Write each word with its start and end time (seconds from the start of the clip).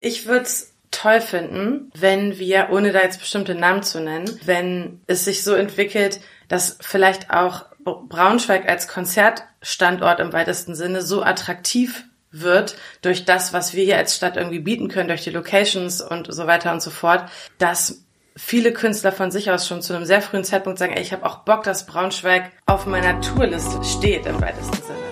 Ich 0.00 0.26
würde 0.26 0.44
es 0.44 0.72
toll 0.90 1.20
finden, 1.20 1.90
wenn 1.94 2.38
wir, 2.38 2.68
ohne 2.70 2.92
da 2.92 3.02
jetzt 3.02 3.20
bestimmte 3.20 3.54
Namen 3.54 3.82
zu 3.82 4.00
nennen, 4.00 4.40
wenn 4.44 5.00
es 5.06 5.24
sich 5.24 5.44
so 5.44 5.54
entwickelt, 5.54 6.20
dass 6.48 6.78
vielleicht 6.80 7.30
auch 7.30 7.66
Braunschweig 7.84 8.68
als 8.68 8.88
Konzertstandort 8.88 10.20
im 10.20 10.32
weitesten 10.32 10.74
Sinne 10.74 11.02
so 11.02 11.22
attraktiv 11.22 12.04
wird 12.32 12.76
durch 13.02 13.24
das, 13.24 13.52
was 13.52 13.74
wir 13.74 13.84
hier 13.84 13.96
als 13.96 14.16
Stadt 14.16 14.36
irgendwie 14.36 14.60
bieten 14.60 14.88
können, 14.88 15.08
durch 15.08 15.24
die 15.24 15.30
Locations 15.30 16.00
und 16.00 16.32
so 16.32 16.46
weiter 16.46 16.72
und 16.72 16.82
so 16.82 16.90
fort, 16.90 17.28
dass 17.58 18.04
viele 18.36 18.72
Künstler 18.72 19.12
von 19.12 19.30
sich 19.30 19.50
aus 19.50 19.66
schon 19.66 19.82
zu 19.82 19.94
einem 19.94 20.04
sehr 20.04 20.22
frühen 20.22 20.44
Zeitpunkt 20.44 20.78
sagen, 20.78 20.92
ey, 20.92 21.02
ich 21.02 21.12
habe 21.12 21.26
auch 21.26 21.38
Bock, 21.38 21.62
dass 21.64 21.86
Braunschweig 21.86 22.52
auf 22.66 22.86
meiner 22.86 23.20
Tourliste 23.20 23.82
steht 23.84 24.26
im 24.26 24.40
weitesten 24.40 24.76
Sinne. 24.76 25.09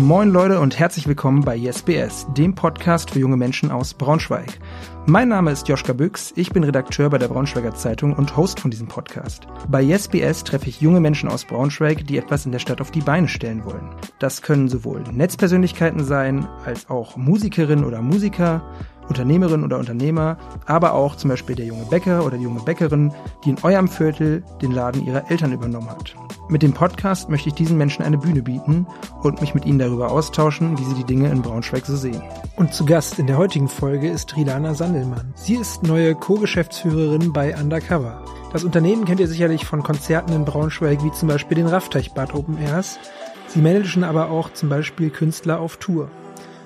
Moin 0.00 0.30
Leute 0.30 0.60
und 0.60 0.78
herzlich 0.78 1.06
willkommen 1.06 1.42
bei 1.42 1.54
YesBS, 1.54 2.26
dem 2.34 2.54
Podcast 2.54 3.10
für 3.10 3.18
junge 3.18 3.36
Menschen 3.36 3.70
aus 3.70 3.92
Braunschweig. 3.92 4.58
Mein 5.04 5.28
Name 5.28 5.50
ist 5.50 5.68
Joschka 5.68 5.92
Büchs, 5.92 6.32
ich 6.36 6.48
bin 6.50 6.64
Redakteur 6.64 7.10
bei 7.10 7.18
der 7.18 7.28
Braunschweiger 7.28 7.74
Zeitung 7.74 8.14
und 8.14 8.34
Host 8.34 8.60
von 8.60 8.70
diesem 8.70 8.88
Podcast. 8.88 9.46
Bei 9.68 9.82
YesBS 9.82 10.44
treffe 10.44 10.70
ich 10.70 10.80
junge 10.80 11.00
Menschen 11.00 11.28
aus 11.28 11.44
Braunschweig, 11.44 12.06
die 12.06 12.16
etwas 12.16 12.46
in 12.46 12.52
der 12.52 12.60
Stadt 12.60 12.80
auf 12.80 12.90
die 12.90 13.02
Beine 13.02 13.28
stellen 13.28 13.66
wollen. 13.66 13.90
Das 14.18 14.40
können 14.40 14.70
sowohl 14.70 15.02
Netzpersönlichkeiten 15.12 16.02
sein, 16.02 16.48
als 16.64 16.88
auch 16.88 17.18
Musikerinnen 17.18 17.84
oder 17.84 18.00
Musiker, 18.00 18.62
Unternehmerin 19.10 19.64
oder 19.64 19.78
Unternehmer, 19.78 20.38
aber 20.66 20.94
auch 20.94 21.16
zum 21.16 21.28
Beispiel 21.28 21.56
der 21.56 21.66
junge 21.66 21.84
Bäcker 21.84 22.24
oder 22.24 22.38
die 22.38 22.44
junge 22.44 22.60
Bäckerin, 22.60 23.12
die 23.44 23.50
in 23.50 23.56
eurem 23.62 23.88
Viertel 23.88 24.44
den 24.62 24.70
Laden 24.70 25.04
ihrer 25.04 25.30
Eltern 25.30 25.52
übernommen 25.52 25.90
hat. 25.90 26.14
Mit 26.48 26.62
dem 26.62 26.72
Podcast 26.72 27.28
möchte 27.28 27.48
ich 27.48 27.54
diesen 27.54 27.76
Menschen 27.76 28.04
eine 28.04 28.18
Bühne 28.18 28.42
bieten 28.42 28.86
und 29.22 29.40
mich 29.40 29.54
mit 29.54 29.66
ihnen 29.66 29.78
darüber 29.78 30.10
austauschen, 30.10 30.78
wie 30.78 30.84
sie 30.84 30.94
die 30.94 31.04
Dinge 31.04 31.28
in 31.28 31.42
Braunschweig 31.42 31.84
so 31.86 31.96
sehen. 31.96 32.22
Und 32.56 32.72
zu 32.72 32.84
Gast 32.84 33.18
in 33.18 33.26
der 33.26 33.36
heutigen 33.36 33.68
Folge 33.68 34.08
ist 34.08 34.36
Rilana 34.36 34.74
Sandelmann. 34.74 35.34
Sie 35.34 35.54
ist 35.54 35.82
neue 35.82 36.14
Co-Geschäftsführerin 36.14 37.32
bei 37.32 37.56
Undercover. 37.56 38.24
Das 38.52 38.64
Unternehmen 38.64 39.04
kennt 39.04 39.20
ihr 39.20 39.28
sicherlich 39.28 39.64
von 39.64 39.82
Konzerten 39.82 40.32
in 40.32 40.44
Braunschweig 40.44 41.04
wie 41.04 41.12
zum 41.12 41.28
Beispiel 41.28 41.56
den 41.56 41.66
Raffteichbad 41.66 42.34
Open 42.34 42.58
Airs. 42.58 42.98
Sie 43.48 43.60
managen 43.60 44.04
aber 44.04 44.30
auch 44.30 44.52
zum 44.52 44.68
Beispiel 44.68 45.10
Künstler 45.10 45.60
auf 45.60 45.76
Tour. 45.76 46.10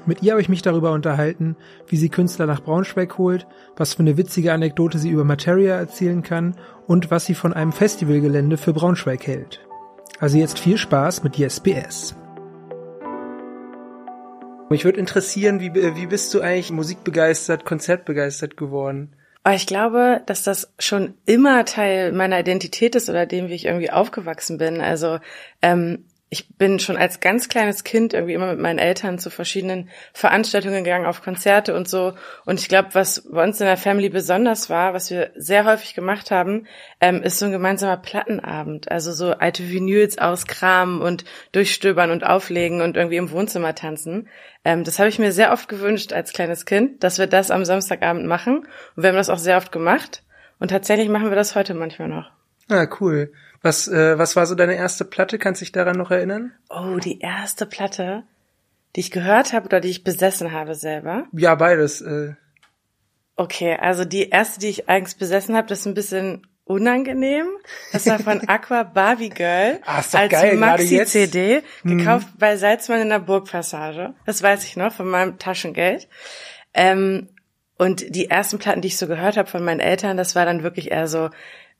Mit 0.07 0.23
ihr 0.23 0.33
habe 0.33 0.43
ich 0.43 0.51
mich 0.51 0.61
darüber 0.61 0.93
unterhalten, 0.93 1.57
wie 1.89 1.97
sie 1.97 2.11
Künstler 2.11 2.47
nach 2.47 2.61
Braunschweig 2.63 3.17
holt, 3.17 3.47
was 3.77 3.95
für 3.95 4.01
eine 4.01 4.19
witzige 4.19 4.53
Anekdote 4.53 4.99
sie 4.99 5.09
über 5.09 5.25
Materia 5.25 5.77
erzählen 5.77 6.23
kann 6.23 6.57
und 6.87 7.11
was 7.11 7.25
sie 7.25 7.35
von 7.35 7.55
einem 7.55 7.73
Festivalgelände 7.73 8.59
für 8.59 8.75
Braunschweig 8.75 9.27
hält. 9.27 9.67
Also 10.21 10.37
jetzt 10.37 10.59
viel 10.59 10.77
Spaß 10.77 11.25
mit 11.25 11.39
YesBS. 11.39 12.17
Mich 14.69 14.85
würde 14.85 15.01
interessieren, 15.01 15.61
wie, 15.61 15.75
wie 15.75 16.07
bist 16.07 16.35
du 16.35 16.41
eigentlich 16.41 16.71
musikbegeistert, 16.71 17.65
konzertbegeistert 17.65 18.57
geworden? 18.57 19.17
Ich 19.53 19.67
glaube, 19.67 20.23
dass 20.27 20.43
das 20.43 20.73
schon 20.79 21.15
immer 21.27 21.65
Teil 21.65 22.13
meiner 22.13 22.41
Identität 22.41 22.95
ist 22.95 23.11
oder 23.11 23.27
dem, 23.27 23.49
wie 23.49 23.55
ich 23.55 23.67
irgendwie 23.67 23.91
aufgewachsen 23.91 24.57
bin. 24.57 24.81
Also 24.81 25.19
ähm, 25.61 26.05
ich 26.35 26.49
bin 26.59 26.81
schon 26.81 26.97
als 26.97 27.21
ganz 27.21 27.49
kleines 27.49 27.85
Kind 27.85 28.13
irgendwie 28.13 28.35
immer 28.35 28.49
mit 28.49 28.59
meinen 28.59 28.81
Eltern 28.81 29.21
zu 29.21 29.31
verschiedenen 29.31 29.89
Veranstaltungen 30.13 30.83
gegangen, 30.83 31.07
auf 31.07 31.23
Konzerte 31.23 31.77
und 31.77 31.89
so. 31.89 32.15
Und 32.45 32.59
ich 32.59 32.69
glaube, 32.69 32.89
was 32.93 33.23
bei 33.31 33.45
uns 33.45 33.61
in 33.61 33.67
der 33.67 33.77
Family 33.77 34.09
besonders 34.09 34.69
war, 34.69 34.95
was 34.95 35.11
wir 35.11 35.31
sehr 35.37 35.65
häufig 35.65 35.95
gemacht 35.95 36.33
haben, 36.33 36.67
ähm, 37.01 37.23
ist 37.23 37.39
so 37.39 37.47
ein 37.47 37.53
gemeinsamer 37.53 37.99
Plattenabend. 37.99 38.91
Also 38.91 39.13
so 39.13 39.31
alte 39.31 39.71
Vinyls 39.71 40.19
auskramen 40.19 41.03
und 41.03 41.25
durchstöbern 41.53 42.11
und 42.11 42.27
auflegen 42.27 42.81
und 42.81 42.97
irgendwie 42.97 43.19
im 43.19 43.31
Wohnzimmer 43.31 43.77
tanzen. 43.77 44.29
Ähm, 44.65 44.83
das 44.83 44.99
habe 44.99 45.09
ich 45.09 45.21
mir 45.21 45.31
sehr 45.31 45.53
oft 45.53 45.69
gewünscht 45.69 46.13
als 46.13 46.33
kleines 46.33 46.67
Kind, 46.67 47.05
dass 47.05 47.21
wir 47.21 47.29
das 47.29 47.53
am 47.53 47.65
Samstagabend 47.65 48.27
machen. 48.27 48.67
Und 48.97 49.03
wir 49.05 49.11
haben 49.11 49.17
das 49.17 49.31
auch 49.31 49.39
sehr 49.39 49.57
oft 49.57 49.71
gemacht. 49.71 50.25
Und 50.59 50.73
tatsächlich 50.73 51.09
machen 51.09 51.29
wir 51.29 51.37
das 51.37 51.55
heute 51.55 51.75
manchmal 51.75 52.09
noch. 52.09 52.33
Ah, 52.69 52.89
cool. 52.99 53.33
Was, 53.65 53.89
äh, 53.89 54.19
was 54.19 54.37
war 54.37 54.45
so 54.45 54.55
deine 54.55 54.75
erste 54.75 55.07
Platte? 55.07 55.39
Kannst 55.39 55.63
du 55.63 55.65
dich 55.65 55.73
daran 55.73 55.97
noch 55.97 56.11
erinnern? 56.11 56.53
Oh, 56.69 56.99
die 56.99 57.21
erste 57.21 57.65
Platte, 57.65 58.23
die 58.95 59.01
ich 59.01 59.11
gehört 59.11 59.55
habe 59.55 59.65
oder 59.65 59.81
die 59.81 59.89
ich 59.89 60.05
besessen 60.05 60.53
habe 60.53 60.75
selber? 60.75 61.25
Ja, 61.33 61.55
beides. 61.55 62.03
Äh. 62.03 62.35
Okay, 63.37 63.79
also 63.81 64.05
die 64.05 64.29
erste, 64.29 64.61
die 64.61 64.69
ich 64.69 64.91
eigentlich 64.91 65.17
besessen 65.17 65.57
habe, 65.57 65.67
das 65.67 65.81
ist 65.81 65.87
ein 65.87 65.95
bisschen 65.95 66.47
unangenehm. 66.65 67.47
Das 67.91 68.05
war 68.07 68.19
von 68.19 68.43
Aqua 68.49 68.83
Barbie 68.83 69.31
Girl 69.31 69.81
ah, 69.87 70.01
ist 70.01 70.13
doch 70.13 70.19
als 70.21 70.31
geil, 70.31 70.59
Maxi-CD, 70.59 71.63
mhm. 71.85 71.97
gekauft 71.97 72.27
hm. 72.27 72.39
bei 72.39 72.59
Salzmann 72.59 73.01
in 73.01 73.09
der 73.09 73.21
Burgpassage. 73.21 74.13
Das 74.27 74.43
weiß 74.43 74.65
ich 74.65 74.77
noch, 74.77 74.93
von 74.93 75.09
meinem 75.09 75.39
Taschengeld. 75.39 76.07
Ähm, 76.75 77.31
und 77.79 78.15
die 78.15 78.29
ersten 78.29 78.59
Platten, 78.59 78.83
die 78.83 78.89
ich 78.89 78.99
so 78.99 79.07
gehört 79.07 79.39
habe 79.39 79.49
von 79.49 79.65
meinen 79.65 79.81
Eltern, 79.81 80.19
das 80.19 80.37
war 80.37 80.45
dann 80.45 80.63
wirklich 80.63 80.91
eher 80.91 81.09
so 81.09 81.31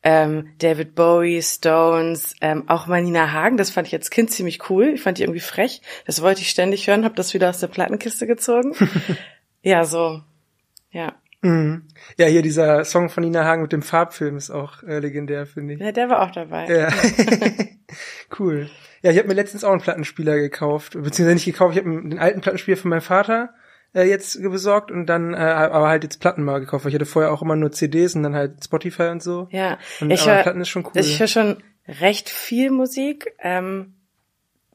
ähm, 0.05 0.51
David 0.59 0.95
Bowie, 0.95 1.43
Stones, 1.43 2.37
ähm, 2.43 2.69
auch 2.69 2.87
mal 2.87 3.03
Nina 3.03 3.33
Hagen, 3.33 3.57
das 3.57 3.71
fand 3.71 3.89
ich 3.89 3.95
als 3.95 4.11
Kind 4.11 4.31
ziemlich 4.31 4.69
cool. 4.69 4.91
Ich 4.95 5.03
fand 5.03 5.17
die 5.19 5.23
irgendwie 5.23 5.41
frech. 5.41 5.81
Das 6.07 6.21
wollte 6.21 6.43
ich 6.43 6.51
ständig 6.51 6.87
hören, 6.87 7.05
habe 7.05 7.15
das 7.15 7.33
wieder 7.33 7.49
aus 7.49 7.59
der 7.59 7.69
Plattenkiste 7.69 8.27
gezogen. 8.27 8.75
ja, 9.63 9.85
so. 9.85 10.21
Ja. 10.91 11.15
Mhm. 11.41 11.89
Ja, 12.19 12.27
hier 12.27 12.43
dieser 12.43 12.85
Song 12.85 13.09
von 13.09 13.25
Nina 13.25 13.45
Hagen 13.45 13.63
mit 13.63 13.73
dem 13.73 13.83
Farbfilm 13.83 14.37
ist 14.37 14.51
auch 14.51 14.83
äh, 14.83 14.99
legendär, 14.99 15.47
finde 15.47 15.75
ich. 15.75 15.81
Ja, 15.81 15.91
der 15.91 16.11
war 16.11 16.23
auch 16.23 16.31
dabei. 16.31 16.69
Ja. 16.69 16.89
cool. 18.39 18.69
Ja, 19.03 19.11
ich 19.11 19.19
habe 19.19 19.29
mir 19.29 19.35
letztens 19.35 19.65
auch 19.65 19.73
einen 19.73 19.81
Plattenspieler 19.81 20.37
gekauft, 20.37 20.93
beziehungsweise 20.93 21.35
nicht 21.35 21.45
gekauft, 21.47 21.77
ich 21.77 21.83
habe 21.83 21.91
den 21.91 22.19
alten 22.19 22.43
Plattenspieler 22.43 22.77
von 22.77 22.91
meinem 22.91 23.01
Vater 23.01 23.55
äh, 23.95 24.03
jetzt 24.03 24.41
besorgt 24.43 24.91
und 24.91 25.07
dann 25.07 25.35
äh, 25.35 25.37
aber 25.37 25.89
halt 25.89 26.05
jetzt 26.05 26.21
Platten 26.21 26.43
mal 26.43 26.61
gekauft, 26.61 26.85
weil 26.85 26.91
ich 26.91 26.95
hatte 26.95 27.07
vorher 27.07 27.33
auch 27.33 27.43
immer 27.43 27.57
nur 27.57 27.73
CDs 27.73 28.15
und 28.15 28.23
dann 28.23 28.35
halt 28.35 28.65
Spotify 28.65 29.05
und 29.05 29.23
so. 29.23 29.49
Ja, 29.51 29.79
und, 30.01 30.11
ich 30.11 30.27
höre 30.27 30.43
Platten 30.43 30.61
ist 30.61 30.69
schon 30.69 30.85
cool. 30.85 30.93
Ich 30.95 31.19
höre 31.19 31.29
schon 31.29 31.63
recht 31.87 32.29
viel 32.29 32.71
Musik, 32.71 33.35
ähm, 33.39 33.95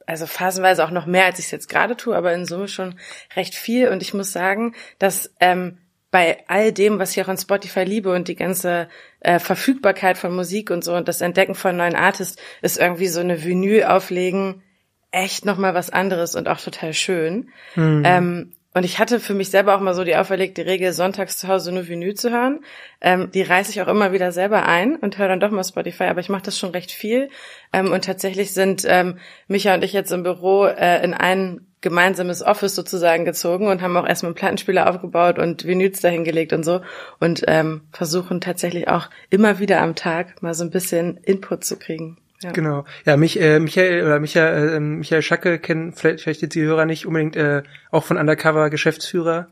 also 0.06 0.26
phasenweise 0.26 0.84
auch 0.84 0.92
noch 0.92 1.06
mehr, 1.06 1.26
als 1.26 1.40
ich 1.40 1.46
es 1.46 1.52
jetzt 1.52 1.70
gerade 1.70 1.96
tue, 1.96 2.16
aber 2.16 2.34
in 2.34 2.46
Summe 2.46 2.68
schon 2.68 2.96
recht 3.36 3.56
viel 3.56 3.90
und 3.90 4.02
ich 4.02 4.14
muss 4.14 4.32
sagen, 4.32 4.74
dass 4.98 5.34
ähm, 5.40 5.78
bei 6.12 6.44
all 6.48 6.72
dem, 6.72 6.98
was 6.98 7.12
ich 7.12 7.22
auch 7.24 7.28
an 7.28 7.38
Spotify 7.38 7.84
liebe 7.84 8.12
und 8.12 8.28
die 8.28 8.36
ganze 8.36 8.90
äh, 9.20 9.38
Verfügbarkeit 9.38 10.18
von 10.18 10.36
Musik 10.36 10.72
und 10.72 10.84
so 10.84 10.96
und 10.96 11.08
das 11.08 11.22
Entdecken 11.22 11.54
von 11.54 11.78
neuen 11.78 11.96
Artists 11.96 12.42
ist 12.64 12.80
irgendwie 12.80 13.08
so 13.08 13.20
eine 13.20 13.44
Vinyl 13.44 13.84
auflegen 13.84 14.64
echt 15.12 15.46
noch 15.46 15.58
mal 15.58 15.74
was 15.74 15.90
anderes 15.90 16.36
und 16.36 16.48
auch 16.48 16.60
total 16.60 16.94
schön. 16.94 17.50
Mhm. 17.76 18.04
Ähm, 18.06 18.52
und 18.80 18.86
ich 18.86 18.98
hatte 18.98 19.20
für 19.20 19.34
mich 19.34 19.50
selber 19.50 19.76
auch 19.76 19.82
mal 19.82 19.94
so 19.94 20.06
die 20.06 20.16
auferlegte 20.16 20.66
Regel, 20.66 20.94
sonntags 20.94 21.38
zu 21.38 21.50
Hause 21.50 21.74
nur 21.74 21.90
Vinyl 21.90 22.14
zu 22.14 22.32
hören. 22.32 22.62
Ähm, 23.02 23.30
die 23.30 23.42
reiße 23.42 23.72
ich 23.72 23.82
auch 23.82 23.90
immer 23.90 24.14
wieder 24.14 24.32
selber 24.32 24.66
ein 24.66 24.96
und 24.96 25.18
höre 25.18 25.28
dann 25.28 25.42
doch 25.42 25.52
mal 25.52 25.66
Spotify, 25.66 26.06
aber 26.06 26.22
ich 26.22 26.30
mache 26.30 26.44
das 26.44 26.58
schon 26.58 26.70
recht 26.70 26.94
viel. 26.94 27.30
Ähm, 27.74 27.92
und 27.92 28.06
tatsächlich 28.06 28.54
sind 28.54 28.86
ähm, 28.88 29.18
Micha 29.50 29.74
und 29.74 29.84
ich 29.84 29.92
jetzt 29.92 30.14
im 30.14 30.24
Büro 30.24 30.64
äh, 30.64 31.04
in 31.04 31.14
ein 31.14 31.68
gemeinsames 31.82 32.42
Office 32.42 32.74
sozusagen 32.74 33.26
gezogen 33.26 33.68
und 33.68 33.82
haben 33.82 33.98
auch 33.98 34.08
erstmal 34.08 34.30
einen 34.30 34.36
Plattenspieler 34.36 34.90
aufgebaut 34.90 35.40
und 35.40 35.66
Vinyls 35.66 36.00
dahingelegt 36.00 36.54
und 36.54 36.64
so 36.64 36.80
und 37.20 37.44
ähm, 37.48 37.82
versuchen 37.92 38.40
tatsächlich 38.40 38.88
auch 38.88 39.10
immer 39.30 39.60
wieder 39.60 39.82
am 39.82 39.96
Tag 39.96 40.42
mal 40.42 40.54
so 40.54 40.64
ein 40.64 40.72
bisschen 40.72 41.18
Input 41.18 41.66
zu 41.66 41.78
kriegen. 41.78 42.18
Ja. 42.42 42.52
Genau. 42.52 42.86
Ja, 43.06 43.18
mich, 43.18 43.40
äh, 43.40 43.60
Michael 43.60 44.06
oder 44.06 44.20
Michael, 44.20 44.76
äh, 44.76 44.80
Michael 44.80 45.22
Schacke 45.22 45.60
kennen 45.60 45.94
vielleicht, 45.94 46.22
vielleicht 46.24 46.42
jetzt 46.42 46.56
die 46.56 46.64
Hörer 46.64 46.86
nicht 46.86 47.06
unbedingt 47.06 47.36
äh, 47.36 47.64
auch 47.92 48.04
von 48.04 48.18
Undercover 48.18 48.70
Geschäftsführer. 48.70 49.48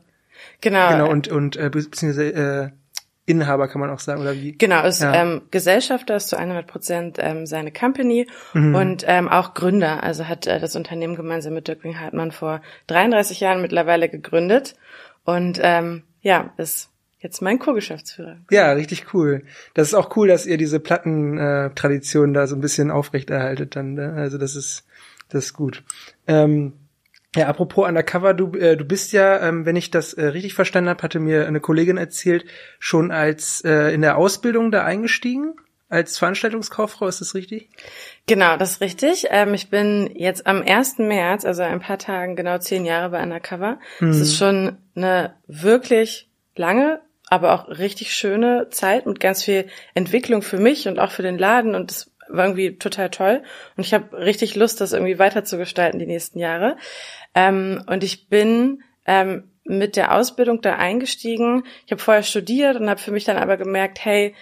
Genau. 0.60 0.90
Genau 0.90 1.10
und 1.10 1.28
und 1.28 1.56
äh, 1.56 1.68
beziehungsweise 1.68 2.32
äh, 2.32 2.70
Inhaber 3.28 3.68
kann 3.68 3.80
man 3.80 3.90
auch 3.90 3.98
sagen 3.98 4.22
oder 4.22 4.34
wie? 4.34 4.56
Genau, 4.56 4.86
ist 4.86 5.02
ja. 5.02 5.12
ähm, 5.12 5.42
Gesellschafter 5.50 6.16
ist 6.16 6.28
zu 6.28 6.38
100 6.38 6.66
Prozent 6.66 7.18
ähm, 7.20 7.44
seine 7.44 7.70
Company 7.70 8.26
mhm. 8.54 8.74
und 8.74 9.04
ähm, 9.06 9.28
auch 9.28 9.52
Gründer. 9.52 10.02
Also 10.02 10.26
hat 10.26 10.46
äh, 10.46 10.58
das 10.58 10.74
Unternehmen 10.74 11.14
gemeinsam 11.14 11.52
mit 11.52 11.68
Dirk 11.68 11.84
Hartmann 11.84 12.32
vor 12.32 12.62
33 12.86 13.40
Jahren 13.40 13.60
mittlerweile 13.60 14.08
gegründet 14.08 14.76
und 15.24 15.60
ähm, 15.62 16.04
ja 16.22 16.54
ist 16.56 16.90
Jetzt 17.20 17.42
mein 17.42 17.58
Co-Geschäftsführer. 17.58 18.38
Ja, 18.50 18.72
richtig 18.72 19.12
cool. 19.12 19.42
Das 19.74 19.88
ist 19.88 19.94
auch 19.94 20.16
cool, 20.16 20.28
dass 20.28 20.46
ihr 20.46 20.56
diese 20.56 20.78
Plattentradition 20.78 22.32
da 22.32 22.46
so 22.46 22.54
ein 22.54 22.60
bisschen 22.60 22.90
aufrechterhaltet 22.90 23.74
dann. 23.74 23.94
Ne? 23.94 24.12
Also 24.14 24.38
das 24.38 24.54
ist 24.54 24.84
das 25.28 25.46
ist 25.46 25.52
gut. 25.54 25.82
Ähm, 26.26 26.74
ja, 27.36 27.46
apropos 27.48 27.86
Undercover, 27.86 28.34
du, 28.34 28.52
äh, 28.56 28.76
du 28.76 28.84
bist 28.84 29.12
ja, 29.12 29.46
ähm, 29.46 29.66
wenn 29.66 29.76
ich 29.76 29.90
das 29.90 30.14
äh, 30.14 30.26
richtig 30.26 30.54
verstanden 30.54 30.88
habe, 30.88 31.02
hatte 31.02 31.20
mir 31.20 31.46
eine 31.46 31.60
Kollegin 31.60 31.98
erzählt, 31.98 32.44
schon 32.78 33.10
als 33.10 33.62
äh, 33.64 33.92
in 33.92 34.00
der 34.00 34.16
Ausbildung 34.16 34.70
da 34.70 34.84
eingestiegen, 34.84 35.54
als 35.90 36.18
Veranstaltungskauffrau, 36.18 37.06
ist 37.06 37.20
das 37.20 37.34
richtig? 37.34 37.70
Genau, 38.26 38.56
das 38.56 38.72
ist 38.72 38.80
richtig. 38.80 39.26
Ähm, 39.30 39.54
ich 39.54 39.70
bin 39.70 40.10
jetzt 40.14 40.46
am 40.46 40.62
1. 40.62 40.98
März, 40.98 41.44
also 41.44 41.62
ein 41.62 41.80
paar 41.80 41.98
Tagen, 41.98 42.34
genau 42.34 42.58
zehn 42.58 42.84
Jahre 42.84 43.10
bei 43.10 43.22
Undercover. 43.22 43.78
Mhm. 44.00 44.08
Das 44.08 44.20
ist 44.20 44.36
schon 44.36 44.78
eine 44.94 45.34
wirklich 45.46 46.30
lange 46.56 47.00
aber 47.30 47.54
auch 47.54 47.68
richtig 47.68 48.14
schöne 48.14 48.68
Zeit 48.70 49.06
mit 49.06 49.20
ganz 49.20 49.44
viel 49.44 49.66
Entwicklung 49.94 50.42
für 50.42 50.58
mich 50.58 50.88
und 50.88 50.98
auch 50.98 51.10
für 51.10 51.22
den 51.22 51.38
Laden 51.38 51.74
und 51.74 51.90
das 51.90 52.10
war 52.28 52.44
irgendwie 52.44 52.76
total 52.76 53.10
toll 53.10 53.42
und 53.76 53.84
ich 53.84 53.94
habe 53.94 54.18
richtig 54.18 54.54
Lust, 54.54 54.80
das 54.80 54.92
irgendwie 54.92 55.18
weiter 55.18 55.44
zu 55.44 55.56
gestalten 55.56 55.98
die 55.98 56.06
nächsten 56.06 56.38
Jahre. 56.38 56.76
Ähm, 57.34 57.82
und 57.86 58.04
ich 58.04 58.28
bin 58.28 58.82
ähm, 59.06 59.50
mit 59.64 59.96
der 59.96 60.14
Ausbildung 60.14 60.60
da 60.60 60.76
eingestiegen. 60.76 61.64
Ich 61.86 61.92
habe 61.92 62.02
vorher 62.02 62.22
studiert 62.22 62.76
und 62.76 62.88
habe 62.88 63.00
für 63.00 63.12
mich 63.12 63.24
dann 63.24 63.36
aber 63.36 63.56
gemerkt, 63.56 64.04
hey, 64.04 64.34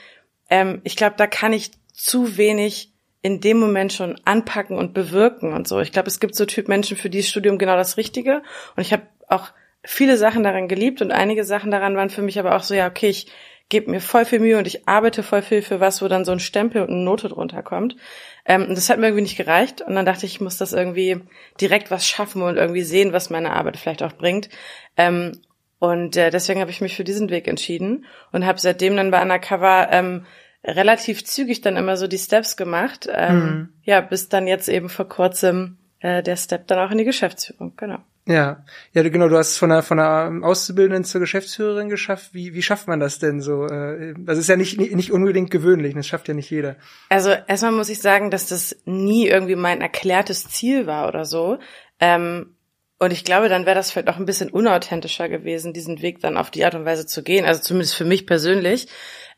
ähm, 0.48 0.80
ich 0.84 0.96
glaube, 0.96 1.16
da 1.16 1.26
kann 1.26 1.52
ich 1.52 1.72
zu 1.92 2.36
wenig 2.36 2.92
in 3.22 3.40
dem 3.40 3.58
Moment 3.58 3.92
schon 3.92 4.20
anpacken 4.24 4.78
und 4.78 4.94
bewirken 4.94 5.52
und 5.52 5.66
so. 5.66 5.80
Ich 5.80 5.90
glaube, 5.90 6.08
es 6.08 6.20
gibt 6.20 6.36
so 6.36 6.46
Typ 6.46 6.68
Menschen, 6.68 6.96
für 6.96 7.10
die 7.10 7.24
Studium 7.24 7.58
genau 7.58 7.76
das 7.76 7.96
Richtige. 7.96 8.42
Und 8.76 8.82
ich 8.82 8.92
habe 8.92 9.02
auch 9.26 9.48
viele 9.86 10.16
Sachen 10.16 10.42
daran 10.42 10.68
geliebt 10.68 11.00
und 11.00 11.12
einige 11.12 11.44
Sachen 11.44 11.70
daran 11.70 11.96
waren 11.96 12.10
für 12.10 12.22
mich 12.22 12.38
aber 12.38 12.56
auch 12.56 12.62
so, 12.62 12.74
ja, 12.74 12.88
okay, 12.88 13.08
ich 13.08 13.28
gebe 13.68 13.90
mir 13.90 14.00
voll 14.00 14.24
viel 14.24 14.38
Mühe 14.38 14.58
und 14.58 14.66
ich 14.66 14.86
arbeite 14.86 15.22
voll 15.22 15.42
viel 15.42 15.62
für 15.62 15.80
was, 15.80 16.02
wo 16.02 16.08
dann 16.08 16.24
so 16.24 16.32
ein 16.32 16.40
Stempel 16.40 16.82
und 16.82 16.90
eine 16.90 17.02
Note 17.02 17.28
drunter 17.28 17.62
kommt. 17.62 17.96
Ähm, 18.44 18.66
und 18.66 18.76
das 18.76 18.90
hat 18.90 18.98
mir 18.98 19.06
irgendwie 19.06 19.22
nicht 19.22 19.36
gereicht. 19.36 19.82
Und 19.82 19.94
dann 19.94 20.06
dachte 20.06 20.26
ich, 20.26 20.34
ich 20.34 20.40
muss 20.40 20.56
das 20.56 20.72
irgendwie 20.72 21.20
direkt 21.60 21.90
was 21.90 22.06
schaffen 22.06 22.42
und 22.42 22.56
irgendwie 22.56 22.82
sehen, 22.82 23.12
was 23.12 23.30
meine 23.30 23.52
Arbeit 23.52 23.76
vielleicht 23.76 24.02
auch 24.02 24.12
bringt. 24.12 24.48
Ähm, 24.96 25.40
und 25.78 26.16
äh, 26.16 26.30
deswegen 26.30 26.60
habe 26.60 26.70
ich 26.70 26.80
mich 26.80 26.96
für 26.96 27.04
diesen 27.04 27.28
Weg 27.28 27.48
entschieden 27.48 28.06
und 28.32 28.46
habe 28.46 28.60
seitdem 28.60 28.96
dann 28.96 29.10
bei 29.10 29.20
Undercover 29.20 29.88
ähm, 29.90 30.26
relativ 30.64 31.24
zügig 31.24 31.60
dann 31.60 31.76
immer 31.76 31.96
so 31.96 32.06
die 32.06 32.18
Steps 32.18 32.56
gemacht. 32.56 33.08
Ähm, 33.12 33.38
mhm. 33.38 33.68
Ja, 33.82 34.00
bis 34.00 34.28
dann 34.28 34.46
jetzt 34.46 34.68
eben 34.68 34.88
vor 34.88 35.08
kurzem 35.08 35.78
äh, 36.00 36.22
der 36.22 36.36
Step 36.36 36.66
dann 36.68 36.78
auch 36.78 36.92
in 36.92 36.98
die 36.98 37.04
Geschäftsführung, 37.04 37.74
genau. 37.76 37.98
Ja, 38.28 38.64
ja, 38.92 39.08
genau. 39.08 39.28
Du 39.28 39.36
hast 39.36 39.52
es 39.52 39.56
von 39.56 39.70
einer 39.70 39.84
von 39.84 40.00
einer 40.00 40.44
Auszubildenden 40.44 41.04
zur 41.04 41.20
Geschäftsführerin 41.20 41.88
geschafft. 41.88 42.34
Wie 42.34 42.54
wie 42.54 42.62
schafft 42.62 42.88
man 42.88 42.98
das 42.98 43.20
denn 43.20 43.40
so? 43.40 43.66
Äh, 43.66 44.14
das 44.18 44.38
ist 44.38 44.48
ja 44.48 44.56
nicht 44.56 44.80
nicht 44.80 45.12
unbedingt 45.12 45.52
gewöhnlich. 45.52 45.94
Das 45.94 46.08
schafft 46.08 46.26
ja 46.26 46.34
nicht 46.34 46.50
jeder. 46.50 46.74
Also 47.08 47.30
erstmal 47.30 47.70
muss 47.70 47.88
ich 47.88 48.00
sagen, 48.00 48.32
dass 48.32 48.48
das 48.48 48.76
nie 48.84 49.28
irgendwie 49.28 49.54
mein 49.54 49.80
erklärtes 49.80 50.48
Ziel 50.48 50.88
war 50.88 51.06
oder 51.06 51.24
so. 51.24 51.58
Ähm, 52.00 52.56
und 52.98 53.12
ich 53.12 53.22
glaube, 53.22 53.48
dann 53.48 53.64
wäre 53.64 53.76
das 53.76 53.92
vielleicht 53.92 54.08
auch 54.08 54.16
ein 54.16 54.26
bisschen 54.26 54.50
unauthentischer 54.50 55.28
gewesen, 55.28 55.72
diesen 55.72 56.02
Weg 56.02 56.20
dann 56.20 56.36
auf 56.36 56.50
die 56.50 56.64
Art 56.64 56.74
und 56.74 56.84
Weise 56.84 57.06
zu 57.06 57.22
gehen. 57.22 57.44
Also 57.44 57.60
zumindest 57.60 57.94
für 57.94 58.06
mich 58.06 58.26
persönlich. 58.26 58.88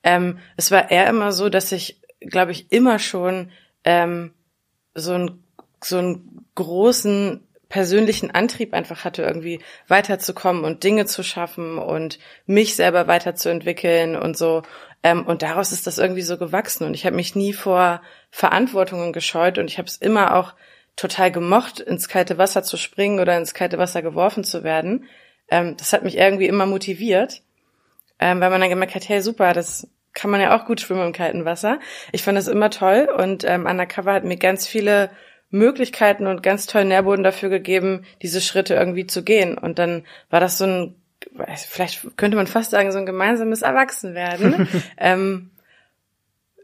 Ähm, 0.03 0.39
es 0.57 0.71
war 0.71 0.91
eher 0.91 1.09
immer 1.09 1.33
so, 1.33 1.51
dass 1.51 1.73
ich, 1.73 2.01
glaube 2.21 2.53
ich, 2.53 2.73
immer 2.73 2.99
schon 2.99 3.51
ähm, 3.85 4.33
so 4.95 5.13
ein 5.13 5.43
so 5.83 5.99
einen 5.99 6.47
großen 6.55 7.48
persönlichen 7.69 8.31
Antrieb 8.31 8.73
einfach 8.73 9.05
hatte, 9.05 9.23
irgendwie 9.23 9.61
weiterzukommen 9.89 10.65
und 10.65 10.85
Dinge 10.85 11.07
zu 11.07 11.23
schaffen 11.23 11.79
und 11.79 12.19
mich 12.47 12.77
selber 12.77 13.07
weiterzuentwickeln 13.07 14.17
und 14.17 14.37
so. 14.37 14.63
Ähm, 15.03 15.27
und 15.27 15.43
daraus 15.43 15.73
ist 15.73 15.87
das 15.87 15.99
irgendwie 15.99 16.23
so 16.23 16.39
gewachsen. 16.39 16.87
Und 16.87 16.95
ich 16.95 17.05
habe 17.05 17.17
mich 17.17 17.37
nie 17.37 17.53
vor 17.53 18.01
Verantwortungen 18.31 19.13
gescheut 19.13 19.59
und 19.59 19.71
ich 19.71 19.79
habe 19.79 19.87
es 19.87 19.97
immer 19.97 20.35
auch 20.37 20.55
total 20.97 21.31
gemocht, 21.31 21.79
ins 21.79 22.09
kalte 22.09 22.39
Wasser 22.39 22.63
zu 22.63 22.77
springen 22.77 23.21
oder 23.21 23.37
ins 23.37 23.55
kalte 23.55 23.79
Wasser 23.79 24.03
geworfen 24.03 24.45
zu 24.45 24.65
werden. 24.65 25.07
Ähm, 25.51 25.77
das 25.77 25.93
hat 25.93 26.03
mich 26.03 26.17
irgendwie 26.17 26.47
immer 26.47 26.67
motiviert, 26.67 27.43
ähm, 28.19 28.41
weil 28.41 28.51
man 28.51 28.61
dann 28.61 28.71
gemerkt 28.71 28.95
hat, 28.95 29.09
hey 29.09 29.21
super, 29.21 29.53
das 29.53 29.89
kann 30.15 30.31
man 30.31 30.41
ja 30.41 30.57
auch 30.57 30.65
gut 30.65 30.81
schwimmen 30.81 31.07
im 31.07 31.13
kalten 31.13 31.45
Wasser. 31.45 31.79
Ich 32.13 32.23
fand 32.23 32.37
das 32.37 32.49
immer 32.49 32.71
toll 32.71 33.09
und 33.17 33.45
ähm, 33.45 33.67
Undercover 33.67 34.15
hat 34.15 34.25
mir 34.25 34.37
ganz 34.37 34.67
viele 34.67 35.11
Möglichkeiten 35.51 36.27
und 36.27 36.43
ganz 36.43 36.67
tollen 36.67 36.89
Nährboden 36.89 37.25
dafür 37.25 37.49
gegeben, 37.49 38.05
diese 38.23 38.41
Schritte 38.41 38.75
irgendwie 38.75 39.07
zu 39.07 39.23
gehen. 39.23 39.57
Und 39.57 39.79
dann 39.79 40.05
war 40.31 40.41
das 40.41 40.59
so 40.59 40.67
ein, 40.67 40.95
vielleicht 41.57 42.17
könnte 42.17 42.37
man 42.37 42.47
fast 42.47 42.71
sagen, 42.71 42.93
so 42.93 42.99
ein 42.99 43.07
gemeinsames 43.07 43.63
Erwachsenwerden. 43.63 44.69
ähm, 44.99 45.51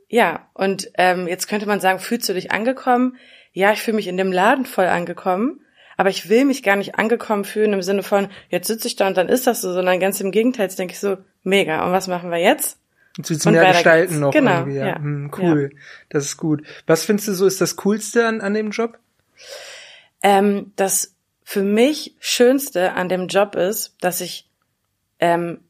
ja, 0.09 0.49
und 0.55 0.91
ähm, 0.99 1.27
jetzt 1.27 1.49
könnte 1.49 1.67
man 1.67 1.81
sagen, 1.81 1.99
fühlst 1.99 2.29
du 2.29 2.35
dich 2.35 2.51
angekommen? 2.53 3.17
Ja, 3.53 3.73
ich 3.73 3.83
fühle 3.83 3.97
mich 3.97 4.09
in 4.09 4.17
dem 4.17 4.33
Laden 4.33 4.67
voll 4.67 4.87
angekommen, 4.87 5.61
aber 5.97 6.11
ich 6.11 6.29
will 6.29 6.45
mich 6.45 6.63
gar 6.63 6.77
nicht 6.77 6.97
angekommen 6.97 7.45
fühlen 7.45 7.73
im 7.73 7.83
Sinne 7.83 8.03
von, 8.03 8.29
jetzt 8.49 8.67
sitze 8.67 8.89
ich 8.89 8.97
da 8.97 9.07
und 9.07 9.17
dann 9.17 9.29
ist 9.29 9.47
das 9.47 9.61
so, 9.61 9.73
sondern 9.73 10.01
ganz 10.01 10.21
im 10.21 10.31
Gegenteil, 10.31 10.67
jetzt 10.67 10.79
denke 10.79 10.93
ich 10.93 11.01
so, 11.01 11.19
mega, 11.43 11.87
und 11.87 11.93
was 11.93 12.09
machen 12.09 12.31
wir 12.31 12.39
jetzt? 12.39 12.79
Und 13.17 13.27
zu 13.27 13.51
mehr 13.51 13.73
gestalten 13.73 14.21
noch 14.21 14.33
genau, 14.33 14.61
irgendwie. 14.61 14.79
Ja. 14.79 14.87
ja. 14.87 14.97
Hm, 14.97 15.31
cool, 15.39 15.71
ja. 15.73 15.79
das 16.09 16.25
ist 16.25 16.37
gut. 16.37 16.67
Was 16.87 17.05
findest 17.05 17.29
du 17.29 17.35
so 17.35 17.47
ist 17.47 17.61
das 17.61 17.77
Coolste 17.77 18.27
an, 18.27 18.41
an 18.41 18.55
dem 18.55 18.71
Job? 18.71 18.99
Ähm, 20.23 20.73
das 20.77 21.15
für 21.45 21.63
mich 21.63 22.17
Schönste 22.19 22.95
an 22.95 23.09
dem 23.09 23.29
Job 23.29 23.55
ist, 23.55 23.95
dass 24.01 24.21
ich 24.21 24.49
ähm, 25.21 25.61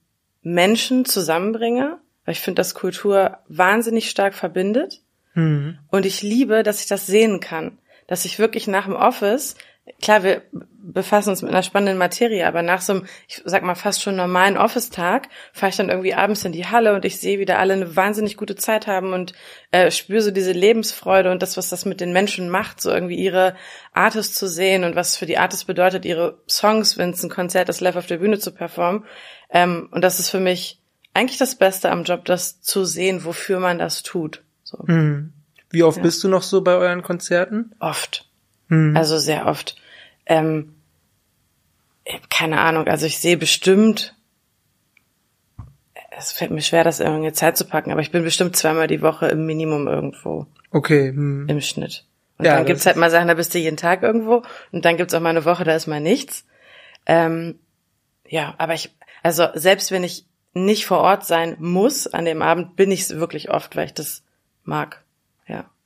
Menschen 0.43 1.05
zusammenbringe, 1.05 1.99
weil 2.25 2.33
ich 2.33 2.41
finde, 2.41 2.61
dass 2.61 2.75
Kultur 2.75 3.39
wahnsinnig 3.49 4.09
stark 4.09 4.35
verbindet. 4.35 5.03
Mhm. 5.35 5.79
Und 5.91 6.07
ich 6.07 6.23
liebe, 6.23 6.63
dass 6.63 6.81
ich 6.81 6.87
das 6.87 7.07
sehen 7.07 7.41
kann. 7.41 7.79
Dass 8.07 8.25
ich 8.25 8.39
wirklich 8.39 8.67
nach 8.67 8.85
dem 8.85 8.95
Office 8.95 9.57
klar, 10.01 10.23
wir 10.23 10.43
befassen 10.53 11.31
uns 11.31 11.43
mit 11.43 11.51
einer 11.51 11.63
spannenden 11.63 11.99
Materie, 11.99 12.47
aber 12.47 12.63
nach 12.63 12.81
so 12.81 12.95
einem, 12.95 13.07
ich 13.29 13.43
sag 13.45 13.63
mal, 13.63 13.75
fast 13.75 14.03
schon 14.03 14.17
normalen 14.17 14.57
Office-Tag 14.57 15.29
fahre 15.53 15.71
ich 15.71 15.77
dann 15.77 15.91
irgendwie 15.91 16.15
abends 16.15 16.45
in 16.45 16.53
die 16.53 16.67
Halle 16.67 16.95
und 16.95 17.05
ich 17.05 17.21
sehe, 17.21 17.39
wie 17.39 17.45
da 17.45 17.57
alle 17.57 17.75
eine 17.75 17.97
wahnsinnig 17.97 18.37
gute 18.37 18.57
Zeit 18.57 18.87
haben 18.87 19.13
und 19.13 19.35
äh, 19.73 19.91
spüre 19.91 20.23
so 20.23 20.31
diese 20.31 20.53
Lebensfreude 20.53 21.31
und 21.31 21.43
das, 21.43 21.57
was 21.57 21.69
das 21.69 21.85
mit 21.85 22.01
den 22.01 22.13
Menschen 22.13 22.49
macht, 22.49 22.81
so 22.81 22.91
irgendwie 22.91 23.17
ihre 23.17 23.57
Artists 23.93 24.39
zu 24.39 24.49
sehen 24.49 24.85
und 24.85 24.97
was 24.97 25.17
für 25.17 25.27
die 25.27 25.39
Artists 25.39 25.65
bedeutet, 25.65 26.05
ihre 26.05 26.39
Songs, 26.49 26.97
wenn 26.97 27.11
es 27.11 27.23
ein 27.23 27.31
Konzert 27.31 27.69
ist, 27.69 27.81
live 27.81 27.97
auf 27.97 28.07
der 28.07 28.19
Bühne 28.19 28.39
zu 28.39 28.53
performen. 28.53 29.05
Ähm, 29.51 29.89
und 29.91 30.03
das 30.03 30.19
ist 30.19 30.31
für 30.31 30.41
mich 30.41 30.81
eigentlich 31.13 31.39
das 31.39 31.57
Beste 31.57 31.91
am 31.91 32.05
Job, 32.05 32.25
das 32.25 32.61
zu 32.61 32.85
sehen, 32.85 33.25
wofür 33.25 33.61
man 33.61 33.79
das 33.79 34.03
tut. 34.03 34.43
So. 34.63 34.79
Hm. 34.87 35.33
Wie 35.71 35.83
oft 35.83 35.99
ja. 35.99 36.03
bist 36.03 36.23
du 36.25 36.29
noch 36.29 36.43
so 36.43 36.63
bei 36.63 36.75
euren 36.75 37.03
Konzerten? 37.03 37.75
Oft. 37.81 38.29
Mhm. 38.69 38.97
Also 38.97 39.19
sehr 39.19 39.47
oft. 39.47 39.77
Ähm, 40.27 40.75
keine 42.31 42.61
Ahnung, 42.61 42.87
also 42.87 43.07
ich 43.07 43.19
sehe 43.19 43.37
bestimmt, 43.37 44.15
es 46.17 46.33
fällt 46.33 46.51
mir 46.51 46.63
schwer, 46.63 46.85
das 46.85 47.01
irgendwie 47.01 47.33
Zeit 47.33 47.57
zu 47.57 47.65
packen, 47.65 47.91
aber 47.91 48.01
ich 48.01 48.11
bin 48.11 48.23
bestimmt 48.23 48.57
zweimal 48.57 48.87
die 48.87 49.03
Woche 49.03 49.27
im 49.29 49.47
Minimum 49.47 49.89
irgendwo. 49.89 50.47
Okay. 50.71 51.09
Hm. 51.09 51.49
Im 51.49 51.61
Schnitt. 51.61 52.05
Und 52.39 52.47
ja, 52.47 52.57
dann 52.57 52.67
gibt's 52.67 52.85
halt 52.85 52.97
mal 52.97 53.11
Sachen, 53.11 53.29
da 53.29 53.35
bist 53.35 53.55
du 53.55 53.59
jeden 53.59 53.77
Tag 53.77 54.03
irgendwo 54.03 54.43
und 54.73 54.85
dann 54.85 54.97
gibt's 54.97 55.15
auch 55.15 55.21
mal 55.21 55.31
eine 55.31 55.45
Woche, 55.45 55.65
da 55.65 55.75
ist 55.75 55.87
mal 55.87 56.01
nichts. 56.01 56.45
Ähm, 57.07 57.59
ja, 58.27 58.55
aber 58.59 58.75
ich, 58.75 58.95
also 59.23 59.47
selbst 59.55 59.91
wenn 59.91 60.05
ich 60.05 60.27
nicht 60.53 60.87
vor 60.87 60.99
Ort 60.99 61.25
sein 61.27 61.57
muss 61.59 62.07
an 62.07 62.25
dem 62.25 62.43
Abend, 62.43 62.77
bin 62.77 62.91
ich 62.91 63.09
wirklich 63.11 63.51
oft, 63.51 63.77
weil 63.77 63.87
ich 63.87 63.95
das 63.95 64.25
mag. 64.65 65.04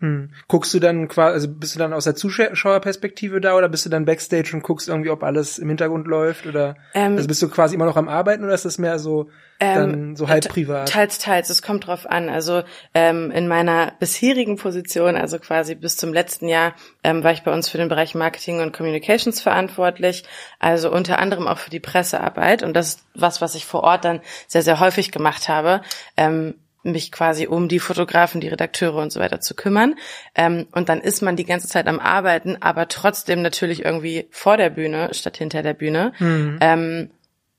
Hm. 0.01 0.31
Guckst 0.47 0.73
du 0.75 0.79
dann 0.79 1.09
quasi, 1.09 1.35
also 1.35 1.49
bist 1.49 1.75
du 1.75 1.81
dann 1.81 1.93
aus 1.93 2.05
der 2.05 2.15
Zuschauerperspektive 2.15 3.41
da 3.41 3.57
oder 3.57 3.69
bist 3.69 3.85
du 3.85 3.91
dann 3.91 4.05
Backstage 4.05 4.51
und 4.55 4.63
guckst 4.63 4.89
irgendwie, 4.89 5.11
ob 5.11 5.25
alles 5.25 5.59
im 5.59 5.67
Hintergrund 5.69 6.07
läuft 6.07 6.47
oder 6.47 6.77
ähm, 6.95 7.17
also 7.17 7.27
bist 7.27 7.43
du 7.43 7.49
quasi 7.49 7.75
immer 7.75 7.85
noch 7.85 7.97
am 7.97 8.09
Arbeiten 8.09 8.45
oder 8.45 8.55
ist 8.55 8.65
das 8.65 8.79
mehr 8.79 9.01
so 9.01 9.29
ähm, 9.59 9.75
dann 9.75 10.17
so 10.17 10.29
halb 10.29 10.49
privat? 10.49 10.89
Teils, 10.89 11.19
teils. 11.19 11.51
Es 11.51 11.63
kommt 11.63 11.89
drauf 11.89 12.09
an. 12.09 12.29
Also 12.29 12.63
ähm, 12.95 13.33
in 13.33 13.49
meiner 13.49 13.93
bisherigen 13.99 14.55
Position, 14.55 15.17
also 15.17 15.41
quasi 15.41 15.75
bis 15.75 15.97
zum 15.97 16.13
letzten 16.13 16.47
Jahr, 16.47 16.75
ähm, 17.03 17.25
war 17.25 17.33
ich 17.33 17.43
bei 17.43 17.53
uns 17.53 17.69
für 17.69 17.79
den 17.79 17.89
Bereich 17.89 18.15
Marketing 18.15 18.61
und 18.61 18.73
Communications 18.73 19.41
verantwortlich. 19.41 20.23
Also 20.61 20.93
unter 20.93 21.19
anderem 21.19 21.49
auch 21.49 21.59
für 21.59 21.71
die 21.71 21.81
Pressearbeit 21.81 22.63
und 22.63 22.75
das 22.75 22.89
ist 22.89 23.07
was, 23.15 23.41
was 23.41 23.57
ich 23.57 23.67
vor 23.67 23.83
Ort 23.83 24.05
dann 24.05 24.21
sehr, 24.47 24.63
sehr 24.63 24.79
häufig 24.79 25.11
gemacht 25.11 25.49
habe. 25.49 25.81
Ähm, 26.17 26.55
mich 26.83 27.13
quasi 27.13 27.47
um 27.47 27.69
die 27.69 27.81
Fotografen, 27.81 28.41
die 28.41 28.49
Redakteure 28.49 28.97
und 28.97 29.13
so 29.13 29.21
weiter 29.21 29.41
zu 29.41 29.55
kümmern. 29.55 29.97
Ähm, 30.35 30.67
und 30.73 30.89
dann 30.89 31.01
ist 31.01 31.23
man 31.23 31.37
die 31.37 31.45
ganze 31.45 31.69
Zeit 31.69 31.87
am 31.87 32.01
Arbeiten, 32.01 32.57
aber 32.61 32.89
trotzdem 32.89 33.43
natürlich 33.43 33.85
irgendwie 33.85 34.29
vor 34.31 34.57
der 34.57 34.71
Bühne 34.71 35.11
statt 35.13 35.37
hinter 35.37 35.63
der 35.63 35.75
Bühne. 35.75 36.13
Mhm. 36.19 36.59
Ähm, 36.61 37.11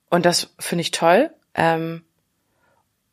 und 0.10 0.26
das 0.26 0.54
finde 0.60 0.82
ich 0.82 0.92
toll. 0.92 1.30
Ähm, 1.54 2.04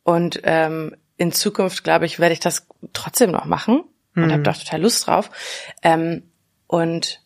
und 0.04 0.40
ähm, 0.44 0.96
in 1.16 1.32
Zukunft, 1.32 1.82
glaube 1.84 2.06
ich, 2.06 2.20
werde 2.20 2.32
ich 2.32 2.40
das 2.40 2.66
trotzdem 2.92 3.30
noch 3.30 3.44
machen 3.44 3.82
und 4.14 4.26
mhm. 4.26 4.32
habe 4.32 4.42
da 4.42 4.52
total 4.52 4.82
Lust 4.82 5.06
drauf. 5.06 5.30
Ähm, 5.82 6.22
und 6.66 7.20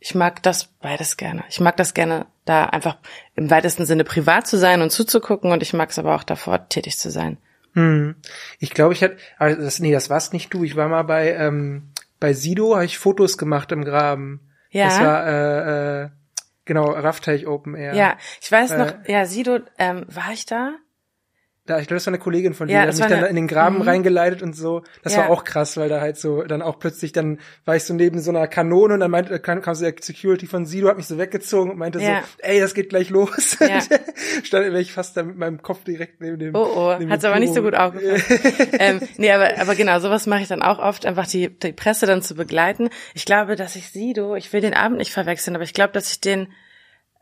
ich 0.00 0.14
mag 0.14 0.42
das 0.42 0.64
beides 0.64 1.16
gerne. 1.16 1.44
Ich 1.48 1.60
mag 1.60 1.76
das 1.76 1.94
gerne, 1.94 2.26
da 2.46 2.64
einfach 2.64 2.96
im 3.36 3.50
weitesten 3.50 3.84
Sinne 3.84 4.02
privat 4.02 4.46
zu 4.46 4.58
sein 4.58 4.82
und 4.82 4.90
zuzugucken 4.90 5.52
und 5.52 5.62
ich 5.62 5.72
mag 5.72 5.90
es 5.90 5.98
aber 5.98 6.14
auch 6.14 6.24
davor, 6.24 6.68
tätig 6.68 6.98
zu 6.98 7.10
sein. 7.10 7.36
Hm. 7.74 8.16
Ich 8.58 8.70
glaube, 8.70 8.94
ich 8.94 9.02
hatte, 9.02 9.16
also 9.38 9.60
das, 9.60 9.78
nee, 9.78 9.92
das 9.92 10.10
warst 10.10 10.32
nicht 10.32 10.52
du. 10.52 10.64
Ich 10.64 10.76
war 10.76 10.88
mal 10.88 11.02
bei 11.02 11.34
ähm, 11.34 11.92
bei 12.18 12.34
Sido, 12.34 12.74
habe 12.74 12.84
ich 12.84 12.98
Fotos 12.98 13.38
gemacht 13.38 13.72
im 13.72 13.84
Graben. 13.84 14.40
Ja. 14.70 14.84
Das 14.84 15.00
war 15.00 15.26
äh, 15.26 16.02
äh, 16.04 16.08
genau 16.64 16.90
Raffteich 16.90 17.46
Open 17.46 17.74
Air. 17.74 17.94
Ja, 17.94 18.16
ich 18.40 18.52
weiß 18.52 18.76
noch. 18.76 19.04
Äh, 19.04 19.12
ja, 19.12 19.26
Sido, 19.26 19.60
ähm, 19.78 20.04
war 20.08 20.32
ich 20.32 20.46
da? 20.46 20.74
Da, 21.70 21.78
ich 21.78 21.86
glaube, 21.86 21.98
das 21.98 22.06
war 22.06 22.10
eine 22.10 22.18
Kollegin 22.18 22.52
von 22.52 22.66
dir, 22.66 22.74
ja, 22.74 22.82
die 22.82 22.88
hat 22.88 22.96
mich 22.96 23.06
dann 23.06 23.18
eine, 23.18 23.28
in 23.28 23.36
den 23.36 23.46
Graben 23.46 23.76
mhm. 23.76 23.82
reingeleitet 23.82 24.42
und 24.42 24.56
so. 24.56 24.82
Das 25.04 25.14
ja. 25.14 25.20
war 25.20 25.30
auch 25.30 25.44
krass, 25.44 25.76
weil 25.76 25.88
da 25.88 26.00
halt 26.00 26.18
so, 26.18 26.42
dann 26.42 26.62
auch 26.62 26.80
plötzlich, 26.80 27.12
dann 27.12 27.38
war 27.64 27.76
ich 27.76 27.84
so 27.84 27.94
neben 27.94 28.18
so 28.18 28.30
einer 28.30 28.48
Kanone 28.48 28.94
und 28.94 29.00
dann 29.00 29.10
meinte, 29.12 29.38
kam, 29.38 29.62
kam 29.62 29.76
so 29.76 29.84
der 29.84 29.94
Security 30.00 30.48
von 30.48 30.66
Sido, 30.66 30.88
hat 30.88 30.96
mich 30.96 31.06
so 31.06 31.16
weggezogen 31.16 31.70
und 31.70 31.78
meinte 31.78 32.00
ja. 32.00 32.22
so, 32.22 32.42
ey, 32.42 32.58
das 32.58 32.74
geht 32.74 32.88
gleich 32.88 33.08
los. 33.08 33.56
Ja. 33.60 33.78
Stand 34.42 34.66
wäre 34.66 34.80
ich 34.80 34.92
fast 34.92 35.16
da 35.16 35.22
mit 35.22 35.36
meinem 35.36 35.62
Kopf 35.62 35.84
direkt 35.84 36.20
neben 36.20 36.40
dem. 36.40 36.56
Oh, 36.56 36.66
oh, 36.74 37.08
hat's 37.08 37.24
aber 37.24 37.38
nicht 37.38 37.54
so 37.54 37.62
gut 37.62 37.76
aufgefallen. 37.76 38.20
ähm, 38.80 39.00
nee, 39.16 39.30
aber, 39.30 39.60
aber 39.60 39.76
genau, 39.76 40.00
sowas 40.00 40.26
mache 40.26 40.42
ich 40.42 40.48
dann 40.48 40.62
auch 40.62 40.80
oft, 40.80 41.06
einfach 41.06 41.28
die, 41.28 41.50
die 41.50 41.72
Presse 41.72 42.06
dann 42.06 42.20
zu 42.20 42.34
begleiten. 42.34 42.90
Ich 43.14 43.26
glaube, 43.26 43.54
dass 43.54 43.76
ich 43.76 43.90
Sido, 43.90 44.34
ich 44.34 44.52
will 44.52 44.60
den 44.60 44.74
Abend 44.74 44.98
nicht 44.98 45.12
verwechseln, 45.12 45.54
aber 45.54 45.62
ich 45.62 45.72
glaube, 45.72 45.92
dass 45.92 46.10
ich 46.10 46.20
den 46.20 46.48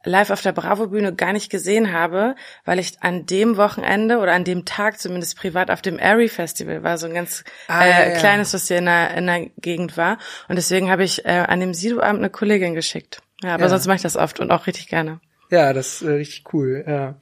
live 0.08 0.30
auf 0.30 0.42
der 0.42 0.52
Bravo-Bühne 0.52 1.14
gar 1.14 1.32
nicht 1.32 1.50
gesehen 1.50 1.92
habe, 1.92 2.34
weil 2.64 2.78
ich 2.78 3.02
an 3.02 3.26
dem 3.26 3.56
Wochenende 3.56 4.18
oder 4.18 4.32
an 4.32 4.44
dem 4.44 4.64
Tag 4.64 4.98
zumindest 4.98 5.36
privat 5.38 5.70
auf 5.70 5.82
dem 5.82 5.98
Airy 5.98 6.28
Festival 6.28 6.82
war, 6.82 6.98
so 6.98 7.06
ein 7.06 7.14
ganz 7.14 7.44
ah, 7.68 7.84
äh, 7.84 8.12
ja, 8.12 8.18
kleines, 8.18 8.54
was 8.54 8.68
hier 8.68 8.78
in 8.78 8.86
der, 8.86 9.14
in 9.14 9.26
der 9.26 9.46
Gegend 9.58 9.96
war. 9.96 10.18
Und 10.48 10.56
deswegen 10.56 10.90
habe 10.90 11.04
ich 11.04 11.24
äh, 11.24 11.44
an 11.46 11.60
dem 11.60 11.74
Sido-Abend 11.74 12.20
eine 12.20 12.30
Kollegin 12.30 12.74
geschickt. 12.74 13.20
Ja, 13.42 13.54
aber 13.54 13.64
ja. 13.64 13.68
sonst 13.68 13.86
mache 13.86 13.96
ich 13.96 14.02
das 14.02 14.16
oft 14.16 14.40
und 14.40 14.50
auch 14.50 14.66
richtig 14.66 14.88
gerne. 14.88 15.20
Ja, 15.50 15.72
das 15.72 16.02
ist 16.02 16.02
äh, 16.02 16.12
richtig 16.12 16.52
cool. 16.52 16.84
Ja. 16.86 17.16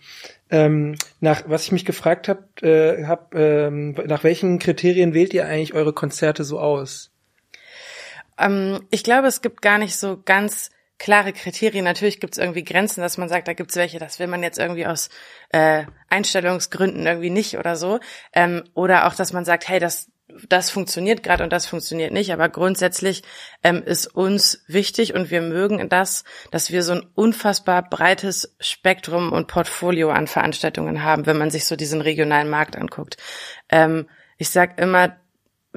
Ähm, 0.50 0.96
nach 1.20 1.42
was 1.46 1.64
ich 1.64 1.72
mich 1.72 1.84
gefragt 1.84 2.28
habe, 2.28 2.44
äh, 2.62 3.04
hab, 3.04 3.34
ähm, 3.34 3.96
nach 4.06 4.24
welchen 4.24 4.58
Kriterien 4.58 5.12
wählt 5.12 5.34
ihr 5.34 5.46
eigentlich 5.46 5.74
eure 5.74 5.92
Konzerte 5.92 6.44
so 6.44 6.60
aus? 6.60 7.10
Ähm, 8.38 8.80
ich 8.90 9.02
glaube, 9.02 9.28
es 9.28 9.42
gibt 9.42 9.62
gar 9.62 9.78
nicht 9.78 9.96
so 9.96 10.20
ganz 10.24 10.70
klare 10.98 11.32
Kriterien. 11.32 11.84
Natürlich 11.84 12.20
gibt 12.20 12.34
es 12.34 12.38
irgendwie 12.38 12.64
Grenzen, 12.64 13.00
dass 13.00 13.18
man 13.18 13.28
sagt, 13.28 13.48
da 13.48 13.52
gibt 13.52 13.70
es 13.70 13.76
welche, 13.76 13.98
das 13.98 14.18
will 14.18 14.26
man 14.26 14.42
jetzt 14.42 14.58
irgendwie 14.58 14.86
aus 14.86 15.08
äh, 15.50 15.84
Einstellungsgründen 16.08 17.06
irgendwie 17.06 17.30
nicht 17.30 17.58
oder 17.58 17.76
so. 17.76 18.00
Ähm, 18.32 18.64
oder 18.74 19.06
auch, 19.06 19.14
dass 19.14 19.32
man 19.32 19.44
sagt, 19.44 19.68
hey, 19.68 19.78
das 19.78 20.10
das 20.48 20.70
funktioniert 20.70 21.22
gerade 21.22 21.44
und 21.44 21.52
das 21.52 21.66
funktioniert 21.66 22.12
nicht. 22.12 22.32
Aber 22.32 22.48
grundsätzlich 22.48 23.22
ähm, 23.62 23.82
ist 23.84 24.06
uns 24.06 24.64
wichtig 24.66 25.14
und 25.14 25.30
wir 25.30 25.40
mögen 25.40 25.88
das, 25.88 26.24
dass 26.50 26.70
wir 26.70 26.82
so 26.82 26.92
ein 26.92 27.06
unfassbar 27.14 27.88
breites 27.88 28.54
Spektrum 28.60 29.32
und 29.32 29.46
Portfolio 29.46 30.10
an 30.10 30.26
Veranstaltungen 30.26 31.02
haben, 31.02 31.26
wenn 31.26 31.38
man 31.38 31.50
sich 31.50 31.64
so 31.64 31.76
diesen 31.76 32.00
regionalen 32.00 32.50
Markt 32.50 32.76
anguckt. 32.76 33.16
Ähm, 33.68 34.08
ich 34.36 34.50
sag 34.50 34.80
immer, 34.80 35.16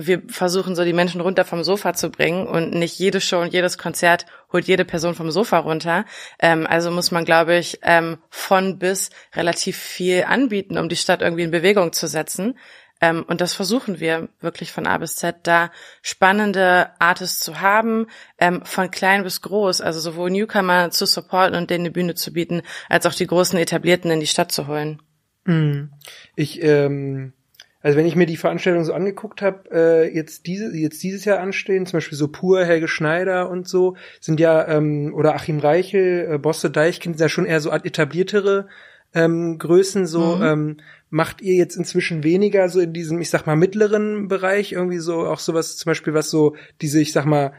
wir 0.01 0.21
versuchen 0.29 0.75
so 0.75 0.85
die 0.85 0.93
Menschen 0.93 1.19
runter 1.19 1.43
vom 1.43 1.63
Sofa 1.63 1.93
zu 1.93 2.09
bringen 2.09 2.47
und 2.47 2.73
nicht 2.73 2.97
jede 2.97 3.19
Show 3.19 3.41
und 3.41 3.53
jedes 3.53 3.77
Konzert 3.77 4.25
holt 4.51 4.65
jede 4.65 4.85
Person 4.85 5.13
vom 5.13 5.29
Sofa 5.29 5.59
runter. 5.59 6.05
Ähm, 6.39 6.65
also 6.67 6.89
muss 6.89 7.11
man, 7.11 7.25
glaube 7.25 7.57
ich, 7.57 7.79
ähm, 7.83 8.17
von 8.29 8.79
bis 8.79 9.09
relativ 9.35 9.77
viel 9.77 10.23
anbieten, 10.23 10.77
um 10.77 10.87
die 10.87 10.95
Stadt 10.95 11.21
irgendwie 11.21 11.43
in 11.43 11.51
Bewegung 11.51 11.91
zu 11.91 12.07
setzen. 12.07 12.57
Ähm, 13.01 13.25
und 13.27 13.41
das 13.41 13.53
versuchen 13.53 13.99
wir 13.99 14.29
wirklich 14.39 14.71
von 14.71 14.87
A 14.87 14.97
bis 14.97 15.15
Z, 15.15 15.35
da 15.43 15.69
spannende 16.01 16.91
Artists 16.99 17.41
zu 17.41 17.59
haben, 17.59 18.07
ähm, 18.37 18.63
von 18.63 18.91
klein 18.91 19.23
bis 19.23 19.41
groß, 19.41 19.81
also 19.81 19.99
sowohl 19.99 20.31
Newcomer 20.31 20.91
zu 20.91 21.05
supporten 21.05 21.57
und 21.57 21.69
denen 21.69 21.85
eine 21.85 21.91
Bühne 21.91 22.15
zu 22.15 22.31
bieten, 22.31 22.61
als 22.87 23.05
auch 23.05 23.13
die 23.13 23.27
großen 23.27 23.59
Etablierten 23.59 24.11
in 24.11 24.21
die 24.21 24.27
Stadt 24.27 24.51
zu 24.51 24.67
holen. 24.67 25.01
Mhm. 25.43 25.91
Ich, 26.35 26.63
ähm, 26.63 27.33
also 27.81 27.98
wenn 27.98 28.05
ich 28.05 28.15
mir 28.15 28.25
die 28.25 28.38
Veranstaltung 28.38 28.83
so 28.83 28.93
angeguckt 28.93 29.41
habe, 29.41 29.69
äh, 29.71 30.13
jetzt 30.13 30.48
diese, 30.48 30.75
jetzt 30.75 31.01
dieses 31.01 31.25
Jahr 31.25 31.39
anstehen, 31.39 31.86
zum 31.86 31.98
Beispiel 31.98 32.17
so 32.17 32.27
Pur, 32.27 32.65
Helge 32.65 32.88
Schneider 32.88 33.50
und 33.50 33.67
so, 33.67 33.95
sind 34.19 34.39
ja, 34.39 34.67
ähm, 34.67 35.13
oder 35.13 35.36
Achim 35.36 35.59
Reichel, 35.59 36.27
äh, 36.33 36.38
Bosse 36.38 36.69
Deichkind, 36.69 37.17
sind 37.17 37.24
ja 37.24 37.29
schon 37.29 37.45
eher 37.45 37.62
so 37.62 37.71
etabliertere 37.71 38.67
ähm, 39.13 39.57
Größen, 39.57 40.05
so, 40.05 40.36
mhm. 40.36 40.43
ähm, 40.43 40.77
macht 41.09 41.41
ihr 41.41 41.55
jetzt 41.55 41.75
inzwischen 41.75 42.24
weniger 42.24 42.69
so 42.69 42.79
in 42.79 42.93
diesem, 42.93 43.21
ich 43.21 43.29
sag 43.29 43.48
mal, 43.48 43.55
mittleren 43.55 44.27
Bereich 44.27 44.74
irgendwie 44.74 45.00
so 45.00 45.25
auch 45.25 45.39
sowas 45.39 45.77
zum 45.77 45.89
Beispiel, 45.89 46.13
was 46.13 46.29
so 46.29 46.55
diese, 46.81 47.01
ich 47.01 47.13
sag 47.13 47.25
mal, 47.25 47.53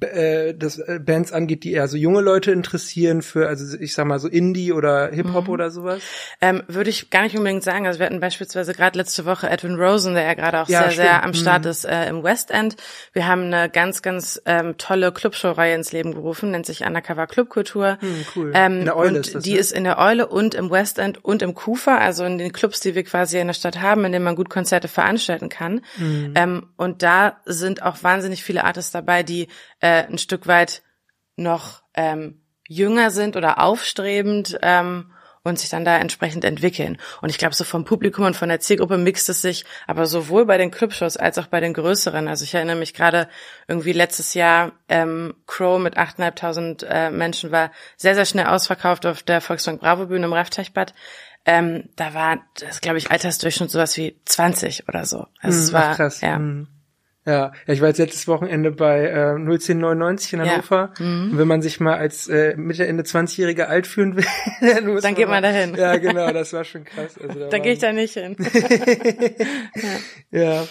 äh, 0.00 0.54
das 0.54 0.78
äh, 0.78 1.00
Bands 1.02 1.32
angeht, 1.32 1.64
die 1.64 1.72
eher 1.72 1.88
so 1.88 1.96
junge 1.96 2.20
Leute 2.20 2.52
interessieren 2.52 3.22
für, 3.22 3.48
also 3.48 3.78
ich 3.78 3.94
sag 3.94 4.06
mal 4.06 4.18
so 4.18 4.28
Indie 4.28 4.72
oder 4.72 5.10
Hip 5.10 5.32
Hop 5.32 5.44
mhm. 5.44 5.50
oder 5.50 5.70
sowas? 5.70 6.02
Ähm, 6.42 6.62
würde 6.68 6.90
ich 6.90 7.08
gar 7.08 7.22
nicht 7.22 7.36
unbedingt 7.38 7.62
sagen. 7.62 7.86
Also 7.86 7.98
wir 7.98 8.06
hatten 8.06 8.20
beispielsweise 8.20 8.74
gerade 8.74 8.98
letzte 8.98 9.24
Woche 9.24 9.48
Edwin 9.48 9.76
Rosen, 9.76 10.12
der 10.12 10.24
ja 10.24 10.34
gerade 10.34 10.60
auch 10.60 10.68
ja, 10.68 10.82
sehr, 10.82 10.90
stimmt. 10.90 11.06
sehr 11.06 11.22
am 11.24 11.32
Start 11.32 11.64
mhm. 11.64 11.70
ist 11.70 11.84
äh, 11.86 12.08
im 12.08 12.22
West 12.22 12.50
End. 12.50 12.76
Wir 13.14 13.26
haben 13.26 13.44
eine 13.44 13.70
ganz, 13.70 14.02
ganz 14.02 14.40
ähm, 14.44 14.76
tolle 14.76 15.10
Clubshow-Reihe 15.10 15.74
ins 15.74 15.92
Leben 15.92 16.12
gerufen, 16.12 16.50
nennt 16.50 16.66
sich 16.66 16.82
Undercover 16.84 17.26
Clubkultur. 17.26 17.96
Mhm, 18.02 18.26
cool. 18.36 18.52
Ähm, 18.54 18.80
in 18.80 18.84
der 18.84 18.96
Eule 18.96 19.08
und 19.08 19.26
ist 19.26 19.34
das, 19.36 19.42
die 19.42 19.54
ne? 19.54 19.58
ist 19.58 19.72
in 19.72 19.84
der 19.84 19.98
Eule 19.98 20.26
und 20.26 20.54
im 20.54 20.70
West 20.70 20.98
End 20.98 21.24
und 21.24 21.40
im 21.40 21.54
Kufa, 21.54 21.96
also 21.96 22.24
in 22.24 22.36
den 22.36 22.52
Clubs, 22.52 22.80
die 22.80 22.94
wir 22.94 23.04
quasi 23.04 23.38
in 23.38 23.46
der 23.46 23.54
Stadt 23.54 23.80
haben, 23.80 24.04
in 24.04 24.12
denen 24.12 24.24
man 24.26 24.36
gut 24.36 24.50
Konzerte 24.50 24.88
veranstalten 24.88 25.48
kann. 25.48 25.80
Mhm. 25.96 26.34
Ähm, 26.34 26.66
und 26.76 27.02
da 27.02 27.40
sind 27.46 27.82
auch 27.82 28.02
wahnsinnig 28.02 28.42
viele 28.42 28.64
Artists 28.64 28.92
dabei, 28.92 29.22
die 29.22 29.48
äh, 29.80 30.04
ein 30.04 30.18
Stück 30.18 30.46
weit 30.46 30.82
noch 31.36 31.82
ähm, 31.94 32.42
jünger 32.68 33.10
sind 33.10 33.36
oder 33.36 33.62
aufstrebend 33.62 34.58
ähm, 34.62 35.12
und 35.44 35.58
sich 35.58 35.70
dann 35.70 35.84
da 35.84 35.96
entsprechend 35.96 36.44
entwickeln. 36.44 36.98
Und 37.22 37.30
ich 37.30 37.38
glaube, 37.38 37.54
so 37.54 37.64
vom 37.64 37.84
Publikum 37.84 38.26
und 38.26 38.36
von 38.36 38.48
der 38.48 38.60
Zielgruppe 38.60 38.98
mixt 38.98 39.28
es 39.28 39.40
sich, 39.40 39.64
aber 39.86 40.06
sowohl 40.06 40.44
bei 40.44 40.58
den 40.58 40.70
Clubshows 40.70 41.16
als 41.16 41.38
auch 41.38 41.46
bei 41.46 41.60
den 41.60 41.72
größeren. 41.72 42.28
Also 42.28 42.44
ich 42.44 42.54
erinnere 42.54 42.76
mich 42.76 42.94
gerade 42.94 43.28
irgendwie 43.66 43.92
letztes 43.92 44.34
Jahr, 44.34 44.72
ähm, 44.88 45.34
Crow 45.46 45.80
mit 45.80 45.96
8.500 45.96 46.84
äh, 46.84 47.10
Menschen 47.10 47.50
war 47.50 47.72
sehr, 47.96 48.14
sehr 48.14 48.26
schnell 48.26 48.46
ausverkauft 48.46 49.06
auf 49.06 49.22
der 49.22 49.40
Volksbank 49.40 49.80
Bravo 49.80 50.06
Bühne 50.06 50.26
im 50.26 50.32
Rafteichbad. 50.32 50.94
Ähm, 51.44 51.88
da 51.96 52.12
war 52.12 52.44
das, 52.60 52.80
glaube 52.80 52.98
ich, 52.98 53.10
Altersdurchschnitt 53.10 53.70
sowas 53.70 53.96
wie 53.96 54.20
20 54.26 54.88
oder 54.88 55.06
so. 55.06 55.26
Also 55.40 55.58
mm, 55.58 55.62
es 55.62 55.72
war, 55.72 55.94
krass. 55.94 56.20
ja. 56.20 56.38
Mm. 56.38 56.68
Ja, 57.28 57.52
ich 57.66 57.82
war 57.82 57.88
jetzt 57.88 57.98
letztes 57.98 58.26
Wochenende 58.26 58.70
bei 58.70 59.04
äh, 59.04 59.34
01099 59.34 60.32
in 60.32 60.40
Hannover. 60.40 60.94
Ja. 60.98 61.04
Mhm. 61.04 61.32
Und 61.32 61.38
wenn 61.38 61.46
man 61.46 61.60
sich 61.60 61.78
mal 61.78 61.94
als 61.98 62.26
äh, 62.26 62.56
Mitte, 62.56 62.86
Ende 62.86 63.02
20-Jähriger 63.02 63.64
alt 63.64 63.86
fühlen 63.86 64.16
will, 64.16 64.24
dann, 64.62 64.96
dann 64.96 65.14
geht 65.14 65.28
man 65.28 65.42
dahin. 65.42 65.74
Ja, 65.74 65.98
genau, 65.98 66.32
das 66.32 66.54
war 66.54 66.64
schon 66.64 66.84
krass. 66.84 67.18
Also, 67.18 67.38
da 67.40 67.48
da 67.48 67.58
gehe 67.58 67.74
ich 67.74 67.80
da 67.80 67.92
nicht 67.92 68.14
hin. 68.14 68.34
ja. 70.30 70.40
ja. 70.40 70.68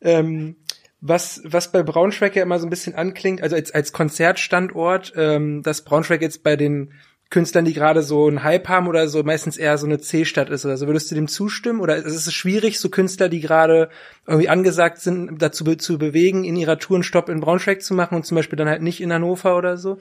Ähm, 0.00 0.56
was, 1.02 1.42
was 1.44 1.72
bei 1.72 1.82
Braunschweig 1.82 2.34
ja 2.34 2.42
immer 2.42 2.58
so 2.58 2.66
ein 2.66 2.70
bisschen 2.70 2.94
anklingt, 2.94 3.42
also 3.42 3.54
als, 3.54 3.70
als 3.72 3.92
Konzertstandort, 3.92 5.12
ähm, 5.14 5.62
dass 5.62 5.84
Braunschweig 5.84 6.22
jetzt 6.22 6.42
bei 6.42 6.56
den 6.56 6.94
Künstlern, 7.30 7.66
die 7.66 7.74
gerade 7.74 8.02
so 8.02 8.26
einen 8.26 8.42
Hype 8.42 8.68
haben 8.68 8.88
oder 8.88 9.06
so 9.08 9.22
meistens 9.22 9.58
eher 9.58 9.76
so 9.76 9.86
eine 9.86 9.98
C-Stadt 9.98 10.48
ist 10.48 10.64
oder 10.64 10.78
so. 10.78 10.86
Würdest 10.86 11.10
du 11.10 11.14
dem 11.14 11.28
zustimmen? 11.28 11.80
Oder 11.80 11.96
ist 11.96 12.26
es 12.26 12.32
schwierig, 12.32 12.80
so 12.80 12.88
Künstler, 12.88 13.28
die 13.28 13.40
gerade 13.40 13.90
irgendwie 14.26 14.48
angesagt 14.48 14.98
sind, 14.98 15.40
dazu 15.42 15.64
be 15.64 15.76
zu 15.76 15.98
bewegen, 15.98 16.44
in 16.44 16.56
ihrer 16.56 16.78
Tour 16.78 16.96
einen 16.96 17.02
Stopp 17.02 17.28
in 17.28 17.40
Braunschweig 17.40 17.82
zu 17.82 17.92
machen 17.92 18.14
und 18.14 18.24
zum 18.24 18.36
Beispiel 18.36 18.56
dann 18.56 18.68
halt 18.68 18.82
nicht 18.82 19.02
in 19.02 19.12
Hannover 19.12 19.56
oder 19.56 19.76
so? 19.76 19.98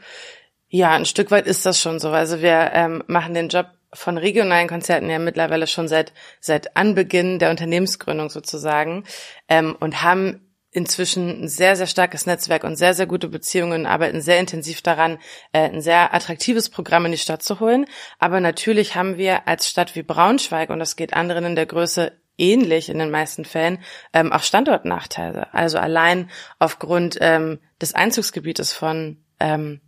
Ja, 0.69 0.91
ein 0.91 1.05
Stück 1.05 1.31
weit 1.31 1.47
ist 1.47 1.65
das 1.65 1.81
schon 1.81 1.99
so. 1.99 2.09
Also 2.09 2.41
wir 2.41 2.71
ähm, 2.73 3.03
machen 3.07 3.33
den 3.33 3.49
Job 3.49 3.67
von 3.93 4.17
regionalen 4.17 4.67
Konzerten 4.67 5.09
ja 5.09 5.19
mittlerweile 5.19 5.67
schon 5.67 5.87
seit 5.87 6.13
seit 6.39 6.75
Anbeginn 6.75 7.39
der 7.39 7.49
Unternehmensgründung 7.49 8.29
sozusagen 8.29 9.05
ähm, 9.47 9.75
und 9.79 10.03
haben 10.03 10.46
inzwischen 10.77 11.41
ein 11.41 11.47
sehr, 11.47 11.75
sehr 11.75 11.87
starkes 11.87 12.27
Netzwerk 12.27 12.63
und 12.63 12.75
sehr, 12.75 12.93
sehr 12.93 13.07
gute 13.07 13.29
Beziehungen, 13.29 13.87
arbeiten 13.87 14.21
sehr 14.21 14.39
intensiv 14.39 14.83
daran, 14.83 15.17
äh, 15.51 15.61
ein 15.61 15.81
sehr 15.81 16.13
attraktives 16.13 16.69
Programm 16.69 17.05
in 17.05 17.11
die 17.13 17.17
Stadt 17.17 17.41
zu 17.41 17.59
holen. 17.59 17.87
Aber 18.19 18.39
natürlich 18.41 18.95
haben 18.95 19.17
wir 19.17 19.47
als 19.47 19.67
Stadt 19.67 19.95
wie 19.95 20.03
Braunschweig, 20.03 20.69
und 20.69 20.77
das 20.77 20.95
geht 20.95 21.15
anderen 21.15 21.45
in 21.45 21.55
der 21.55 21.65
Größe 21.65 22.11
ähnlich 22.37 22.89
in 22.89 22.99
den 22.99 23.09
meisten 23.09 23.43
Fällen, 23.43 23.79
ähm, 24.13 24.31
auch 24.31 24.43
Standortnachteile. 24.43 25.51
Also 25.51 25.79
allein 25.79 26.29
aufgrund 26.59 27.17
ähm, 27.21 27.59
des 27.81 27.95
Einzugsgebietes 27.95 28.71
von 28.71 29.17
ähm, 29.39 29.81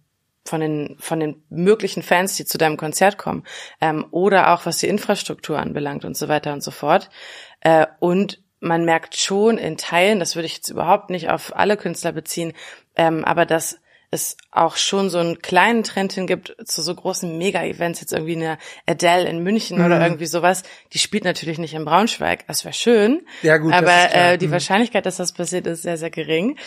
von 0.43 0.59
den 0.59 0.97
von 0.97 1.19
den 1.19 1.43
möglichen 1.49 2.01
Fans, 2.01 2.35
die 2.35 2.45
zu 2.45 2.57
deinem 2.57 2.77
Konzert 2.77 3.19
kommen, 3.19 3.43
ähm, 3.79 4.07
oder 4.09 4.55
auch 4.55 4.65
was 4.65 4.79
die 4.79 4.87
Infrastruktur 4.87 5.59
anbelangt 5.59 6.03
und 6.03 6.17
so 6.17 6.27
weiter 6.27 6.51
und 6.51 6.63
so 6.63 6.71
fort. 6.71 7.11
Äh, 7.59 7.85
und 7.99 8.39
man 8.59 8.85
merkt 8.85 9.15
schon 9.15 9.57
in 9.57 9.77
Teilen, 9.77 10.19
das 10.19 10.35
würde 10.35 10.45
ich 10.45 10.55
jetzt 10.55 10.69
überhaupt 10.69 11.09
nicht 11.09 11.29
auf 11.29 11.55
alle 11.55 11.77
Künstler 11.77 12.11
beziehen, 12.11 12.53
ähm, 12.95 13.23
aber 13.25 13.45
dass 13.45 13.79
es 14.11 14.37
auch 14.51 14.75
schon 14.75 15.09
so 15.09 15.19
einen 15.19 15.39
kleinen 15.39 15.83
Trend 15.83 16.13
hingibt 16.13 16.55
zu 16.65 16.81
so 16.81 16.95
großen 16.95 17.37
Mega-Events, 17.37 18.01
jetzt 18.01 18.11
irgendwie 18.11 18.35
eine 18.35 18.57
Adele 18.87 19.29
in 19.29 19.43
München 19.43 19.77
mhm. 19.77 19.85
oder 19.85 20.01
irgendwie 20.01 20.25
sowas, 20.25 20.63
die 20.93 20.99
spielt 20.99 21.25
natürlich 21.25 21.59
nicht 21.59 21.75
in 21.75 21.85
Braunschweig. 21.85 22.47
Das 22.47 22.65
wäre 22.65 22.73
schön. 22.73 23.21
Ja, 23.43 23.57
gut. 23.57 23.71
Aber 23.71 24.13
äh, 24.13 24.37
die 24.37 24.47
mhm. 24.47 24.53
Wahrscheinlichkeit, 24.53 25.05
dass 25.05 25.17
das 25.17 25.33
passiert, 25.33 25.67
ist 25.67 25.83
sehr, 25.83 25.97
sehr 25.97 26.09
gering. 26.09 26.57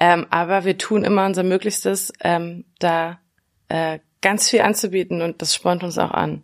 Ähm, 0.00 0.26
aber 0.30 0.64
wir 0.64 0.76
tun 0.76 1.04
immer 1.04 1.24
unser 1.24 1.44
Möglichstes, 1.44 2.12
ähm, 2.20 2.64
da 2.80 3.20
äh, 3.68 4.00
ganz 4.20 4.50
viel 4.50 4.62
anzubieten 4.62 5.22
und 5.22 5.40
das 5.40 5.54
spornt 5.54 5.84
uns 5.84 5.98
auch 5.98 6.10
an. 6.10 6.42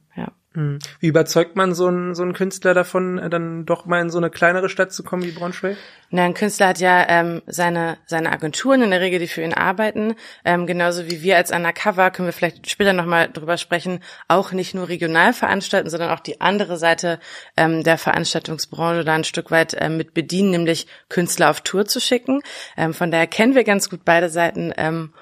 Ja. 0.54 0.60
Hm. 0.60 0.78
Wie 1.00 1.08
überzeugt 1.08 1.56
man 1.56 1.74
so 1.74 1.86
einen, 1.86 2.14
so 2.14 2.22
einen 2.22 2.32
Künstler 2.32 2.74
davon, 2.74 3.18
äh, 3.18 3.28
dann 3.28 3.66
doch 3.66 3.86
mal 3.86 4.00
in 4.00 4.10
so 4.10 4.18
eine 4.18 4.30
kleinere 4.30 4.68
Stadt 4.68 4.92
zu 4.92 5.02
kommen 5.02 5.22
wie 5.22 5.32
Braunschweig? 5.32 5.76
Na, 6.10 6.24
ein 6.24 6.34
Künstler 6.34 6.68
hat 6.68 6.78
ja 6.78 7.06
ähm, 7.08 7.42
seine, 7.46 7.98
seine 8.06 8.30
Agenturen 8.30 8.82
in 8.82 8.90
der 8.90 9.00
Regel, 9.00 9.18
die 9.18 9.26
für 9.26 9.42
ihn 9.42 9.54
arbeiten. 9.54 10.14
Ähm, 10.44 10.66
genauso 10.66 11.10
wie 11.10 11.22
wir 11.22 11.36
als 11.36 11.50
Undercover, 11.50 12.10
können 12.10 12.28
wir 12.28 12.32
vielleicht 12.32 12.70
später 12.70 12.92
nochmal 12.92 13.28
drüber 13.32 13.56
sprechen, 13.56 14.00
auch 14.28 14.52
nicht 14.52 14.74
nur 14.74 14.88
regional 14.88 15.32
veranstalten, 15.32 15.90
sondern 15.90 16.10
auch 16.10 16.20
die 16.20 16.40
andere 16.40 16.76
Seite 16.76 17.18
ähm, 17.56 17.82
der 17.82 17.98
Veranstaltungsbranche 17.98 19.04
da 19.04 19.14
ein 19.14 19.24
Stück 19.24 19.50
weit 19.50 19.76
ähm, 19.78 19.96
mit 19.96 20.14
bedienen, 20.14 20.50
nämlich 20.50 20.86
Künstler 21.08 21.50
auf 21.50 21.62
Tour 21.62 21.84
zu 21.86 22.00
schicken. 22.00 22.42
Ähm, 22.76 22.94
von 22.94 23.10
daher 23.10 23.26
kennen 23.26 23.54
wir 23.54 23.64
ganz 23.64 23.90
gut 23.90 24.04
beide 24.04 24.28
Seiten. 24.28 24.72
Ähm, 24.76 25.12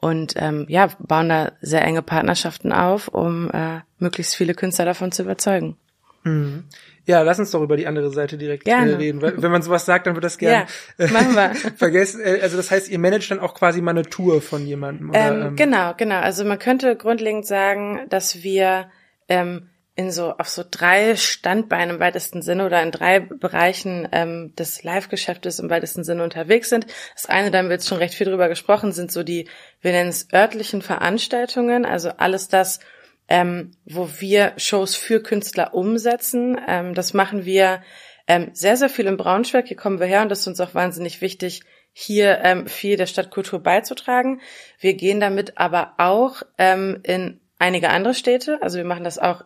und 0.00 0.34
ähm, 0.36 0.66
ja, 0.68 0.88
bauen 0.98 1.28
da 1.28 1.52
sehr 1.60 1.82
enge 1.84 2.02
Partnerschaften 2.02 2.72
auf, 2.72 3.08
um 3.08 3.50
äh, 3.50 3.80
möglichst 3.98 4.34
viele 4.34 4.54
Künstler 4.54 4.84
davon 4.84 5.12
zu 5.12 5.22
überzeugen. 5.22 5.76
Mhm. 6.24 6.64
Ja, 7.06 7.22
lass 7.22 7.38
uns 7.38 7.50
doch 7.50 7.62
über 7.62 7.76
die 7.76 7.86
andere 7.86 8.10
Seite 8.10 8.36
direkt 8.38 8.68
äh, 8.68 8.70
Gerne. 8.70 8.98
reden. 8.98 9.22
Weil, 9.22 9.42
wenn 9.42 9.50
man 9.50 9.62
sowas 9.62 9.84
sagt, 9.86 10.06
dann 10.06 10.14
wird 10.14 10.24
das 10.24 10.38
gerne 10.38 10.66
Ja, 10.98 11.06
machen 11.08 11.34
wir. 11.34 11.54
vergessen. 11.76 12.20
Äh, 12.20 12.40
Also 12.42 12.56
das 12.56 12.70
heißt, 12.70 12.88
ihr 12.90 12.98
managt 12.98 13.30
dann 13.30 13.40
auch 13.40 13.54
quasi 13.54 13.80
mal 13.80 13.92
eine 13.92 14.02
Tour 14.04 14.42
von 14.42 14.66
jemandem. 14.66 15.10
Oder, 15.10 15.46
Ähm, 15.46 15.56
genau, 15.56 15.94
genau. 15.96 16.20
Also 16.20 16.44
man 16.44 16.58
könnte 16.58 16.94
grundlegend 16.96 17.46
sagen, 17.46 18.00
dass 18.10 18.42
wir 18.42 18.90
ähm, 19.28 19.69
in 20.00 20.10
so 20.10 20.32
auf 20.38 20.48
so 20.48 20.64
drei 20.68 21.14
Standbeinen 21.14 21.96
im 21.96 22.00
weitesten 22.00 22.40
Sinne 22.40 22.64
oder 22.64 22.82
in 22.82 22.90
drei 22.90 23.20
Bereichen 23.20 24.08
ähm, 24.12 24.54
des 24.56 24.82
Live-Geschäftes 24.82 25.58
im 25.58 25.68
weitesten 25.68 26.04
Sinne 26.04 26.24
unterwegs 26.24 26.70
sind. 26.70 26.86
Das 27.14 27.26
eine, 27.26 27.50
da 27.50 27.58
haben 27.58 27.68
wir 27.68 27.74
jetzt 27.74 27.86
schon 27.86 27.98
recht 27.98 28.14
viel 28.14 28.26
drüber 28.26 28.48
gesprochen, 28.48 28.92
sind 28.92 29.12
so 29.12 29.22
die, 29.22 29.46
wir 29.82 29.92
nennen 29.92 30.08
es 30.08 30.28
örtlichen 30.32 30.80
Veranstaltungen, 30.80 31.84
also 31.84 32.08
alles 32.16 32.48
das, 32.48 32.80
ähm, 33.28 33.72
wo 33.84 34.08
wir 34.20 34.54
Shows 34.56 34.96
für 34.96 35.22
Künstler 35.22 35.74
umsetzen. 35.74 36.58
Ähm, 36.66 36.94
das 36.94 37.12
machen 37.12 37.44
wir 37.44 37.82
ähm, 38.26 38.48
sehr, 38.54 38.78
sehr 38.78 38.88
viel 38.88 39.06
in 39.06 39.18
Braunschweig. 39.18 39.66
Hier 39.66 39.76
kommen 39.76 40.00
wir 40.00 40.06
her 40.06 40.22
und 40.22 40.30
das 40.30 40.40
ist 40.40 40.48
uns 40.48 40.60
auch 40.60 40.74
wahnsinnig 40.74 41.20
wichtig, 41.20 41.60
hier 41.92 42.40
ähm, 42.42 42.66
viel 42.68 42.96
der 42.96 43.06
Stadtkultur 43.06 43.62
beizutragen. 43.62 44.40
Wir 44.78 44.94
gehen 44.94 45.20
damit 45.20 45.58
aber 45.58 45.92
auch 45.98 46.42
ähm, 46.56 47.00
in 47.02 47.40
einige 47.58 47.90
andere 47.90 48.14
Städte. 48.14 48.62
Also 48.62 48.78
wir 48.78 48.84
machen 48.86 49.04
das 49.04 49.18
auch 49.18 49.44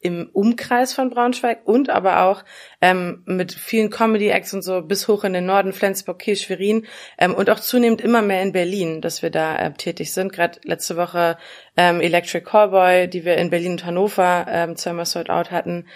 im 0.00 0.30
Umkreis 0.32 0.94
von 0.94 1.10
Braunschweig 1.10 1.60
und 1.64 1.90
aber 1.90 2.22
auch 2.22 2.42
ähm, 2.80 3.22
mit 3.26 3.52
vielen 3.52 3.90
Comedy-Acts 3.90 4.54
und 4.54 4.62
so 4.62 4.80
bis 4.80 5.08
hoch 5.08 5.24
in 5.24 5.34
den 5.34 5.44
Norden, 5.46 5.72
Flensburg, 5.72 6.18
Kiel, 6.18 6.36
Schwerin 6.36 6.86
ähm, 7.18 7.34
und 7.34 7.50
auch 7.50 7.60
zunehmend 7.60 8.00
immer 8.00 8.22
mehr 8.22 8.42
in 8.42 8.52
Berlin, 8.52 9.02
dass 9.02 9.22
wir 9.22 9.30
da 9.30 9.56
äh, 9.56 9.72
tätig 9.72 10.12
sind. 10.12 10.32
Gerade 10.32 10.58
letzte 10.64 10.96
Woche 10.96 11.36
ähm, 11.76 12.00
Electric 12.00 12.44
Callboy, 12.44 13.08
die 13.08 13.24
wir 13.24 13.36
in 13.36 13.50
Berlin 13.50 13.72
und 13.72 13.84
Hannover 13.84 14.46
ähm, 14.48 14.76
zweimal 14.76 15.04
Sold 15.04 15.28
Out 15.28 15.50
hatten, 15.50 15.86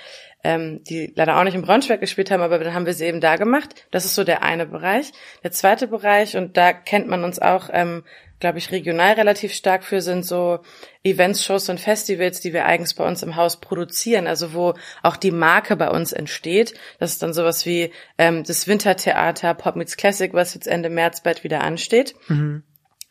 ähm, 0.44 0.84
die 0.84 1.12
leider 1.16 1.38
auch 1.38 1.44
nicht 1.44 1.54
in 1.54 1.62
Braunschweig 1.62 2.00
gespielt 2.00 2.30
haben, 2.30 2.42
aber 2.42 2.58
dann 2.58 2.74
haben 2.74 2.86
wir 2.86 2.92
sie 2.92 3.06
eben 3.06 3.22
da 3.22 3.36
gemacht. 3.36 3.86
Das 3.90 4.04
ist 4.04 4.14
so 4.14 4.24
der 4.24 4.42
eine 4.42 4.66
Bereich. 4.66 5.12
Der 5.42 5.50
zweite 5.50 5.88
Bereich, 5.88 6.36
und 6.36 6.58
da 6.58 6.74
kennt 6.74 7.08
man 7.08 7.24
uns 7.24 7.38
auch, 7.40 7.70
ähm, 7.72 8.04
glaube 8.44 8.58
ich, 8.58 8.72
regional 8.72 9.14
relativ 9.14 9.54
stark 9.54 9.84
für, 9.84 10.02
sind 10.02 10.26
so 10.26 10.58
Events, 11.02 11.42
Shows 11.42 11.70
und 11.70 11.80
Festivals, 11.80 12.42
die 12.42 12.52
wir 12.52 12.66
eigens 12.66 12.92
bei 12.92 13.02
uns 13.02 13.22
im 13.22 13.36
Haus 13.36 13.58
produzieren, 13.58 14.26
also 14.26 14.52
wo 14.52 14.74
auch 15.02 15.16
die 15.16 15.30
Marke 15.30 15.76
bei 15.76 15.88
uns 15.88 16.12
entsteht. 16.12 16.74
Das 16.98 17.12
ist 17.12 17.22
dann 17.22 17.32
sowas 17.32 17.64
wie 17.64 17.90
ähm, 18.18 18.44
das 18.44 18.68
Wintertheater 18.68 19.54
Pop 19.54 19.76
Meets 19.76 19.96
Classic, 19.96 20.34
was 20.34 20.52
jetzt 20.52 20.66
Ende 20.66 20.90
März 20.90 21.22
bald 21.22 21.42
wieder 21.42 21.62
ansteht. 21.62 22.16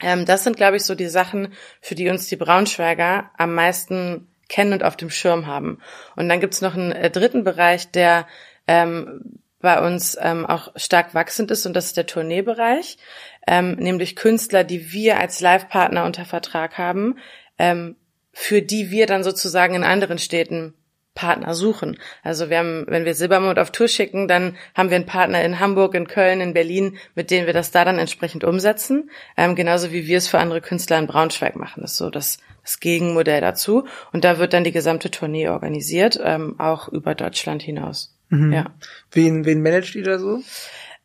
Ähm, 0.02 0.26
das 0.28 0.44
sind, 0.44 0.56
glaube 0.56 0.78
ich, 0.78 0.84
so 0.84 0.94
die 0.94 1.08
Sachen, 1.08 1.52
für 1.82 1.96
die 1.96 2.10
uns 2.10 2.28
die 2.28 2.36
Braunschweiger 2.36 3.32
am 3.36 3.56
meisten 3.56 4.28
kennen 4.50 4.74
und 4.74 4.84
auf 4.84 4.98
dem 4.98 5.10
Schirm 5.10 5.48
haben. 5.48 5.80
Und 6.16 6.30
dann 6.30 6.42
gibt's 6.42 6.62
noch 6.62 6.76
einen 6.76 6.92
äh, 6.92 7.10
dritten 7.10 7.44
Bereich, 7.44 7.90
der 7.90 8.28
ähm, 8.68 9.40
bei 9.64 9.80
uns 9.80 10.18
ähm, 10.22 10.46
auch 10.46 10.74
stark 10.76 11.16
wachsend 11.16 11.50
ist 11.50 11.66
und 11.66 11.74
das 11.74 11.86
ist 11.86 11.98
der 11.98 12.06
Tourneebereich, 12.06 12.98
ähm, 13.48 13.78
nämlich 13.78 14.18
Künstler, 14.18 14.66
die 14.66 14.92
wir 14.92 15.18
als 15.18 15.40
Live-Partner 15.40 16.04
unter 16.04 16.26
Vertrag 16.26 16.78
haben, 16.78 17.18
ähm, 17.58 17.96
für 18.34 18.62
die 18.62 18.92
wir 18.92 19.08
dann 19.08 19.24
sozusagen 19.24 19.74
in 19.74 19.86
anderen 19.86 20.18
Städten 20.20 20.74
Partner 21.16 21.54
suchen. 21.54 21.98
Also 22.24 22.50
wir 22.50 22.58
haben, 22.58 22.86
wenn 22.88 23.06
wir 23.06 23.14
Silbermond 23.16 23.58
auf 23.58 23.72
Tour 23.72 23.88
schicken, 23.88 24.28
dann 24.28 24.58
haben 24.76 24.90
wir 24.90 24.98
einen 24.98 25.06
Partner 25.06 25.42
in 25.44 25.62
Hamburg, 25.62 25.96
in 25.96 26.08
Köln, 26.08 26.42
in 26.42 26.54
Berlin, 26.54 26.98
mit 27.16 27.32
denen 27.32 27.46
wir 27.46 27.54
das 27.54 27.72
da 27.72 27.86
dann 27.86 28.00
entsprechend 28.00 28.44
umsetzen. 28.44 29.12
Ähm, 29.38 29.56
genauso 29.56 29.94
wie 29.94 30.08
wir 30.08 30.18
es 30.18 30.28
für 30.28 30.40
andere 30.40 30.60
Künstler 30.60 31.00
in 31.00 31.08
Braunschweig 31.08 31.56
machen. 31.56 31.82
Das 31.82 31.92
ist 31.92 31.98
so 31.98 32.10
das, 32.10 32.40
das 32.64 32.80
Gegenmodell 32.82 33.40
dazu. 33.40 33.86
Und 34.12 34.26
da 34.26 34.40
wird 34.40 34.54
dann 34.54 34.66
die 34.66 34.72
gesamte 34.72 35.10
Tournee 35.10 35.48
organisiert, 35.48 36.20
ähm, 36.22 36.60
auch 36.60 36.90
über 36.90 37.16
Deutschland 37.16 37.62
hinaus. 37.62 38.14
Ja. 38.52 38.66
wen, 39.12 39.46
wen 39.46 39.62
managt 39.62 39.96
ihr 39.96 40.04
da 40.04 40.20
so? 40.20 40.42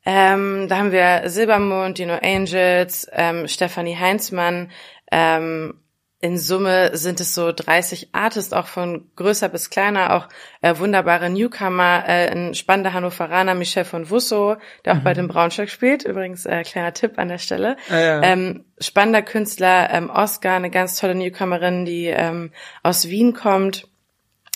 Ähm, 0.05 0.69
da 0.69 0.79
haben 0.79 0.93
wir 0.93 1.23
Silbermond, 1.27 1.99
Dino 1.99 2.19
Angels, 2.23 3.07
ähm, 3.13 3.47
Stefanie 3.47 3.97
Heinzmann. 3.97 4.71
Ähm, 5.11 5.75
in 6.21 6.37
Summe 6.37 6.97
sind 6.97 7.21
es 7.21 7.33
so 7.33 7.53
30 7.53 8.09
Artists, 8.13 8.53
auch 8.53 8.67
von 8.67 9.09
größer 9.15 9.49
bis 9.49 9.71
kleiner, 9.71 10.15
auch 10.15 10.29
äh, 10.63 10.77
wunderbare 10.79 11.31
Newcomer, 11.31 12.03
äh, 12.09 12.29
ein 12.31 12.55
spannender 12.55 12.93
Hannoveraner, 12.93 13.55
Michel 13.55 13.85
von 13.85 14.11
Wusso, 14.11 14.57
der 14.85 14.95
auch 14.95 15.01
bald 15.01 15.19
in 15.19 15.29
Braunschweig 15.29 15.71
spielt. 15.71 16.05
Übrigens, 16.05 16.45
äh, 16.45 16.65
kleiner 16.65 16.93
Tipp 16.93 17.19
an 17.19 17.29
der 17.29 17.39
Stelle. 17.39 17.77
Ah, 17.89 18.01
ja. 18.01 18.23
ähm, 18.23 18.65
spannender 18.81 19.23
Künstler, 19.23 19.91
ähm, 19.93 20.11
Oscar, 20.11 20.57
eine 20.57 20.71
ganz 20.71 20.99
tolle 20.99 21.15
Newcomerin, 21.15 21.85
die 21.85 22.07
ähm, 22.07 22.51
aus 22.83 23.09
Wien 23.09 23.33
kommt, 23.33 23.87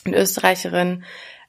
eine 0.05 0.17
Österreicherin. 0.17 1.05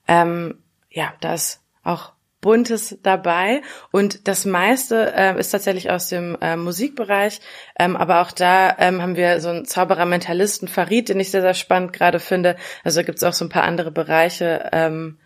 Ähm, 0.07 0.62
ja, 0.93 1.13
da 1.19 1.33
ist 1.33 1.61
auch 1.83 2.13
Buntes 2.39 2.97
dabei 3.01 3.61
und 3.91 4.27
das 4.27 4.45
meiste 4.45 5.13
äh, 5.15 5.39
ist 5.39 5.49
tatsächlich 5.49 5.89
aus 5.89 6.09
dem 6.09 6.37
äh, 6.41 6.55
Musikbereich, 6.57 7.39
ähm, 7.79 7.95
aber 7.95 8.21
auch 8.21 8.31
da 8.31 8.75
ähm, 8.77 9.01
haben 9.01 9.15
wir 9.15 9.39
so 9.39 9.49
einen 9.49 9.65
Zauberer-Mentalisten 9.65 10.67
Farid, 10.67 11.09
den 11.09 11.19
ich 11.19 11.31
sehr, 11.31 11.41
sehr 11.41 11.53
spannend 11.53 11.93
gerade 11.93 12.19
finde. 12.19 12.57
Also 12.83 12.99
da 12.99 13.05
gibt's 13.05 13.23
auch 13.23 13.33
so 13.33 13.45
ein 13.45 13.49
paar 13.49 13.63
andere 13.63 13.91
Bereiche, 13.91 14.69
ähm, 14.73 15.17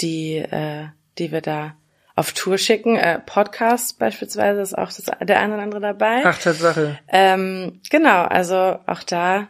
die, 0.00 0.36
äh, 0.36 0.88
die 1.16 1.32
wir 1.32 1.40
da 1.40 1.74
auf 2.14 2.32
Tour 2.32 2.58
schicken. 2.58 2.96
Äh, 2.96 3.18
Podcasts 3.18 3.94
beispielsweise 3.94 4.60
ist 4.60 4.76
auch 4.76 4.92
das, 4.92 5.04
der 5.22 5.40
eine 5.40 5.54
oder 5.54 5.62
andere 5.62 5.80
dabei. 5.80 6.22
Ach, 6.24 6.38
Tatsache. 6.38 6.98
Ähm, 7.08 7.80
genau, 7.90 8.24
also 8.24 8.78
auch 8.86 9.02
da 9.04 9.48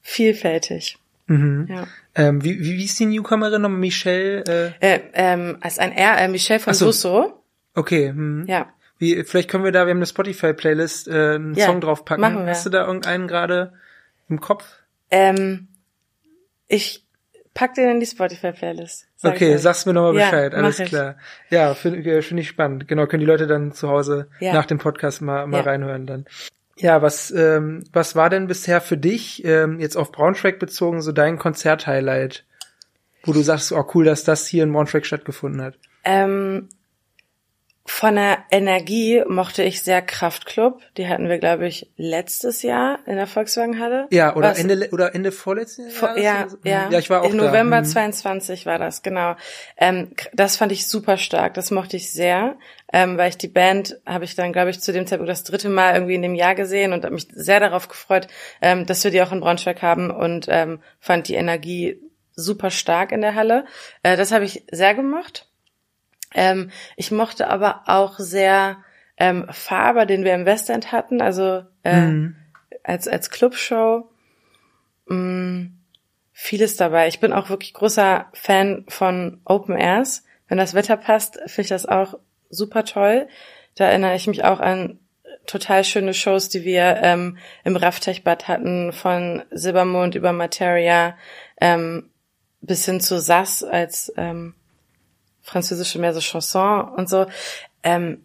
vielfältig. 0.00 0.98
Mhm. 1.26 1.66
Ja. 1.68 1.86
Ähm, 2.14 2.44
wie, 2.44 2.58
wie, 2.60 2.76
wie 2.78 2.84
ist 2.84 2.98
die 3.00 3.06
Newcomerin 3.06 3.62
noch? 3.62 3.68
Michelle? 3.68 4.44
Äh, 4.80 4.94
Äh, 4.94 5.00
ähm, 5.14 5.58
als 5.60 5.78
ein 5.78 5.92
R, 5.92 6.18
äh, 6.18 6.28
Michel 6.28 6.58
von 6.58 6.72
Ach 6.72 6.74
so. 6.74 6.86
Russo. 6.86 7.42
okay. 7.74 8.08
Hm. 8.08 8.44
Ja. 8.48 8.72
Wie, 8.98 9.22
vielleicht 9.24 9.50
können 9.50 9.64
wir 9.64 9.72
da, 9.72 9.86
wir 9.86 9.90
haben 9.90 9.98
eine 9.98 10.06
Spotify-Playlist, 10.06 11.08
äh, 11.08 11.34
einen 11.34 11.54
Ja, 11.54 11.66
Song 11.66 11.80
draufpacken. 11.80 12.20
machen 12.20 12.44
wir. 12.44 12.50
Hast 12.50 12.66
du 12.66 12.70
da 12.70 12.86
irgendeinen 12.86 13.26
gerade 13.28 13.72
im 14.28 14.40
Kopf? 14.40 14.64
Ähm, 15.10 15.68
ich 16.68 17.04
pack 17.54 17.74
den 17.74 17.88
in 17.90 18.00
die 18.00 18.06
Spotify-Playlist. 18.06 19.06
sag 19.16 19.34
okay, 19.34 19.56
sag's 19.58 19.86
mir 19.86 19.92
nochmal 19.92 20.14
Ja, 20.16 20.30
Bescheid, 20.30 20.54
alles 20.54 20.78
mach 20.78 20.84
ich. 20.84 20.90
klar. 20.90 21.16
Ja, 21.50 21.74
finde 21.74 22.22
find 22.22 22.40
ich 22.40 22.48
spannend. 22.48 22.88
Genau, 22.88 23.06
können 23.06 23.20
die 23.20 23.26
Leute 23.26 23.46
dann 23.46 23.72
zu 23.72 23.88
Hause 23.88 24.28
Ja. 24.40 24.52
nach 24.54 24.66
dem 24.66 24.78
Podcast 24.78 25.20
mal, 25.20 25.46
mal 25.46 25.58
Ja. 25.58 25.62
reinhören 25.64 26.06
dann. 26.06 26.24
Ja, 26.82 27.00
was, 27.00 27.30
ähm, 27.30 27.84
was 27.92 28.16
war 28.16 28.28
denn 28.28 28.48
bisher 28.48 28.80
für 28.80 28.96
dich, 28.96 29.44
ähm, 29.44 29.78
jetzt 29.78 29.94
auf 29.96 30.10
Braunschweig 30.10 30.58
bezogen, 30.58 31.00
so 31.00 31.12
dein 31.12 31.38
Konzert-Highlight? 31.38 32.44
Wo 33.22 33.32
du 33.32 33.40
sagst, 33.40 33.70
oh 33.70 33.86
cool, 33.94 34.04
dass 34.04 34.24
das 34.24 34.48
hier 34.48 34.64
in 34.64 34.72
Braunschweig 34.72 35.06
stattgefunden 35.06 35.62
hat. 35.62 35.78
Ähm, 36.02 36.68
von 37.84 38.14
der 38.14 38.38
Energie 38.52 39.24
mochte 39.26 39.64
ich 39.64 39.82
sehr 39.82 40.02
Kraftklub. 40.02 40.80
Die 40.96 41.08
hatten 41.08 41.28
wir, 41.28 41.38
glaube 41.38 41.66
ich, 41.66 41.90
letztes 41.96 42.62
Jahr 42.62 43.00
in 43.06 43.16
der 43.16 43.26
Volkswagenhalle. 43.26 44.06
Ja, 44.10 44.36
oder 44.36 44.50
Was- 44.50 44.58
Ende, 44.60 44.88
oder 44.92 45.14
Ende 45.16 45.32
vorletzten 45.32 45.90
Vor, 45.90 46.16
Jahres? 46.16 46.22
ja, 46.22 46.48
so? 46.48 46.56
ja. 46.62 46.88
Ja, 46.90 46.98
ich 47.00 47.10
war 47.10 47.22
auch 47.22 47.30
Im 47.30 47.38
da. 47.38 47.46
November 47.46 47.78
Hm. 47.78 47.84
22 47.84 48.66
war 48.66 48.78
das, 48.78 49.02
genau. 49.02 49.34
Ähm, 49.76 50.12
das 50.32 50.56
fand 50.56 50.70
ich 50.70 50.86
super 50.86 51.16
stark. 51.16 51.54
Das 51.54 51.72
mochte 51.72 51.96
ich 51.96 52.12
sehr, 52.12 52.56
ähm, 52.92 53.18
weil 53.18 53.30
ich 53.30 53.36
die 53.38 53.48
Band 53.48 53.98
habe 54.06 54.24
ich 54.24 54.36
dann, 54.36 54.52
glaube 54.52 54.70
ich, 54.70 54.80
zu 54.80 54.92
dem 54.92 55.06
Zeitpunkt 55.08 55.30
das 55.30 55.42
dritte 55.42 55.68
Mal 55.68 55.94
irgendwie 55.94 56.14
in 56.14 56.22
dem 56.22 56.36
Jahr 56.36 56.54
gesehen 56.54 56.92
und 56.92 57.04
habe 57.04 57.14
mich 57.14 57.26
sehr 57.32 57.58
darauf 57.58 57.88
gefreut, 57.88 58.28
ähm, 58.60 58.86
dass 58.86 59.02
wir 59.02 59.10
die 59.10 59.22
auch 59.22 59.32
in 59.32 59.40
Braunschweig 59.40 59.82
haben 59.82 60.10
und 60.12 60.46
ähm, 60.48 60.80
fand 61.00 61.26
die 61.26 61.34
Energie 61.34 62.00
super 62.36 62.70
stark 62.70 63.10
in 63.10 63.22
der 63.22 63.34
Halle. 63.34 63.64
Äh, 64.04 64.16
das 64.16 64.30
habe 64.30 64.44
ich 64.44 64.64
sehr 64.70 64.94
gemocht. 64.94 65.48
Ähm, 66.34 66.70
ich 66.96 67.10
mochte 67.10 67.48
aber 67.48 67.82
auch 67.86 68.18
sehr 68.18 68.78
ähm, 69.16 69.46
Faber, 69.50 70.06
den 70.06 70.24
wir 70.24 70.34
im 70.34 70.46
Westend 70.46 70.92
hatten, 70.92 71.20
also 71.20 71.62
äh, 71.84 72.00
Mhm. 72.06 72.36
als 72.82 73.08
als 73.08 73.30
Clubshow. 73.30 74.08
Mm, 75.06 75.66
vieles 76.32 76.76
dabei. 76.76 77.08
Ich 77.08 77.20
bin 77.20 77.32
auch 77.32 77.48
wirklich 77.50 77.74
großer 77.74 78.26
Fan 78.32 78.84
von 78.88 79.40
Open 79.44 79.76
Airs. 79.76 80.24
Wenn 80.48 80.58
das 80.58 80.74
Wetter 80.74 80.96
passt, 80.96 81.36
finde 81.46 81.62
ich 81.62 81.68
das 81.68 81.86
auch 81.86 82.18
super 82.50 82.84
toll. 82.84 83.28
Da 83.74 83.86
erinnere 83.86 84.14
ich 84.14 84.26
mich 84.26 84.44
auch 84.44 84.60
an 84.60 84.98
total 85.46 85.84
schöne 85.84 86.14
Shows, 86.14 86.48
die 86.48 86.64
wir 86.64 87.00
ähm, 87.02 87.38
im 87.64 87.76
Raftech-Bad 87.76 88.48
hatten, 88.48 88.92
von 88.92 89.42
Silbermond 89.50 90.14
über 90.14 90.32
Materia 90.32 91.16
ähm, 91.60 92.10
bis 92.60 92.84
hin 92.84 93.00
zu 93.00 93.20
Sass 93.20 93.64
als 93.64 94.12
ähm, 94.16 94.54
französische 95.42 95.98
mehr 95.98 96.14
so 96.14 96.20
Chanson 96.20 96.88
und 96.88 97.08
so. 97.08 97.26
Ähm, 97.82 98.24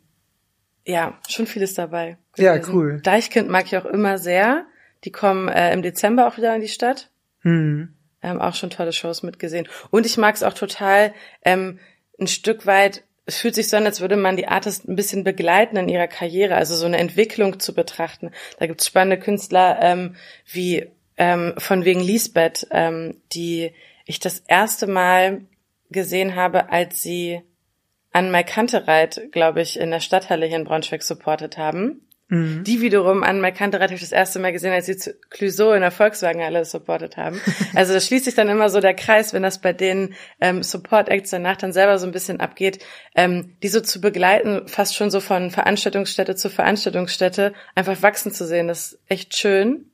ja, 0.85 1.19
schon 1.27 1.47
vieles 1.47 1.73
dabei. 1.73 2.17
Ja, 2.37 2.55
gewesen. 2.55 2.73
cool. 2.73 3.01
Deichkind 3.03 3.49
mag 3.49 3.65
ich 3.65 3.77
auch 3.77 3.85
immer 3.85 4.17
sehr. 4.17 4.65
Die 5.03 5.11
kommen 5.11 5.47
äh, 5.49 5.73
im 5.73 5.81
Dezember 5.81 6.27
auch 6.27 6.37
wieder 6.37 6.55
in 6.55 6.61
die 6.61 6.67
Stadt. 6.67 7.09
Hm. 7.41 7.93
Ähm, 8.23 8.41
auch 8.41 8.55
schon 8.55 8.69
tolle 8.69 8.93
Shows 8.93 9.21
mitgesehen. 9.21 9.67
Und 9.91 10.05
ich 10.05 10.17
mag 10.17 10.35
es 10.35 10.43
auch 10.43 10.53
total 10.53 11.13
ähm, 11.43 11.79
ein 12.19 12.27
Stück 12.27 12.65
weit, 12.65 13.03
es 13.27 13.37
fühlt 13.37 13.55
sich 13.55 13.69
so 13.69 13.77
an, 13.77 13.85
als 13.85 13.99
würde 13.99 14.15
man 14.15 14.37
die 14.37 14.47
Artists 14.47 14.87
ein 14.87 14.95
bisschen 14.95 15.25
begleiten 15.25 15.75
in 15.75 15.89
ihrer 15.89 16.07
Karriere, 16.07 16.55
also 16.55 16.75
so 16.75 16.85
eine 16.85 16.97
Entwicklung 16.97 17.59
zu 17.59 17.73
betrachten. 17.73 18.31
Da 18.57 18.67
gibt's 18.67 18.87
spannende 18.87 19.19
Künstler 19.19 19.79
ähm, 19.81 20.15
wie 20.45 20.87
ähm, 21.17 21.53
von 21.57 21.83
wegen 21.83 21.99
Lisbeth, 21.99 22.67
ähm, 22.71 23.17
die 23.33 23.73
ich 24.05 24.21
das 24.21 24.39
erste 24.47 24.87
Mal 24.87 25.41
gesehen 25.89 26.35
habe, 26.35 26.71
als 26.71 27.01
sie 27.01 27.41
an 28.11 28.31
Mike 28.31 28.51
Kantereit, 28.51 29.21
glaube 29.31 29.61
ich, 29.61 29.79
in 29.79 29.91
der 29.91 29.99
Stadthalle 29.99 30.45
hier 30.45 30.57
in 30.57 30.63
Braunschweig 30.63 31.03
supportet 31.03 31.57
haben. 31.57 32.07
Mhm. 32.29 32.63
Die 32.65 32.81
wiederum 32.81 33.23
an 33.23 33.39
Mike 33.39 33.57
Kantereit 33.57 33.89
habe 33.89 33.95
ich 33.95 34.01
das 34.01 34.11
erste 34.11 34.39
Mal 34.39 34.51
gesehen, 34.51 34.73
als 34.73 34.85
sie 34.85 34.97
zu 34.97 35.13
Clouseau 35.29 35.71
in 35.71 35.81
der 35.81 35.91
Volkswagenhalle 35.91 36.65
supportet 36.65 37.15
haben. 37.15 37.39
Also 37.73 37.93
da 37.93 37.99
schließt 37.99 38.25
sich 38.25 38.35
dann 38.35 38.49
immer 38.49 38.69
so 38.69 38.81
der 38.81 38.95
Kreis, 38.95 39.33
wenn 39.33 39.43
das 39.43 39.61
bei 39.61 39.71
den 39.71 40.15
ähm, 40.41 40.61
Support-Acts 40.63 41.29
danach 41.29 41.57
dann 41.57 41.71
selber 41.71 41.97
so 41.99 42.05
ein 42.05 42.11
bisschen 42.11 42.39
abgeht, 42.39 42.83
ähm, 43.15 43.55
die 43.63 43.69
so 43.69 43.79
zu 43.79 44.01
begleiten, 44.01 44.67
fast 44.67 44.95
schon 44.95 45.11
so 45.11 45.19
von 45.19 45.51
Veranstaltungsstätte 45.51 46.35
zu 46.35 46.49
Veranstaltungsstätte, 46.49 47.53
einfach 47.75 48.01
wachsen 48.01 48.31
zu 48.33 48.45
sehen. 48.45 48.67
Das 48.67 48.93
ist 48.93 48.99
echt 49.07 49.37
schön. 49.37 49.91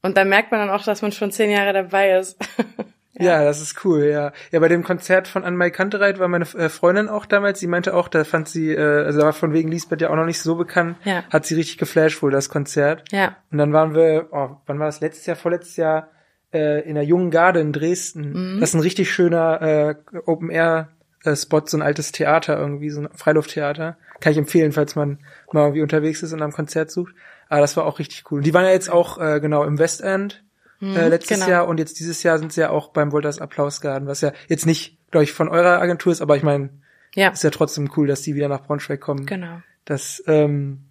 Und 0.00 0.16
da 0.16 0.24
merkt 0.24 0.52
man 0.52 0.60
dann 0.60 0.70
auch, 0.70 0.84
dass 0.84 1.02
man 1.02 1.12
schon 1.12 1.32
zehn 1.32 1.50
Jahre 1.50 1.72
dabei 1.72 2.16
ist. 2.16 2.38
Ja. 3.20 3.38
ja. 3.38 3.44
das 3.44 3.60
ist 3.60 3.84
cool, 3.84 4.04
ja. 4.04 4.32
Ja, 4.50 4.60
bei 4.60 4.68
dem 4.68 4.82
Konzert 4.82 5.28
von 5.28 5.44
Anne-Mai 5.44 5.70
Kantereit 5.70 6.18
war 6.18 6.28
meine 6.28 6.44
äh, 6.54 6.68
Freundin 6.68 7.08
auch 7.08 7.26
damals, 7.26 7.60
sie 7.60 7.66
meinte 7.66 7.94
auch, 7.94 8.08
da 8.08 8.24
fand 8.24 8.48
sie, 8.48 8.72
äh, 8.72 9.04
also 9.04 9.20
war 9.20 9.32
von 9.32 9.52
wegen 9.52 9.70
Lisbeth 9.70 10.00
ja 10.00 10.10
auch 10.10 10.16
noch 10.16 10.26
nicht 10.26 10.40
so 10.40 10.56
bekannt, 10.56 10.96
ja. 11.04 11.24
hat 11.30 11.46
sie 11.46 11.54
richtig 11.54 11.78
geflasht 11.78 12.22
wohl, 12.22 12.30
das 12.30 12.48
Konzert. 12.48 13.04
Ja. 13.12 13.36
Und 13.50 13.58
dann 13.58 13.72
waren 13.72 13.94
wir, 13.94 14.28
oh, 14.32 14.56
wann 14.66 14.78
war 14.78 14.86
das, 14.86 15.00
letztes 15.00 15.26
Jahr, 15.26 15.36
vorletztes 15.36 15.76
Jahr, 15.76 16.08
äh, 16.52 16.88
in 16.88 16.94
der 16.94 17.04
Jungen 17.04 17.30
Garde 17.30 17.60
in 17.60 17.72
Dresden. 17.72 18.32
Mhm. 18.32 18.60
Das 18.60 18.70
ist 18.70 18.74
ein 18.74 18.80
richtig 18.80 19.10
schöner 19.10 19.62
äh, 19.62 19.94
Open-Air-Spot, 20.26 21.58
äh, 21.58 21.62
so 21.66 21.76
ein 21.76 21.82
altes 21.82 22.12
Theater 22.12 22.58
irgendwie, 22.58 22.90
so 22.90 23.02
ein 23.02 23.08
Freilufttheater. 23.14 23.96
Kann 24.20 24.32
ich 24.32 24.38
empfehlen, 24.38 24.72
falls 24.72 24.96
man 24.96 25.18
mal 25.52 25.62
irgendwie 25.62 25.82
unterwegs 25.82 26.22
ist 26.22 26.32
und 26.32 26.42
am 26.42 26.52
Konzert 26.52 26.90
sucht. 26.90 27.14
Aber 27.48 27.60
das 27.60 27.76
war 27.76 27.86
auch 27.86 27.98
richtig 27.98 28.30
cool. 28.30 28.42
Die 28.42 28.54
waren 28.54 28.64
ja 28.64 28.70
jetzt 28.70 28.90
auch 28.90 29.18
äh, 29.18 29.40
genau 29.40 29.64
im 29.64 29.78
Westend 29.78 30.44
mhm, 30.80 30.96
äh, 30.96 31.08
letztes 31.08 31.38
genau. 31.38 31.50
Jahr 31.50 31.68
und 31.68 31.78
jetzt 31.78 32.00
dieses 32.00 32.22
Jahr 32.22 32.38
sind 32.38 32.52
sie 32.52 32.62
ja 32.62 32.70
auch 32.70 32.88
beim 32.88 33.12
Wolters 33.12 33.40
Applausgarden, 33.40 34.08
was 34.08 34.20
ja 34.20 34.32
jetzt 34.48 34.66
nicht, 34.66 34.98
glaube 35.10 35.24
ich, 35.24 35.32
von 35.32 35.48
eurer 35.48 35.80
Agentur 35.80 36.12
ist, 36.12 36.20
aber 36.20 36.36
ich 36.36 36.42
meine, 36.42 36.70
ja. 37.14 37.28
ist 37.30 37.44
ja 37.44 37.50
trotzdem 37.50 37.90
cool, 37.96 38.06
dass 38.06 38.22
die 38.22 38.34
wieder 38.34 38.48
nach 38.48 38.62
Braunschweig 38.62 39.00
kommen. 39.00 39.26
Genau. 39.26 39.60
Das, 39.84 40.22
ähm, 40.26 40.84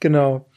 genau. 0.00 0.48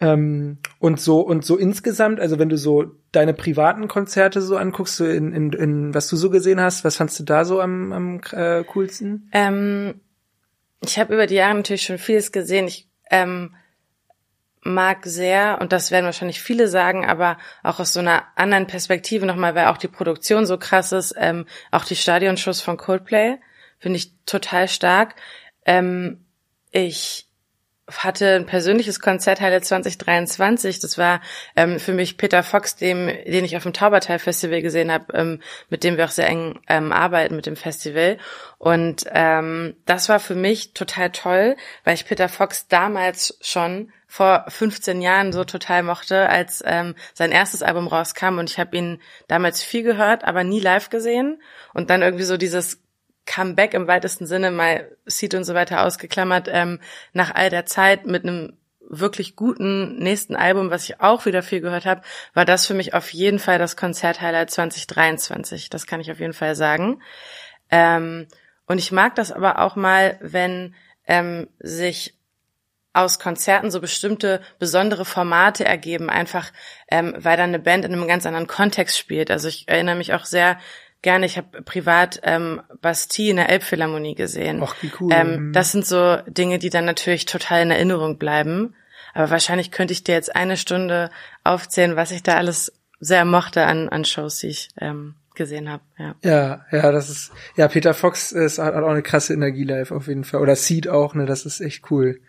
Ähm, 0.00 0.58
und 0.80 1.00
so 1.00 1.20
und 1.20 1.44
so 1.44 1.56
insgesamt, 1.56 2.20
also 2.20 2.38
wenn 2.38 2.48
du 2.48 2.58
so 2.58 2.96
deine 3.12 3.32
privaten 3.32 3.86
Konzerte 3.86 4.42
so 4.42 4.56
anguckst, 4.56 4.96
so 4.96 5.06
in, 5.06 5.32
in, 5.32 5.52
in 5.52 5.94
was 5.94 6.08
du 6.08 6.16
so 6.16 6.30
gesehen 6.30 6.60
hast, 6.60 6.84
was 6.84 6.96
fandst 6.96 7.18
du 7.20 7.24
da 7.24 7.44
so 7.44 7.60
am, 7.60 7.92
am 7.92 8.20
äh, 8.32 8.64
coolsten? 8.64 9.30
Ähm, 9.32 10.00
ich 10.84 10.98
habe 10.98 11.14
über 11.14 11.26
die 11.26 11.36
Jahre 11.36 11.54
natürlich 11.54 11.82
schon 11.82 11.98
vieles 11.98 12.32
gesehen. 12.32 12.66
Ich 12.66 12.88
ähm, 13.10 13.54
mag 14.64 15.04
sehr, 15.04 15.58
und 15.60 15.72
das 15.72 15.90
werden 15.90 16.06
wahrscheinlich 16.06 16.42
viele 16.42 16.68
sagen, 16.68 17.04
aber 17.04 17.38
auch 17.62 17.80
aus 17.80 17.92
so 17.92 18.00
einer 18.00 18.24
anderen 18.34 18.66
Perspektive 18.66 19.26
nochmal, 19.26 19.54
weil 19.54 19.66
auch 19.66 19.76
die 19.76 19.88
Produktion 19.88 20.46
so 20.46 20.58
krass 20.58 20.92
ist, 20.92 21.14
ähm, 21.16 21.46
auch 21.70 21.84
die 21.84 21.96
Stadionshows 21.96 22.60
von 22.60 22.76
Coldplay 22.76 23.38
finde 23.78 23.98
ich 23.98 24.12
total 24.24 24.68
stark. 24.68 25.14
Ähm, 25.66 26.24
ich 26.70 27.28
hatte 27.92 28.36
ein 28.36 28.46
persönliches 28.46 28.98
Konzert 29.00 29.40
Highlight 29.40 29.66
2023. 29.66 30.80
Das 30.80 30.96
war 30.96 31.20
ähm, 31.54 31.78
für 31.78 31.92
mich 31.92 32.16
Peter 32.16 32.42
Fox, 32.42 32.76
dem, 32.76 33.08
den 33.08 33.44
ich 33.44 33.56
auf 33.56 33.62
dem 33.62 33.74
Tauberteil 33.74 34.18
Festival 34.18 34.62
gesehen 34.62 34.90
habe, 34.90 35.12
ähm, 35.12 35.40
mit 35.68 35.84
dem 35.84 35.96
wir 35.96 36.06
auch 36.06 36.10
sehr 36.10 36.28
eng 36.28 36.60
ähm, 36.68 36.92
arbeiten 36.92 37.36
mit 37.36 37.46
dem 37.46 37.56
Festival. 37.56 38.16
Und 38.58 39.04
ähm, 39.12 39.76
das 39.84 40.08
war 40.08 40.18
für 40.18 40.34
mich 40.34 40.72
total 40.72 41.10
toll, 41.10 41.56
weil 41.84 41.94
ich 41.94 42.06
Peter 42.06 42.30
Fox 42.30 42.68
damals 42.68 43.38
schon 43.42 43.92
vor 44.14 44.44
15 44.46 45.02
Jahren 45.02 45.32
so 45.32 45.42
total 45.42 45.82
mochte, 45.82 46.28
als 46.28 46.62
ähm, 46.64 46.94
sein 47.14 47.32
erstes 47.32 47.64
Album 47.64 47.88
rauskam. 47.88 48.38
Und 48.38 48.48
ich 48.48 48.60
habe 48.60 48.76
ihn 48.76 49.00
damals 49.26 49.60
viel 49.60 49.82
gehört, 49.82 50.22
aber 50.22 50.44
nie 50.44 50.60
live 50.60 50.88
gesehen. 50.88 51.42
Und 51.72 51.90
dann 51.90 52.00
irgendwie 52.00 52.22
so 52.22 52.36
dieses 52.36 52.80
Comeback 53.26 53.74
im 53.74 53.88
weitesten 53.88 54.28
Sinne, 54.28 54.52
mal 54.52 54.88
Seed 55.04 55.34
und 55.34 55.42
so 55.42 55.54
weiter 55.54 55.82
ausgeklammert, 55.82 56.46
ähm, 56.48 56.78
nach 57.12 57.34
all 57.34 57.50
der 57.50 57.66
Zeit 57.66 58.06
mit 58.06 58.22
einem 58.22 58.56
wirklich 58.88 59.34
guten 59.34 59.98
nächsten 59.98 60.36
Album, 60.36 60.70
was 60.70 60.84
ich 60.84 61.00
auch 61.00 61.26
wieder 61.26 61.42
viel 61.42 61.60
gehört 61.60 61.84
habe, 61.84 62.02
war 62.34 62.44
das 62.44 62.66
für 62.66 62.74
mich 62.74 62.94
auf 62.94 63.12
jeden 63.12 63.40
Fall 63.40 63.58
das 63.58 63.76
Konzert-Highlight 63.76 64.48
2023. 64.48 65.70
Das 65.70 65.88
kann 65.88 66.00
ich 66.00 66.12
auf 66.12 66.20
jeden 66.20 66.34
Fall 66.34 66.54
sagen. 66.54 67.02
Ähm, 67.68 68.28
und 68.66 68.78
ich 68.78 68.92
mag 68.92 69.16
das 69.16 69.32
aber 69.32 69.58
auch 69.58 69.74
mal, 69.74 70.18
wenn 70.20 70.76
ähm, 71.08 71.48
sich 71.58 72.13
aus 72.94 73.18
Konzerten 73.18 73.70
so 73.70 73.80
bestimmte 73.80 74.40
besondere 74.58 75.04
Formate 75.04 75.64
ergeben, 75.64 76.08
einfach 76.08 76.50
ähm, 76.90 77.14
weil 77.18 77.36
dann 77.36 77.50
eine 77.50 77.58
Band 77.58 77.84
in 77.84 77.92
einem 77.92 78.08
ganz 78.08 78.24
anderen 78.24 78.46
Kontext 78.46 78.96
spielt. 78.96 79.30
Also 79.30 79.48
ich 79.48 79.68
erinnere 79.68 79.96
mich 79.96 80.14
auch 80.14 80.24
sehr 80.24 80.58
gerne. 81.02 81.26
Ich 81.26 81.36
habe 81.36 81.62
privat 81.62 82.20
ähm, 82.22 82.62
Bastille 82.80 83.30
in 83.30 83.36
der 83.36 83.50
Elbphilharmonie 83.50 84.14
gesehen. 84.14 84.60
Ach, 84.64 84.74
wie 84.80 84.92
cool. 85.00 85.12
Ähm, 85.12 85.48
mhm. 85.48 85.52
das 85.52 85.72
sind 85.72 85.84
so 85.84 86.18
Dinge, 86.26 86.58
die 86.58 86.70
dann 86.70 86.84
natürlich 86.84 87.26
total 87.26 87.62
in 87.62 87.70
Erinnerung 87.72 88.16
bleiben. 88.16 88.74
Aber 89.12 89.30
wahrscheinlich 89.30 89.70
könnte 89.70 89.92
ich 89.92 90.04
dir 90.04 90.14
jetzt 90.14 90.34
eine 90.34 90.56
Stunde 90.56 91.10
aufzählen, 91.42 91.96
was 91.96 92.12
ich 92.12 92.22
da 92.22 92.36
alles 92.36 92.72
sehr 93.00 93.24
mochte 93.24 93.64
an, 93.64 93.88
an 93.88 94.04
Shows, 94.04 94.38
die 94.38 94.48
ich 94.48 94.70
ähm, 94.80 95.16
gesehen 95.34 95.68
habe. 95.68 95.82
Ja. 95.98 96.14
ja, 96.22 96.64
ja, 96.70 96.92
das 96.92 97.10
ist 97.10 97.32
ja 97.56 97.66
Peter 97.68 97.92
Fox 97.92 98.32
ist, 98.32 98.58
hat 98.58 98.74
auch 98.74 98.88
eine 98.88 99.02
krasse 99.02 99.34
Energie 99.34 99.64
live 99.64 99.90
auf 99.90 100.06
jeden 100.06 100.24
Fall 100.24 100.40
oder 100.40 100.56
Seed 100.56 100.88
auch, 100.88 101.14
ne, 101.14 101.26
das 101.26 101.44
ist 101.44 101.60
echt 101.60 101.90
cool. 101.90 102.20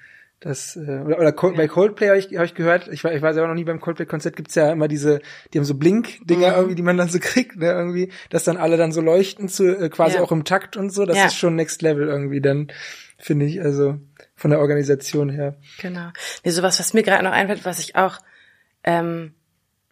Das, 0.41 0.75
äh, 0.75 0.99
oder, 0.99 1.17
oder 1.17 1.31
Cold, 1.31 1.53
ja. 1.53 1.57
bei 1.61 1.67
Coldplay 1.67 2.09
habe 2.09 2.19
ich, 2.19 2.37
hab 2.37 2.45
ich 2.45 2.55
gehört, 2.55 2.87
ich 2.89 3.03
war, 3.03 3.13
ich 3.13 3.21
war 3.21 3.33
selber 3.33 3.47
noch 3.47 3.55
nie 3.55 3.63
beim 3.63 3.79
Coldplay-Konzert, 3.79 4.35
gibt's 4.35 4.55
ja 4.55 4.71
immer 4.71 4.87
diese, 4.87 5.21
die 5.53 5.57
haben 5.57 5.65
so 5.65 5.75
Blink-Dinger 5.75 6.49
mhm. 6.49 6.55
irgendwie, 6.55 6.75
die 6.75 6.83
man 6.83 6.97
dann 6.97 7.09
so 7.09 7.19
kriegt, 7.21 7.55
ne, 7.57 7.71
irgendwie, 7.71 8.11
dass 8.29 8.43
dann 8.43 8.57
alle 8.57 8.77
dann 8.77 8.91
so 8.91 9.01
leuchten 9.01 9.47
zu, 9.47 9.63
äh, 9.63 9.89
quasi 9.89 10.15
ja. 10.15 10.21
auch 10.21 10.31
im 10.31 10.43
Takt 10.43 10.77
und 10.77 10.91
so, 10.91 11.05
das 11.05 11.17
ja. 11.17 11.25
ist 11.27 11.35
schon 11.35 11.55
Next 11.55 11.81
Level 11.81 12.07
irgendwie 12.07 12.41
dann, 12.41 12.67
finde 13.17 13.45
ich, 13.45 13.61
also 13.61 13.97
von 14.35 14.51
der 14.51 14.59
Organisation 14.59 15.29
her. 15.29 15.55
Genau. 15.79 16.09
Nee, 16.43 16.51
sowas, 16.51 16.79
was 16.79 16.93
mir 16.93 17.03
gerade 17.03 17.23
noch 17.23 17.31
einfällt, 17.31 17.63
was 17.63 17.79
ich 17.79 17.95
auch 17.95 18.19
ähm, 18.83 19.33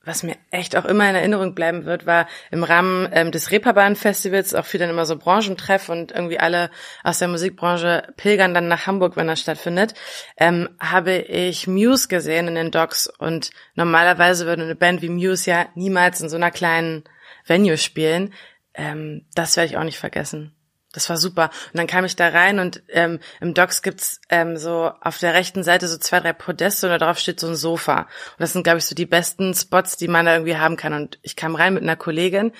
was 0.05 0.23
mir 0.23 0.35
echt 0.51 0.75
auch 0.75 0.85
immer 0.85 1.09
in 1.09 1.15
Erinnerung 1.15 1.55
bleiben 1.55 1.85
wird, 1.85 2.05
war 2.05 2.27
im 2.51 2.63
Rahmen 2.63 3.07
ähm, 3.11 3.31
des 3.31 3.51
Reeperbahn-Festivals 3.51 4.53
auch 4.53 4.65
viel 4.65 4.79
dann 4.79 4.89
immer 4.89 5.05
so 5.05 5.17
Branchentreff 5.17 5.89
und 5.89 6.11
irgendwie 6.11 6.39
alle 6.39 6.69
aus 7.03 7.19
der 7.19 7.29
Musikbranche 7.29 8.13
pilgern 8.17 8.53
dann 8.53 8.67
nach 8.67 8.85
Hamburg, 8.85 9.15
wenn 9.15 9.27
das 9.27 9.39
stattfindet, 9.39 9.93
ähm, 10.37 10.69
habe 10.79 11.17
ich 11.17 11.67
Muse 11.67 12.07
gesehen 12.07 12.47
in 12.47 12.55
den 12.55 12.71
Docs 12.71 13.07
und 13.07 13.51
normalerweise 13.75 14.45
würde 14.45 14.63
eine 14.63 14.75
Band 14.75 15.01
wie 15.01 15.09
Muse 15.09 15.49
ja 15.49 15.67
niemals 15.75 16.19
in 16.21 16.29
so 16.29 16.35
einer 16.35 16.51
kleinen 16.51 17.03
Venue 17.45 17.77
spielen. 17.77 18.33
Ähm, 18.73 19.25
das 19.35 19.55
werde 19.55 19.69
ich 19.69 19.77
auch 19.77 19.83
nicht 19.83 19.99
vergessen. 19.99 20.53
Das 20.93 21.09
war 21.09 21.17
super. 21.17 21.49
Und 21.73 21.77
dann 21.77 21.87
kam 21.87 22.05
ich 22.05 22.15
da 22.15 22.29
rein 22.29 22.59
und 22.59 22.83
ähm, 22.87 23.19
im 23.41 23.53
Docks 23.53 23.81
gibt's 23.81 24.21
ähm, 24.29 24.57
so 24.57 24.91
auf 25.01 25.17
der 25.17 25.33
rechten 25.33 25.63
Seite 25.63 25.87
so 25.87 25.97
zwei, 25.97 26.19
drei 26.19 26.33
Podeste 26.33 26.85
und 26.85 26.91
da 26.91 26.99
drauf 26.99 27.17
steht 27.17 27.39
so 27.39 27.47
ein 27.47 27.55
Sofa. 27.55 28.01
Und 28.01 28.39
das 28.39 28.53
sind, 28.53 28.63
glaube 28.63 28.77
ich, 28.77 28.85
so 28.85 28.95
die 28.95 29.07
besten 29.07 29.53
Spots, 29.53 29.97
die 29.97 30.07
man 30.07 30.25
da 30.25 30.33
irgendwie 30.33 30.57
haben 30.57 30.77
kann. 30.77 30.93
Und 30.93 31.19
ich 31.23 31.35
kam 31.35 31.55
rein 31.55 31.73
mit 31.73 31.83
einer 31.83 31.95
Kollegin 31.95 32.53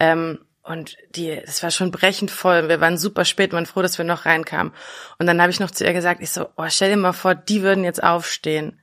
ähm, 0.00 0.40
und 0.62 0.96
die, 1.14 1.40
das 1.46 1.62
war 1.62 1.70
schon 1.70 1.92
brechend 1.92 2.32
voll. 2.32 2.68
Wir 2.68 2.80
waren 2.80 2.98
super 2.98 3.24
spät, 3.24 3.52
waren 3.52 3.66
froh, 3.66 3.82
dass 3.82 3.98
wir 3.98 4.04
noch 4.04 4.26
reinkamen. 4.26 4.72
Und 5.18 5.26
dann 5.26 5.40
habe 5.40 5.52
ich 5.52 5.60
noch 5.60 5.70
zu 5.70 5.84
ihr 5.84 5.92
gesagt, 5.92 6.20
ich 6.20 6.32
so, 6.32 6.48
oh, 6.56 6.66
stell 6.68 6.90
dir 6.90 6.96
mal 6.96 7.12
vor, 7.12 7.36
die 7.36 7.62
würden 7.62 7.84
jetzt 7.84 8.02
aufstehen. 8.02 8.80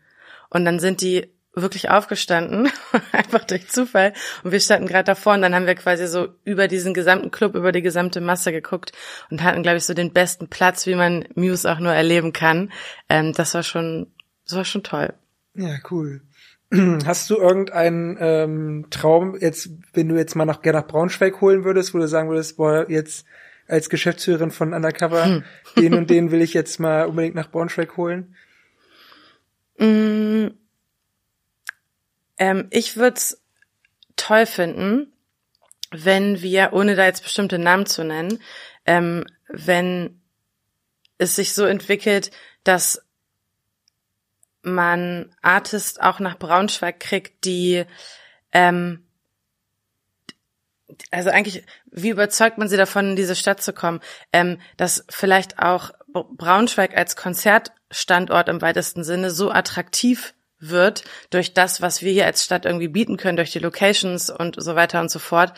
Und 0.50 0.64
dann 0.64 0.80
sind 0.80 1.02
die 1.02 1.34
wirklich 1.56 1.90
aufgestanden, 1.90 2.70
einfach 3.12 3.44
durch 3.46 3.70
Zufall. 3.70 4.14
Und 4.44 4.52
wir 4.52 4.60
standen 4.60 4.88
gerade 4.88 5.06
davor 5.06 5.34
und 5.34 5.42
dann 5.42 5.54
haben 5.54 5.68
wir 5.68 5.76
quasi 5.76 6.08
so 6.08 6.30
über 6.44 6.68
diesen 6.68 6.94
gesamten 6.94 7.32
Club, 7.32 7.56
über 7.56 7.72
die 7.72 7.82
gesamte 7.82 8.22
Masse 8.22 8.52
geguckt 8.52 8.92
und 9.30 9.44
hatten, 9.44 9.64
glaube 9.64 9.78
ich, 9.78 9.86
so 9.86 9.94
den 9.94 10.14
besten 10.14 10.48
Platz, 10.48 10.88
wie 10.88 10.96
man 10.96 11.26
Muse 11.36 11.72
auch 11.72 11.80
nur 11.80 11.94
erleben 11.94 12.34
kann. 12.34 12.72
Ähm, 13.10 13.34
das 13.34 13.54
war 13.54 13.64
schon, 13.64 14.08
das 14.46 14.58
war 14.58 14.66
schon 14.66 14.84
toll. 14.84 15.14
Ja, 15.54 15.78
cool. 15.92 16.22
Hast 17.06 17.30
du 17.30 17.38
irgendeinen 17.38 18.18
ähm, 18.20 18.88
Traum, 18.90 19.38
jetzt, 19.40 19.70
wenn 19.94 20.10
du 20.10 20.16
jetzt 20.16 20.36
mal 20.36 20.46
nach, 20.46 20.64
gerne 20.64 20.80
nach 20.80 20.88
Braunschweig 20.88 21.40
holen 21.40 21.64
würdest, 21.64 21.94
wo 21.94 22.00
du 22.00 22.08
sagen 22.08 22.30
würdest, 22.30 22.58
boah, 22.58 22.90
jetzt 22.90 23.26
als 23.68 23.90
Geschäftsführerin 23.90 24.52
von 24.52 24.74
Undercover, 24.74 25.26
hm. 25.26 25.44
den 25.78 25.94
und 25.94 26.10
den 26.10 26.32
will 26.32 26.42
ich 26.42 26.56
jetzt 26.56 26.80
mal 26.80 27.06
unbedingt 27.06 27.36
nach 27.36 27.52
Braunschweig 27.52 27.96
holen? 27.96 28.36
Mm 29.78 30.48
ähm, 32.38 32.68
ich 32.72 32.98
würde 32.98 33.18
es 33.18 33.42
toll 34.16 34.46
finden, 34.46 35.14
wenn 35.92 36.42
wir, 36.42 36.74
ohne 36.74 36.96
da 36.96 37.06
jetzt 37.06 37.24
bestimmte 37.24 37.60
Namen 37.60 37.86
zu 37.86 38.04
nennen, 38.04 38.42
ähm, 38.86 39.26
wenn 39.48 40.22
es 41.18 41.36
sich 41.36 41.54
so 41.54 41.66
entwickelt, 41.66 42.32
dass 42.64 43.06
man 44.62 45.36
Artist 45.42 46.02
auch 46.02 46.20
nach 46.20 46.40
Braunschweig 46.40 47.00
kriegt, 47.00 47.46
die 47.46 47.86
ähm, 48.52 49.06
also 51.12 51.30
eigentlich, 51.30 51.64
wie 51.86 52.10
überzeugt 52.10 52.58
man 52.58 52.68
sie 52.68 52.78
davon, 52.78 53.12
in 53.12 53.16
diese 53.16 53.36
Stadt 53.36 53.62
zu 53.62 53.74
kommen, 53.74 54.00
ähm, 54.32 54.60
dass 54.78 55.06
vielleicht 55.10 55.60
auch 55.60 55.92
Braunschweig 56.14 56.96
als 56.96 57.16
Konzertstandort 57.16 58.48
im 58.50 58.62
weitesten 58.62 59.04
Sinne 59.04 59.32
so 59.32 59.52
attraktiv 59.52 60.34
wird 60.70 61.04
durch 61.30 61.54
das, 61.54 61.82
was 61.82 62.02
wir 62.02 62.12
hier 62.12 62.26
als 62.26 62.44
Stadt 62.44 62.66
irgendwie 62.66 62.88
bieten 62.88 63.18
können, 63.18 63.38
durch 63.38 63.52
die 63.52 63.60
Locations 63.60 64.30
und 64.30 64.62
so 64.62 64.76
weiter 64.76 65.02
und 65.02 65.12
so 65.12 65.20
fort, 65.20 65.54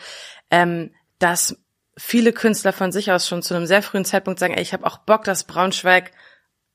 ähm, 0.50 0.92
dass 1.18 1.56
viele 1.96 2.32
Künstler 2.32 2.72
von 2.72 2.92
sich 2.92 3.10
aus 3.12 3.26
schon 3.26 3.42
zu 3.42 3.54
einem 3.54 3.66
sehr 3.66 3.82
frühen 3.82 4.04
Zeitpunkt 4.04 4.38
sagen, 4.38 4.54
ey, 4.54 4.62
ich 4.62 4.72
habe 4.72 4.86
auch 4.86 4.98
Bock, 4.98 5.24
dass 5.24 5.44
Braunschweig 5.44 6.12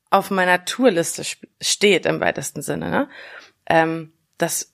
auf 0.09 0.29
meiner 0.29 0.65
Tourliste 0.65 1.23
steht 1.61 2.05
im 2.05 2.19
weitesten 2.19 2.61
Sinne. 2.61 2.89
Ne? 2.89 3.09
Ähm, 3.67 4.13
das 4.37 4.73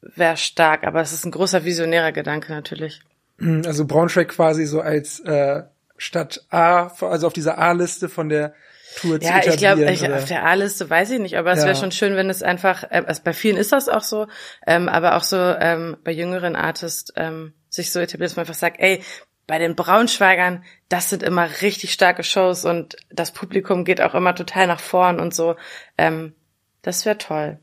wäre 0.00 0.36
stark, 0.36 0.84
aber 0.84 1.00
es 1.00 1.12
ist 1.12 1.24
ein 1.24 1.32
großer 1.32 1.64
visionärer 1.64 2.12
Gedanke 2.12 2.52
natürlich. 2.52 3.00
Hm, 3.38 3.62
also 3.66 3.86
Braunschweig 3.86 4.28
quasi 4.28 4.66
so 4.66 4.80
als 4.80 5.20
äh, 5.20 5.62
Stadt 5.96 6.46
A, 6.50 6.88
also 7.00 7.26
auf 7.26 7.32
dieser 7.32 7.58
A-Liste 7.58 8.08
von 8.08 8.28
der 8.28 8.54
Tour 8.96 9.20
ja, 9.22 9.40
zu 9.40 9.50
etablieren. 9.50 9.80
Ja, 9.80 9.90
ich 9.90 9.98
glaube, 10.00 10.16
auf 10.16 10.24
der 10.24 10.44
A-Liste 10.44 10.88
weiß 10.88 11.10
ich 11.10 11.20
nicht, 11.20 11.36
aber 11.36 11.52
es 11.52 11.60
ja. 11.60 11.66
wäre 11.66 11.76
schon 11.76 11.92
schön, 11.92 12.16
wenn 12.16 12.30
es 12.30 12.42
einfach, 12.42 12.84
äh, 12.84 13.02
also 13.06 13.22
bei 13.22 13.32
vielen 13.32 13.56
ist 13.56 13.72
das 13.72 13.88
auch 13.88 14.02
so, 14.02 14.26
ähm, 14.66 14.88
aber 14.88 15.16
auch 15.16 15.22
so 15.22 15.36
ähm, 15.36 15.96
bei 16.04 16.12
jüngeren 16.12 16.56
Artists 16.56 17.12
ähm, 17.16 17.52
sich 17.68 17.92
so 17.92 18.00
etabliert, 18.00 18.30
dass 18.30 18.36
man 18.36 18.42
einfach 18.42 18.54
sagt, 18.54 18.80
ey, 18.80 19.02
bei 19.46 19.58
den 19.58 19.76
Braunschweigern, 19.76 20.62
das 20.88 21.10
sind 21.10 21.22
immer 21.22 21.48
richtig 21.62 21.92
starke 21.92 22.22
Shows 22.22 22.64
und 22.64 22.96
das 23.10 23.32
Publikum 23.32 23.84
geht 23.84 24.00
auch 24.00 24.14
immer 24.14 24.34
total 24.34 24.66
nach 24.66 24.80
vorn 24.80 25.20
und 25.20 25.34
so. 25.34 25.56
Ähm, 25.96 26.34
das 26.82 27.06
wäre 27.06 27.18
toll. 27.18 27.58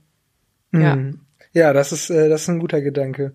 Mhm. 0.71 0.81
Ja. 0.81 0.97
Ja, 1.55 1.71
das 1.71 1.93
ist, 1.93 2.09
äh, 2.09 2.27
das 2.27 2.41
ist 2.41 2.47
ein 2.49 2.59
guter 2.59 2.81
Gedanke. 2.81 3.33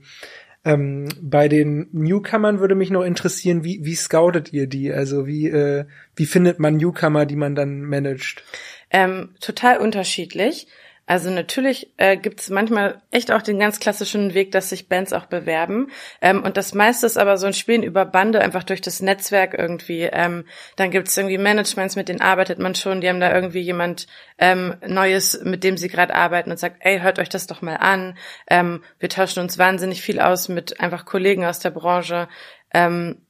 Ähm, 0.64 1.08
bei 1.22 1.48
den 1.48 1.88
Newcomern 1.92 2.60
würde 2.60 2.74
mich 2.74 2.90
noch 2.90 3.02
interessieren, 3.02 3.64
wie, 3.64 3.80
wie 3.82 3.94
scoutet 3.94 4.52
ihr 4.52 4.66
die? 4.66 4.92
Also 4.92 5.26
wie, 5.26 5.48
äh, 5.48 5.86
wie 6.16 6.26
findet 6.26 6.58
man 6.58 6.76
Newcomer, 6.76 7.24
die 7.24 7.36
man 7.36 7.54
dann 7.54 7.80
managt? 7.82 8.44
Ähm, 8.90 9.34
total 9.40 9.78
unterschiedlich. 9.78 10.66
Also 11.10 11.28
natürlich 11.28 11.90
äh, 11.96 12.16
gibt 12.16 12.40
es 12.40 12.50
manchmal 12.50 13.02
echt 13.10 13.32
auch 13.32 13.42
den 13.42 13.58
ganz 13.58 13.80
klassischen 13.80 14.32
Weg, 14.32 14.52
dass 14.52 14.68
sich 14.68 14.88
Bands 14.88 15.12
auch 15.12 15.26
bewerben. 15.26 15.90
Ähm, 16.20 16.44
und 16.44 16.56
das 16.56 16.72
meiste 16.72 17.04
ist 17.04 17.18
aber 17.18 17.36
so 17.36 17.48
ein 17.48 17.52
Spielen 17.52 17.82
über 17.82 18.04
Bande, 18.04 18.40
einfach 18.40 18.62
durch 18.62 18.80
das 18.80 19.02
Netzwerk 19.02 19.54
irgendwie. 19.58 20.02
Ähm, 20.02 20.44
dann 20.76 20.92
gibt 20.92 21.08
es 21.08 21.16
irgendwie 21.16 21.36
Managements, 21.36 21.96
mit 21.96 22.08
denen 22.08 22.20
arbeitet 22.20 22.60
man 22.60 22.76
schon. 22.76 23.00
Die 23.00 23.08
haben 23.08 23.18
da 23.18 23.34
irgendwie 23.34 23.58
jemand 23.58 24.06
ähm, 24.38 24.76
Neues, 24.86 25.40
mit 25.42 25.64
dem 25.64 25.76
sie 25.76 25.88
gerade 25.88 26.14
arbeiten 26.14 26.52
und 26.52 26.60
sagt, 26.60 26.76
ey, 26.78 27.00
hört 27.00 27.18
euch 27.18 27.28
das 27.28 27.48
doch 27.48 27.60
mal 27.60 27.78
an. 27.78 28.16
Ähm, 28.48 28.84
wir 29.00 29.08
tauschen 29.08 29.42
uns 29.42 29.58
wahnsinnig 29.58 30.02
viel 30.02 30.20
aus 30.20 30.48
mit 30.48 30.78
einfach 30.78 31.06
Kollegen 31.06 31.44
aus 31.44 31.58
der 31.58 31.70
Branche. 31.70 32.28
Ähm, 32.72 33.20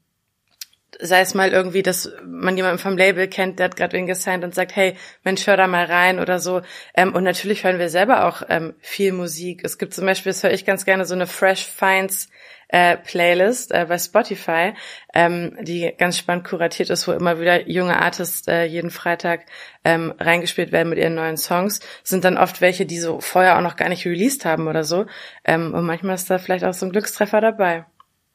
sei 0.98 1.20
es 1.20 1.34
mal 1.34 1.52
irgendwie, 1.52 1.82
dass 1.82 2.10
man 2.24 2.56
jemanden 2.56 2.78
vom 2.78 2.96
Label 2.96 3.28
kennt, 3.28 3.58
der 3.58 3.66
hat 3.66 3.76
gerade 3.76 3.96
wen 3.96 4.06
gesigned 4.06 4.44
und 4.44 4.54
sagt, 4.54 4.74
hey, 4.74 4.96
Mensch, 5.24 5.46
hör 5.46 5.56
da 5.56 5.66
mal 5.66 5.84
rein 5.84 6.18
oder 6.18 6.38
so. 6.38 6.62
Ähm, 6.94 7.14
und 7.14 7.24
natürlich 7.24 7.64
hören 7.64 7.78
wir 7.78 7.88
selber 7.88 8.26
auch 8.26 8.42
ähm, 8.48 8.74
viel 8.80 9.12
Musik. 9.12 9.62
Es 9.64 9.78
gibt 9.78 9.94
zum 9.94 10.06
Beispiel, 10.06 10.30
das 10.30 10.42
höre 10.42 10.52
ich 10.52 10.64
ganz 10.64 10.84
gerne, 10.84 11.04
so 11.04 11.14
eine 11.14 11.26
Fresh 11.26 11.66
Finds 11.66 12.28
äh, 12.72 12.96
Playlist 12.96 13.72
äh, 13.72 13.86
bei 13.88 13.98
Spotify, 13.98 14.74
ähm, 15.12 15.56
die 15.60 15.92
ganz 15.98 16.18
spannend 16.18 16.44
kuratiert 16.44 16.90
ist, 16.90 17.08
wo 17.08 17.12
immer 17.12 17.40
wieder 17.40 17.68
junge 17.68 18.00
Artists 18.00 18.46
äh, 18.46 18.64
jeden 18.64 18.90
Freitag 18.90 19.46
ähm, 19.84 20.14
reingespielt 20.18 20.72
werden 20.72 20.90
mit 20.90 20.98
ihren 20.98 21.14
neuen 21.14 21.36
Songs. 21.36 21.80
Das 21.80 22.10
sind 22.10 22.24
dann 22.24 22.38
oft 22.38 22.60
welche, 22.60 22.86
die 22.86 22.98
so 22.98 23.20
vorher 23.20 23.56
auch 23.56 23.62
noch 23.62 23.76
gar 23.76 23.88
nicht 23.88 24.06
released 24.06 24.44
haben 24.44 24.68
oder 24.68 24.84
so. 24.84 25.06
Ähm, 25.44 25.74
und 25.74 25.84
manchmal 25.84 26.14
ist 26.14 26.30
da 26.30 26.38
vielleicht 26.38 26.64
auch 26.64 26.74
so 26.74 26.86
ein 26.86 26.92
Glückstreffer 26.92 27.40
dabei. 27.40 27.86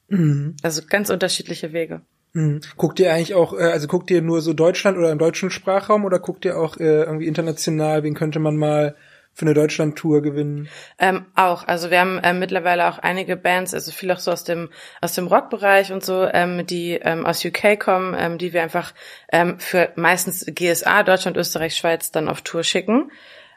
Mhm. 0.09 0.55
Also 0.61 0.81
ganz 0.87 1.09
unterschiedliche 1.09 1.73
Wege. 1.73 2.01
Mhm. 2.35 2.59
Guckt 2.75 2.99
ihr 2.99 3.13
eigentlich 3.13 3.33
auch, 3.33 3.53
äh, 3.53 3.63
also 3.63 3.87
guckt 3.87 4.11
ihr 4.11 4.21
nur 4.21 4.41
so 4.41 4.53
Deutschland 4.53 4.97
oder 4.97 5.09
im 5.09 5.17
deutschen 5.17 5.49
Sprachraum 5.49 6.03
oder 6.03 6.19
guckt 6.19 6.43
ihr 6.43 6.59
auch 6.59 6.77
äh, 6.77 7.03
irgendwie 7.03 7.27
international, 7.27 8.03
wen 8.03 8.13
könnte 8.13 8.39
man 8.39 8.57
mal 8.57 8.95
für 9.33 9.45
eine 9.45 9.53
Deutschland-Tour 9.53 10.21
gewinnen? 10.21 10.67
Ähm, 10.99 11.25
auch, 11.35 11.65
also 11.65 11.91
wir 11.91 11.99
haben 12.01 12.17
äh, 12.17 12.33
mittlerweile 12.33 12.89
auch 12.89 12.99
einige 12.99 13.37
Bands, 13.37 13.73
also 13.73 13.91
viel 13.93 14.11
auch 14.11 14.19
so 14.19 14.31
aus 14.31 14.43
dem 14.43 14.69
aus 14.99 15.13
dem 15.15 15.27
Rockbereich 15.27 15.93
und 15.93 16.03
so, 16.03 16.25
ähm, 16.25 16.65
die 16.65 16.99
ähm, 17.01 17.25
aus 17.25 17.43
UK 17.43 17.79
kommen, 17.79 18.13
ähm, 18.17 18.37
die 18.37 18.51
wir 18.51 18.63
einfach 18.63 18.93
ähm, 19.31 19.57
für 19.57 19.93
meistens 19.95 20.45
GSA 20.45 21.03
Deutschland, 21.03 21.37
Österreich, 21.37 21.75
Schweiz 21.75 22.11
dann 22.11 22.27
auf 22.27 22.41
Tour 22.41 22.63
schicken. 22.63 23.11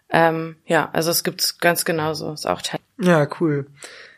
Ähm, 0.08 0.54
ja, 0.66 0.88
also 0.92 1.10
es 1.10 1.24
gibt's 1.24 1.58
ganz 1.58 1.84
genauso, 1.84 2.32
ist 2.32 2.46
auch 2.46 2.62
Teil. 2.62 2.80
Ja, 3.00 3.26
cool. 3.40 3.66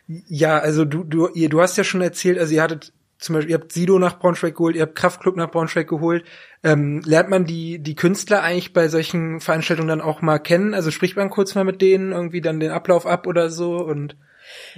Ja, 0.06 0.58
also 0.58 0.84
du 0.84 1.02
du 1.02 1.28
ihr, 1.28 1.48
du 1.48 1.62
hast 1.62 1.78
ja 1.78 1.84
schon 1.84 2.02
erzählt, 2.02 2.38
also 2.38 2.54
ihr 2.54 2.62
hattet 2.62 2.92
zum 3.20 3.34
Beispiel, 3.34 3.50
ihr 3.50 3.58
habt 3.58 3.72
Sido 3.72 3.98
nach 3.98 4.18
Braunschweig 4.18 4.54
geholt, 4.54 4.76
ihr 4.76 4.82
habt 4.82 4.94
Kraftklub 4.94 5.36
nach 5.36 5.50
Braunschweig 5.50 5.86
geholt. 5.86 6.24
Ähm, 6.64 7.02
lernt 7.04 7.28
man 7.28 7.44
die, 7.44 7.78
die 7.78 7.94
Künstler 7.94 8.42
eigentlich 8.42 8.72
bei 8.72 8.88
solchen 8.88 9.40
Veranstaltungen 9.40 9.88
dann 9.88 10.00
auch 10.00 10.22
mal 10.22 10.38
kennen? 10.38 10.72
Also 10.72 10.90
spricht 10.90 11.16
man 11.16 11.28
kurz 11.28 11.54
mal 11.54 11.64
mit 11.64 11.82
denen, 11.82 12.12
irgendwie 12.12 12.40
dann 12.40 12.60
den 12.60 12.70
Ablauf 12.70 13.06
ab 13.06 13.26
oder 13.26 13.50
so 13.50 13.76
und 13.76 14.16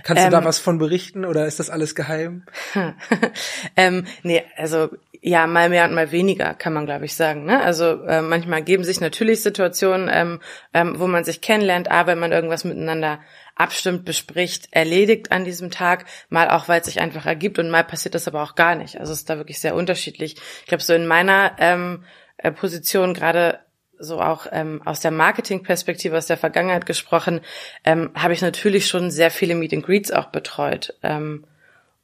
kannst 0.02 0.26
du 0.26 0.30
da 0.30 0.38
ähm. 0.40 0.44
was 0.44 0.58
von 0.58 0.78
berichten 0.78 1.24
oder 1.24 1.46
ist 1.46 1.60
das 1.60 1.70
alles 1.70 1.94
geheim? 1.94 2.44
ähm, 3.76 4.06
nee, 4.22 4.42
also 4.56 4.90
ja, 5.24 5.46
mal 5.46 5.68
mehr 5.68 5.84
und 5.84 5.94
mal 5.94 6.10
weniger, 6.10 6.52
kann 6.54 6.72
man, 6.72 6.84
glaube 6.84 7.04
ich, 7.04 7.14
sagen. 7.14 7.44
Ne? 7.44 7.62
Also 7.62 8.02
äh, 8.06 8.22
manchmal 8.22 8.62
geben 8.62 8.82
sich 8.82 9.00
natürlich 9.00 9.40
Situationen, 9.40 10.10
ähm, 10.12 10.40
ähm, 10.74 10.98
wo 10.98 11.06
man 11.06 11.22
sich 11.22 11.40
kennenlernt, 11.40 11.88
aber 11.88 12.08
wenn 12.08 12.18
man 12.18 12.32
irgendwas 12.32 12.64
miteinander 12.64 13.20
abstimmt, 13.62 14.04
bespricht, 14.04 14.68
erledigt 14.70 15.32
an 15.32 15.44
diesem 15.44 15.70
Tag, 15.70 16.04
mal 16.28 16.50
auch, 16.50 16.68
weil 16.68 16.80
es 16.80 16.86
sich 16.86 17.00
einfach 17.00 17.26
ergibt 17.26 17.58
und 17.58 17.70
mal 17.70 17.84
passiert 17.84 18.14
das 18.14 18.28
aber 18.28 18.42
auch 18.42 18.54
gar 18.54 18.74
nicht. 18.74 18.98
Also 18.98 19.12
es 19.12 19.20
ist 19.20 19.30
da 19.30 19.36
wirklich 19.36 19.60
sehr 19.60 19.74
unterschiedlich. 19.74 20.36
Ich 20.60 20.66
glaube, 20.66 20.82
so 20.82 20.92
in 20.92 21.06
meiner 21.06 21.56
ähm, 21.58 22.04
äh, 22.38 22.52
Position 22.52 23.14
gerade 23.14 23.60
so 23.98 24.20
auch 24.20 24.46
ähm, 24.50 24.82
aus 24.84 25.00
der 25.00 25.12
Marketingperspektive, 25.12 26.16
aus 26.16 26.26
der 26.26 26.36
Vergangenheit 26.36 26.86
gesprochen, 26.86 27.40
ähm, 27.84 28.10
habe 28.14 28.32
ich 28.32 28.42
natürlich 28.42 28.88
schon 28.88 29.10
sehr 29.10 29.30
viele 29.30 29.54
Meet 29.54 29.74
and 29.74 29.86
Greets 29.86 30.10
auch 30.10 30.26
betreut. 30.26 30.94
Ähm, 31.02 31.44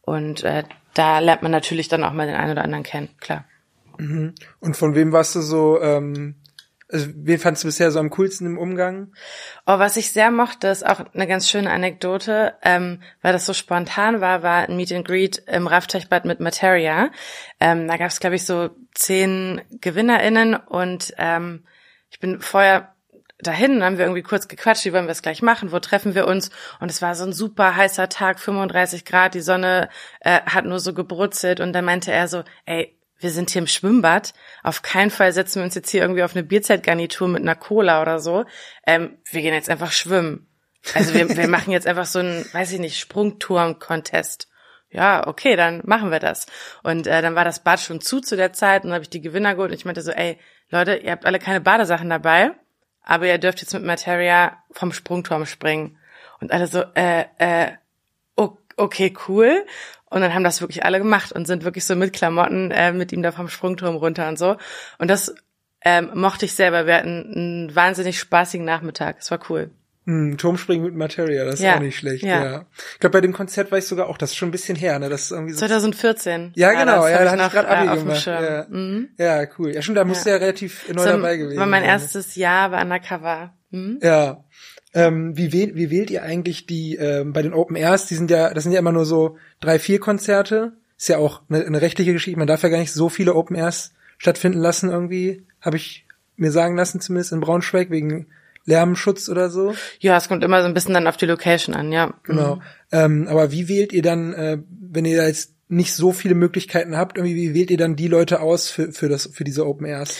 und 0.02 0.44
äh, 0.44 0.62
da 0.94 1.18
lernt 1.18 1.42
man 1.42 1.52
natürlich 1.52 1.88
dann 1.88 2.04
auch 2.04 2.12
mal 2.12 2.26
den 2.26 2.36
einen 2.36 2.52
oder 2.52 2.62
anderen 2.62 2.84
kennen, 2.84 3.08
klar. 3.20 3.44
Mhm. 3.98 4.34
Und 4.60 4.76
von 4.76 4.94
wem 4.94 5.12
warst 5.12 5.34
du 5.34 5.40
so, 5.40 5.80
ähm, 5.82 6.36
also 6.90 7.06
wen 7.14 7.38
fandst 7.38 7.64
du 7.64 7.68
bisher 7.68 7.90
so 7.90 7.98
am 7.98 8.10
coolsten 8.10 8.46
im 8.46 8.58
Umgang? 8.58 9.12
Oh, 9.66 9.78
was 9.78 9.96
ich 9.96 10.12
sehr 10.12 10.30
mochte, 10.30 10.68
ist 10.68 10.86
auch 10.86 11.00
eine 11.12 11.26
ganz 11.26 11.50
schöne 11.50 11.70
Anekdote, 11.70 12.54
ähm, 12.62 13.02
weil 13.20 13.32
das 13.32 13.46
so 13.46 13.52
spontan 13.52 14.20
war, 14.20 14.42
war 14.42 14.68
ein 14.68 14.76
Meet 14.76 14.92
and 14.92 15.06
Greet 15.06 15.42
im 15.46 15.66
Raftechbad 15.66 16.24
mit 16.24 16.40
Materia. 16.40 17.10
Ähm, 17.60 17.88
da 17.88 17.96
gab 17.96 18.08
es, 18.08 18.20
glaube 18.20 18.36
ich, 18.36 18.46
so 18.46 18.70
zehn 18.94 19.60
GewinnerInnen 19.80 20.54
und 20.54 21.12
ähm, 21.18 21.64
ich 22.10 22.20
bin 22.20 22.40
vorher 22.40 22.94
dahin, 23.40 23.84
haben 23.84 23.98
wir 23.98 24.06
irgendwie 24.06 24.22
kurz 24.22 24.48
gequatscht, 24.48 24.84
wie 24.84 24.92
wollen 24.92 25.06
wir 25.06 25.12
es 25.12 25.22
gleich 25.22 25.42
machen, 25.42 25.70
wo 25.70 25.78
treffen 25.78 26.14
wir 26.14 26.26
uns? 26.26 26.50
Und 26.80 26.90
es 26.90 27.02
war 27.02 27.14
so 27.14 27.24
ein 27.24 27.32
super 27.32 27.76
heißer 27.76 28.08
Tag, 28.08 28.40
35 28.40 29.04
Grad, 29.04 29.34
die 29.34 29.40
Sonne 29.40 29.88
äh, 30.20 30.40
hat 30.40 30.64
nur 30.64 30.80
so 30.80 30.94
gebrutzelt 30.94 31.60
und 31.60 31.72
dann 31.72 31.84
meinte 31.84 32.10
er 32.10 32.28
so, 32.28 32.42
ey, 32.64 32.97
wir 33.18 33.30
sind 33.30 33.50
hier 33.50 33.60
im 33.60 33.66
Schwimmbad, 33.66 34.32
auf 34.62 34.82
keinen 34.82 35.10
Fall 35.10 35.32
setzen 35.32 35.60
wir 35.60 35.64
uns 35.64 35.74
jetzt 35.74 35.90
hier 35.90 36.02
irgendwie 36.02 36.22
auf 36.22 36.34
eine 36.34 36.44
Bierzeitgarnitur 36.44 37.28
mit 37.28 37.42
einer 37.42 37.54
Cola 37.54 38.02
oder 38.02 38.20
so. 38.20 38.44
Ähm, 38.86 39.18
wir 39.30 39.42
gehen 39.42 39.54
jetzt 39.54 39.70
einfach 39.70 39.92
schwimmen. 39.92 40.46
Also 40.94 41.12
wir, 41.14 41.28
wir 41.36 41.48
machen 41.48 41.72
jetzt 41.72 41.86
einfach 41.86 42.06
so 42.06 42.20
einen, 42.20 42.46
weiß 42.52 42.72
ich 42.72 42.78
nicht, 42.78 42.98
Sprungturm-Contest. 42.98 44.48
Ja, 44.90 45.26
okay, 45.26 45.56
dann 45.56 45.82
machen 45.84 46.10
wir 46.10 46.20
das. 46.20 46.46
Und 46.82 47.06
äh, 47.06 47.20
dann 47.20 47.34
war 47.34 47.44
das 47.44 47.62
Bad 47.62 47.80
schon 47.80 48.00
zu 48.00 48.20
zu 48.20 48.36
der 48.36 48.52
Zeit 48.52 48.84
und 48.84 48.90
dann 48.90 48.94
habe 48.94 49.02
ich 49.02 49.10
die 49.10 49.20
Gewinner 49.20 49.54
geholt 49.54 49.70
und 49.70 49.76
ich 49.76 49.84
meinte 49.84 50.02
so, 50.02 50.12
ey, 50.12 50.38
Leute, 50.70 50.96
ihr 50.96 51.12
habt 51.12 51.26
alle 51.26 51.38
keine 51.38 51.60
Badesachen 51.60 52.08
dabei 52.08 52.54
aber 53.08 53.26
ihr 53.26 53.38
dürft 53.38 53.62
jetzt 53.62 53.72
mit 53.72 53.82
Materia 53.82 54.62
vom 54.70 54.92
Sprungturm 54.92 55.46
springen. 55.46 55.96
Und 56.40 56.52
alle 56.52 56.66
so, 56.66 56.84
äh, 56.94 57.24
äh, 57.38 57.72
okay, 58.76 59.16
cool. 59.26 59.66
Und 60.10 60.20
dann 60.20 60.34
haben 60.34 60.44
das 60.44 60.60
wirklich 60.60 60.84
alle 60.84 60.98
gemacht 60.98 61.32
und 61.32 61.46
sind 61.46 61.64
wirklich 61.64 61.84
so 61.84 61.94
mit 61.94 62.12
Klamotten 62.12 62.70
äh, 62.70 62.92
mit 62.92 63.12
ihm 63.12 63.22
da 63.22 63.32
vom 63.32 63.48
Sprungturm 63.48 63.96
runter 63.96 64.28
und 64.28 64.38
so. 64.38 64.56
Und 64.98 65.08
das 65.08 65.34
ähm, 65.82 66.10
mochte 66.14 66.44
ich 66.44 66.54
selber. 66.54 66.86
Wir 66.86 66.96
hatten 66.96 67.32
einen 67.34 67.76
wahnsinnig 67.76 68.18
spaßigen 68.18 68.64
Nachmittag. 68.64 69.16
Es 69.20 69.30
war 69.30 69.40
cool. 69.48 69.70
Hm, 70.08 70.38
Turmspringen 70.38 70.86
mit 70.86 70.94
Materia, 70.94 71.44
das 71.44 71.56
ist 71.56 71.60
ja, 71.60 71.76
auch 71.76 71.80
nicht 71.80 71.98
schlecht, 71.98 72.24
ja. 72.24 72.42
ja. 72.42 72.66
Ich 72.94 72.98
glaube, 72.98 73.12
bei 73.12 73.20
dem 73.20 73.34
Konzert 73.34 73.70
war 73.70 73.76
ich 73.76 73.84
sogar 73.84 74.08
auch, 74.08 74.16
das 74.16 74.30
ist 74.30 74.36
schon 74.36 74.48
ein 74.48 74.52
bisschen 74.52 74.74
her, 74.74 74.98
ne? 74.98 75.10
Das 75.10 75.24
ist 75.24 75.32
irgendwie 75.32 75.52
so 75.52 75.58
2014. 75.58 76.52
Ja, 76.54 76.70
genau, 76.72 77.06
ja, 77.06 77.24
da 77.24 77.30
hatte 77.32 77.42
ich 77.42 77.52
gerade 77.52 77.68
Abi 77.68 77.88
äh, 77.88 78.02
gemacht. 78.02 78.24
Ja. 78.24 78.66
Mhm. 78.70 79.10
ja, 79.18 79.44
cool. 79.58 79.74
Ja, 79.74 79.82
schon, 79.82 79.94
da 79.94 80.06
musste 80.06 80.30
ja, 80.30 80.36
ja 80.36 80.40
relativ 80.40 80.88
neu 80.88 81.02
so, 81.02 81.10
dabei 81.10 81.36
gewesen 81.36 81.58
War 81.58 81.66
mein 81.66 81.82
sein. 81.82 81.90
erstes 81.90 82.36
Jahr 82.36 82.70
bei 82.70 82.80
Undercover. 82.80 83.52
Mhm. 83.68 83.98
Ja. 84.00 84.44
Ähm, 84.94 85.36
wie, 85.36 85.52
wählt, 85.52 85.74
wie 85.74 85.90
wählt 85.90 86.10
ihr 86.10 86.22
eigentlich 86.22 86.66
die 86.66 86.96
ähm, 86.96 87.32
bei 87.32 87.42
den 87.42 87.52
Open 87.52 87.76
Airs? 87.76 88.06
Die 88.06 88.14
sind 88.14 88.30
ja, 88.30 88.52
das 88.54 88.64
sind 88.64 88.72
ja 88.72 88.78
immer 88.78 88.92
nur 88.92 89.04
so 89.04 89.36
drei, 89.60 89.78
vier 89.78 90.00
Konzerte. 90.00 90.72
Ist 90.96 91.08
ja 91.08 91.18
auch 91.18 91.42
eine, 91.48 91.64
eine 91.64 91.80
rechtliche 91.80 92.12
Geschichte. 92.12 92.38
Man 92.38 92.48
darf 92.48 92.62
ja 92.62 92.68
gar 92.68 92.78
nicht 92.78 92.92
so 92.92 93.08
viele 93.08 93.34
Open 93.34 93.56
Airs 93.56 93.92
stattfinden 94.16 94.58
lassen 94.58 94.90
irgendwie. 94.90 95.44
Habe 95.60 95.76
ich 95.76 96.06
mir 96.36 96.50
sagen 96.50 96.76
lassen, 96.76 97.00
zumindest 97.00 97.32
in 97.32 97.40
Braunschweig 97.40 97.90
wegen 97.90 98.26
Lärmschutz 98.64 99.28
oder 99.28 99.50
so? 99.50 99.74
Ja, 100.00 100.16
es 100.16 100.28
kommt 100.28 100.44
immer 100.44 100.60
so 100.62 100.68
ein 100.68 100.74
bisschen 100.74 100.94
dann 100.94 101.06
auf 101.06 101.16
die 101.16 101.26
Location 101.26 101.74
an, 101.74 101.92
ja. 101.92 102.14
Genau. 102.22 102.56
Mhm. 102.56 102.62
Ähm, 102.92 103.28
aber 103.28 103.50
wie 103.50 103.68
wählt 103.68 103.92
ihr 103.92 104.02
dann, 104.02 104.32
äh, 104.34 104.58
wenn 104.68 105.04
ihr 105.04 105.16
da 105.16 105.26
jetzt 105.26 105.54
nicht 105.68 105.92
so 105.94 106.12
viele 106.12 106.34
Möglichkeiten 106.34 106.96
habt, 106.96 107.18
irgendwie, 107.18 107.36
wie 107.36 107.54
wählt 107.54 107.70
ihr 107.70 107.76
dann 107.76 107.96
die 107.96 108.08
Leute 108.08 108.40
aus 108.40 108.70
für, 108.70 108.92
für, 108.92 109.08
das, 109.08 109.28
für 109.32 109.44
diese 109.44 109.66
Open 109.66 109.86
Airs? 109.86 110.18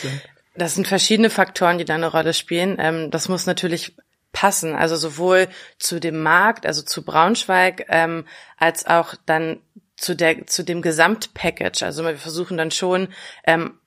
Das 0.55 0.75
sind 0.75 0.87
verschiedene 0.87 1.29
Faktoren, 1.29 1.77
die 1.77 1.85
da 1.85 1.95
eine 1.95 2.11
Rolle 2.11 2.33
spielen. 2.33 2.77
Ähm, 2.79 3.11
das 3.11 3.29
muss 3.29 3.45
natürlich 3.45 3.95
passen, 4.31 4.75
also 4.75 4.95
sowohl 4.95 5.47
zu 5.77 5.99
dem 5.99 6.21
Markt, 6.21 6.65
also 6.65 6.81
zu 6.81 7.03
Braunschweig, 7.03 7.85
ähm, 7.89 8.25
als 8.57 8.85
auch 8.85 9.15
dann 9.25 9.61
zu 9.95 10.15
der 10.15 10.47
zu 10.47 10.63
dem 10.63 10.81
Gesamtpackage. 10.81 11.83
Also 11.83 12.03
wir 12.03 12.17
versuchen 12.17 12.57
dann 12.57 12.71
schon 12.71 13.09
ähm, 13.45 13.79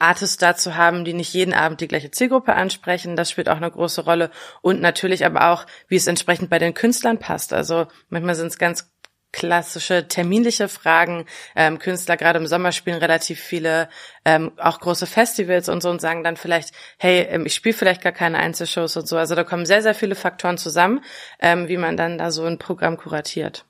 Artists 0.00 0.38
da 0.38 0.56
zu 0.56 0.76
haben, 0.76 1.04
die 1.04 1.12
nicht 1.12 1.32
jeden 1.34 1.52
Abend 1.52 1.80
die 1.80 1.88
gleiche 1.88 2.10
Zielgruppe 2.10 2.54
ansprechen. 2.54 3.16
Das 3.16 3.30
spielt 3.30 3.50
auch 3.50 3.58
eine 3.58 3.70
große 3.70 4.02
Rolle. 4.02 4.30
Und 4.62 4.80
natürlich 4.80 5.26
aber 5.26 5.50
auch, 5.50 5.66
wie 5.88 5.96
es 5.96 6.06
entsprechend 6.06 6.48
bei 6.48 6.58
den 6.58 6.72
Künstlern 6.72 7.18
passt. 7.18 7.52
Also 7.52 7.86
manchmal 8.08 8.34
sind 8.34 8.46
es 8.46 8.58
ganz 8.58 8.90
klassische 9.32 10.08
terminliche 10.08 10.68
Fragen. 10.68 11.26
Ähm, 11.54 11.78
Künstler 11.78 12.16
gerade 12.16 12.38
im 12.38 12.46
Sommer 12.46 12.72
spielen 12.72 12.98
relativ 12.98 13.40
viele, 13.40 13.88
ähm, 14.24 14.52
auch 14.56 14.80
große 14.80 15.06
Festivals 15.06 15.68
und 15.68 15.82
so 15.82 15.90
und 15.90 16.00
sagen 16.00 16.24
dann 16.24 16.36
vielleicht, 16.36 16.74
hey, 16.98 17.26
ähm, 17.28 17.46
ich 17.46 17.54
spiele 17.54 17.74
vielleicht 17.74 18.02
gar 18.02 18.12
keine 18.12 18.38
Einzelshows 18.38 18.96
und 18.96 19.06
so. 19.06 19.16
Also 19.16 19.34
da 19.34 19.44
kommen 19.44 19.66
sehr, 19.66 19.82
sehr 19.82 19.94
viele 19.94 20.14
Faktoren 20.14 20.58
zusammen, 20.58 21.02
ähm, 21.40 21.68
wie 21.68 21.76
man 21.76 21.96
dann 21.96 22.18
da 22.18 22.30
so 22.30 22.44
ein 22.44 22.58
Programm 22.58 22.96
kuratiert. 22.96 23.64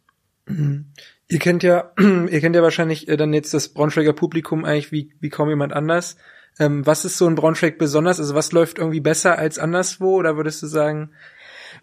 Mhm. 0.46 0.87
Ihr 1.29 1.38
kennt 1.38 1.62
ja, 1.62 1.92
ihr 1.99 2.40
kennt 2.40 2.57
ja 2.57 2.62
wahrscheinlich 2.62 3.09
äh, 3.09 3.16
dann 3.16 3.33
jetzt 3.33 3.55
das 3.55 3.68
Braunschweiger 3.68 4.12
Publikum 4.12 4.64
eigentlich 4.64 4.92
wie, 4.92 5.12
wie 5.20 5.29
kaum 5.29 5.49
jemand 5.49 5.73
anders. 5.73 6.16
Ähm, 6.59 6.85
was 6.85 7.05
ist 7.05 7.18
so 7.18 7.29
in 7.29 7.37
Braunschweig 7.37 7.79
besonders? 7.79 8.18
Also 8.18 8.35
was 8.35 8.53
läuft 8.53 8.79
irgendwie 8.79 9.01
besser 9.01 9.38
als 9.38 9.59
anderswo? 9.59 10.16
Oder 10.16 10.37
würdest 10.37 10.62
du 10.62 10.66
sagen, 10.66 11.12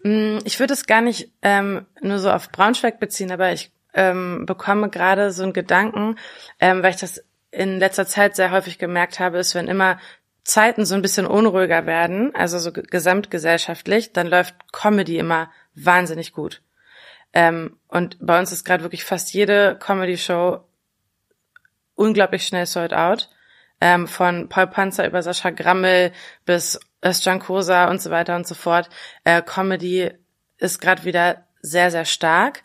ich 0.02 0.60
würde 0.60 0.74
es 0.74 0.86
gar 0.86 1.00
nicht 1.00 1.32
ähm, 1.42 1.86
nur 2.00 2.18
so 2.18 2.30
auf 2.30 2.50
Braunschweig 2.50 3.00
beziehen, 3.00 3.32
aber 3.32 3.52
ich 3.52 3.72
ähm, 3.94 4.46
bekomme 4.46 4.90
gerade 4.90 5.32
so 5.32 5.42
einen 5.42 5.52
Gedanken, 5.52 6.16
ähm, 6.60 6.82
weil 6.82 6.90
ich 6.90 7.00
das 7.00 7.24
in 7.50 7.78
letzter 7.78 8.06
Zeit 8.06 8.36
sehr 8.36 8.50
häufig 8.50 8.78
gemerkt 8.78 9.20
habe, 9.20 9.38
ist, 9.38 9.54
wenn 9.54 9.68
immer 9.68 9.98
Zeiten 10.44 10.86
so 10.86 10.94
ein 10.94 11.02
bisschen 11.02 11.26
unruhiger 11.26 11.86
werden, 11.86 12.34
also 12.34 12.58
so 12.58 12.72
gesamtgesellschaftlich, 12.72 14.12
dann 14.12 14.26
läuft 14.26 14.54
Comedy 14.72 15.18
immer 15.18 15.50
wahnsinnig 15.74 16.32
gut. 16.32 16.62
Ähm, 17.32 17.76
und 17.88 18.16
bei 18.20 18.38
uns 18.38 18.52
ist 18.52 18.64
gerade 18.64 18.82
wirklich 18.82 19.04
fast 19.04 19.32
jede 19.34 19.76
Comedy-Show 19.78 20.60
unglaublich 21.94 22.46
schnell 22.46 22.66
sold 22.66 22.94
out. 22.94 23.28
Ähm, 23.80 24.08
von 24.08 24.48
Paul 24.48 24.68
Panzer 24.68 25.06
über 25.06 25.22
Sascha 25.22 25.50
Grammel 25.50 26.12
bis 26.44 26.80
Özcan 27.04 27.38
Kosa 27.38 27.88
und 27.90 28.00
so 28.02 28.10
weiter 28.10 28.36
und 28.36 28.46
so 28.46 28.54
fort. 28.54 28.88
Äh, 29.24 29.42
Comedy 29.42 30.10
ist 30.58 30.80
gerade 30.80 31.04
wieder 31.04 31.46
sehr, 31.62 31.90
sehr 31.90 32.04
stark. 32.04 32.62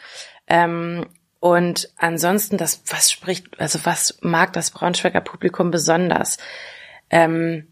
Ähm, 0.48 1.08
und 1.40 1.90
ansonsten, 1.98 2.58
das, 2.58 2.84
was 2.88 3.12
spricht, 3.12 3.60
also 3.60 3.80
was 3.84 4.20
mag 4.22 4.54
das 4.54 4.72
Braunschweiger 4.72 5.22
Publikum 5.22 5.72
besonders? 5.72 6.38
Ähm, 7.10 7.68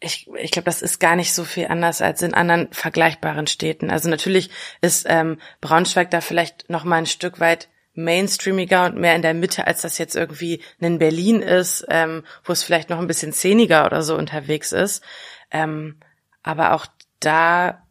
ich, 0.00 0.26
ich 0.38 0.50
glaube, 0.50 0.64
das 0.64 0.80
ist 0.80 0.98
gar 0.98 1.14
nicht 1.14 1.34
so 1.34 1.44
viel 1.44 1.66
anders 1.66 2.00
als 2.00 2.22
in 2.22 2.32
anderen 2.32 2.72
vergleichbaren 2.72 3.46
Städten. 3.46 3.90
Also 3.90 4.08
natürlich 4.08 4.50
ist 4.80 5.04
ähm, 5.08 5.38
Braunschweig 5.60 6.10
da 6.10 6.22
vielleicht 6.22 6.70
noch 6.70 6.84
mal 6.84 6.96
ein 6.96 7.06
Stück 7.06 7.38
weit 7.38 7.68
mainstreamiger 8.04 8.86
und 8.86 8.96
mehr 8.96 9.16
in 9.16 9.22
der 9.22 9.34
Mitte, 9.34 9.66
als 9.66 9.82
das 9.82 9.98
jetzt 9.98 10.16
irgendwie 10.16 10.62
in 10.78 10.98
Berlin 10.98 11.40
ist, 11.40 11.86
ähm, 11.88 12.24
wo 12.44 12.52
es 12.52 12.62
vielleicht 12.62 12.90
noch 12.90 12.98
ein 12.98 13.06
bisschen 13.06 13.32
szeniger 13.32 13.86
oder 13.86 14.02
so 14.02 14.16
unterwegs 14.16 14.72
ist. 14.72 15.02
Ähm, 15.50 15.96
aber 16.42 16.74
auch 16.74 16.86
da 17.20 17.82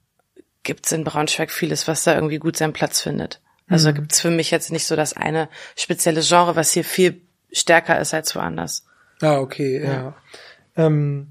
gibt's 0.64 0.92
in 0.92 1.04
Braunschweig 1.04 1.52
vieles, 1.52 1.88
was 1.88 2.04
da 2.04 2.16
irgendwie 2.16 2.40
gut 2.40 2.58
seinen 2.58 2.74
Platz 2.74 3.02
findet. 3.02 3.42
Also 3.68 3.90
mhm. 3.90 3.96
gibt's 3.96 4.20
für 4.20 4.32
mich 4.32 4.52
jetzt 4.52 4.72
nicht 4.72 4.86
so 4.86 4.96
das 4.96 5.14
eine 5.14 5.50
spezielle 5.76 6.22
Genre, 6.22 6.56
was 6.56 6.74
hier 6.74 6.84
viel 6.84 7.22
stärker 7.52 8.00
ist 8.00 8.14
als 8.14 8.36
woanders. 8.36 8.86
Ah, 9.22 9.40
okay, 9.40 9.84
ja. 9.84 9.92
ja. 9.92 10.16
Ähm, 10.76 11.28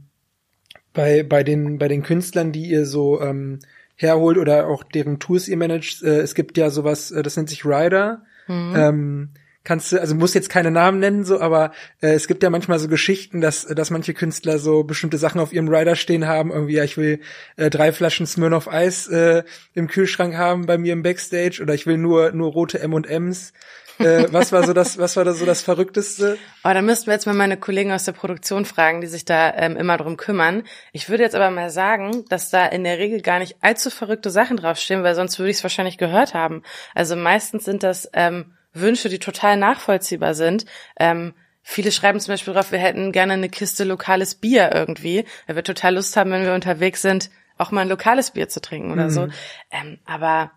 bei, 0.92 1.22
bei, 1.22 1.42
den, 1.42 1.78
bei 1.78 1.88
den 1.88 2.02
Künstlern, 2.02 2.52
die 2.52 2.66
ihr 2.66 2.86
so 2.86 3.20
ähm, 3.20 3.60
herholt 3.96 4.38
oder 4.38 4.68
auch 4.68 4.84
deren 4.84 5.18
Tools 5.18 5.48
ihr 5.48 5.56
managt, 5.56 6.02
äh, 6.02 6.20
es 6.20 6.34
gibt 6.34 6.56
ja 6.56 6.70
sowas, 6.70 7.10
äh, 7.10 7.22
das 7.22 7.36
nennt 7.36 7.48
sich 7.48 7.64
Rider. 7.64 8.22
Mhm. 8.48 8.74
Ähm, 8.76 9.30
kannst 9.68 9.92
du, 9.92 10.00
also 10.00 10.14
muss 10.14 10.32
jetzt 10.32 10.48
keine 10.48 10.70
Namen 10.70 10.98
nennen, 10.98 11.24
so, 11.24 11.40
aber 11.40 11.72
äh, 12.00 12.14
es 12.14 12.26
gibt 12.26 12.42
ja 12.42 12.48
manchmal 12.48 12.78
so 12.78 12.88
Geschichten, 12.88 13.42
dass, 13.42 13.66
dass 13.66 13.90
manche 13.90 14.14
Künstler 14.14 14.58
so 14.58 14.82
bestimmte 14.82 15.18
Sachen 15.18 15.40
auf 15.40 15.52
ihrem 15.52 15.68
Rider 15.68 15.94
stehen 15.94 16.26
haben, 16.26 16.50
irgendwie, 16.50 16.74
ja, 16.74 16.84
ich 16.84 16.96
will 16.96 17.20
äh, 17.56 17.68
drei 17.68 17.92
Flaschen 17.92 18.26
Smirnoff 18.26 18.66
Eis 18.66 19.08
äh, 19.08 19.42
im 19.74 19.86
Kühlschrank 19.86 20.36
haben 20.36 20.64
bei 20.64 20.78
mir 20.78 20.94
im 20.94 21.02
Backstage 21.02 21.60
oder 21.62 21.74
ich 21.74 21.86
will 21.86 21.98
nur, 21.98 22.32
nur 22.32 22.50
rote 22.50 22.80
M&Ms. 22.80 23.52
Äh, 23.98 24.26
was 24.32 24.52
war 24.52 24.64
so 24.64 24.72
das, 24.72 24.98
was 24.98 25.16
war 25.16 25.24
da 25.24 25.32
so 25.32 25.46
das 25.46 25.62
Verrückteste? 25.62 26.38
Oh, 26.64 26.70
da 26.72 26.82
müssten 26.82 27.06
wir 27.06 27.14
jetzt 27.14 27.26
mal 27.26 27.34
meine 27.34 27.56
Kollegen 27.56 27.92
aus 27.92 28.04
der 28.04 28.12
Produktion 28.12 28.64
fragen, 28.64 29.00
die 29.00 29.06
sich 29.06 29.24
da 29.24 29.54
ähm, 29.54 29.76
immer 29.76 29.96
drum 29.96 30.16
kümmern. 30.16 30.62
Ich 30.92 31.08
würde 31.08 31.22
jetzt 31.22 31.34
aber 31.34 31.50
mal 31.50 31.70
sagen, 31.70 32.24
dass 32.28 32.50
da 32.50 32.66
in 32.66 32.84
der 32.84 32.98
Regel 32.98 33.20
gar 33.20 33.38
nicht 33.38 33.56
allzu 33.60 33.90
verrückte 33.90 34.30
Sachen 34.30 34.56
draufstehen, 34.56 35.02
weil 35.02 35.14
sonst 35.14 35.38
würde 35.38 35.50
ich 35.50 35.58
es 35.58 35.62
wahrscheinlich 35.62 35.98
gehört 35.98 36.34
haben. 36.34 36.62
Also 36.94 37.16
meistens 37.16 37.64
sind 37.64 37.82
das 37.82 38.08
ähm, 38.12 38.54
Wünsche, 38.72 39.08
die 39.08 39.18
total 39.18 39.56
nachvollziehbar 39.56 40.34
sind. 40.34 40.64
Ähm, 40.98 41.34
viele 41.62 41.92
schreiben 41.92 42.20
zum 42.20 42.32
Beispiel 42.32 42.54
drauf, 42.54 42.72
wir 42.72 42.78
hätten 42.78 43.12
gerne 43.12 43.34
eine 43.34 43.48
Kiste 43.48 43.84
lokales 43.84 44.34
Bier 44.34 44.70
irgendwie, 44.72 45.24
weil 45.46 45.56
wir 45.56 45.64
total 45.64 45.96
Lust 45.96 46.16
haben, 46.16 46.30
wenn 46.30 46.44
wir 46.44 46.54
unterwegs 46.54 47.02
sind, 47.02 47.30
auch 47.58 47.70
mal 47.72 47.82
ein 47.82 47.88
lokales 47.88 48.30
Bier 48.30 48.48
zu 48.48 48.60
trinken 48.60 48.92
oder 48.92 49.04
mhm. 49.04 49.10
so. 49.10 49.28
Ähm, 49.70 49.98
aber 50.06 50.52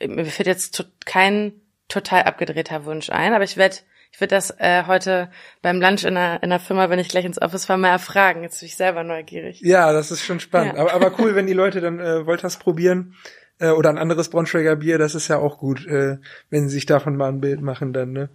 mir 0.00 0.26
fällt 0.26 0.46
jetzt 0.46 0.86
kein 1.04 1.52
total 1.88 2.22
abgedrehter 2.24 2.84
Wunsch 2.84 3.10
ein, 3.10 3.34
aber 3.34 3.44
ich 3.44 3.56
werde 3.56 3.76
ich 4.12 4.20
werde 4.20 4.34
das 4.34 4.50
äh, 4.58 4.84
heute 4.86 5.30
beim 5.60 5.80
Lunch 5.80 6.04
in 6.04 6.14
der, 6.14 6.42
in 6.42 6.48
der 6.48 6.60
Firma, 6.60 6.88
wenn 6.88 6.98
ich 6.98 7.08
gleich 7.08 7.24
ins 7.24 7.42
Office 7.42 7.66
fahre, 7.66 7.78
mal 7.78 7.90
erfragen. 7.90 8.42
Jetzt 8.44 8.60
bin 8.60 8.68
ich 8.68 8.76
selber 8.76 9.04
neugierig. 9.04 9.60
Ja, 9.60 9.92
das 9.92 10.10
ist 10.10 10.24
schon 10.24 10.40
spannend. 10.40 10.76
Ja. 10.76 10.80
Aber, 10.80 10.94
aber 10.94 11.18
cool, 11.18 11.34
wenn 11.34 11.46
die 11.46 11.52
Leute 11.52 11.82
dann 11.82 12.00
äh, 12.00 12.24
Wolters 12.24 12.56
probieren 12.56 13.14
äh, 13.58 13.70
oder 13.70 13.90
ein 13.90 13.98
anderes 13.98 14.28
Braunschweiger 14.28 14.76
Bier, 14.76 14.98
das 14.98 15.14
ist 15.14 15.28
ja 15.28 15.38
auch 15.38 15.58
gut, 15.58 15.86
äh, 15.86 16.18
wenn 16.50 16.68
sie 16.68 16.74
sich 16.74 16.86
davon 16.86 17.16
mal 17.16 17.28
ein 17.28 17.40
Bild 17.40 17.62
machen 17.62 17.92
dann, 17.92 18.12
ne? 18.12 18.28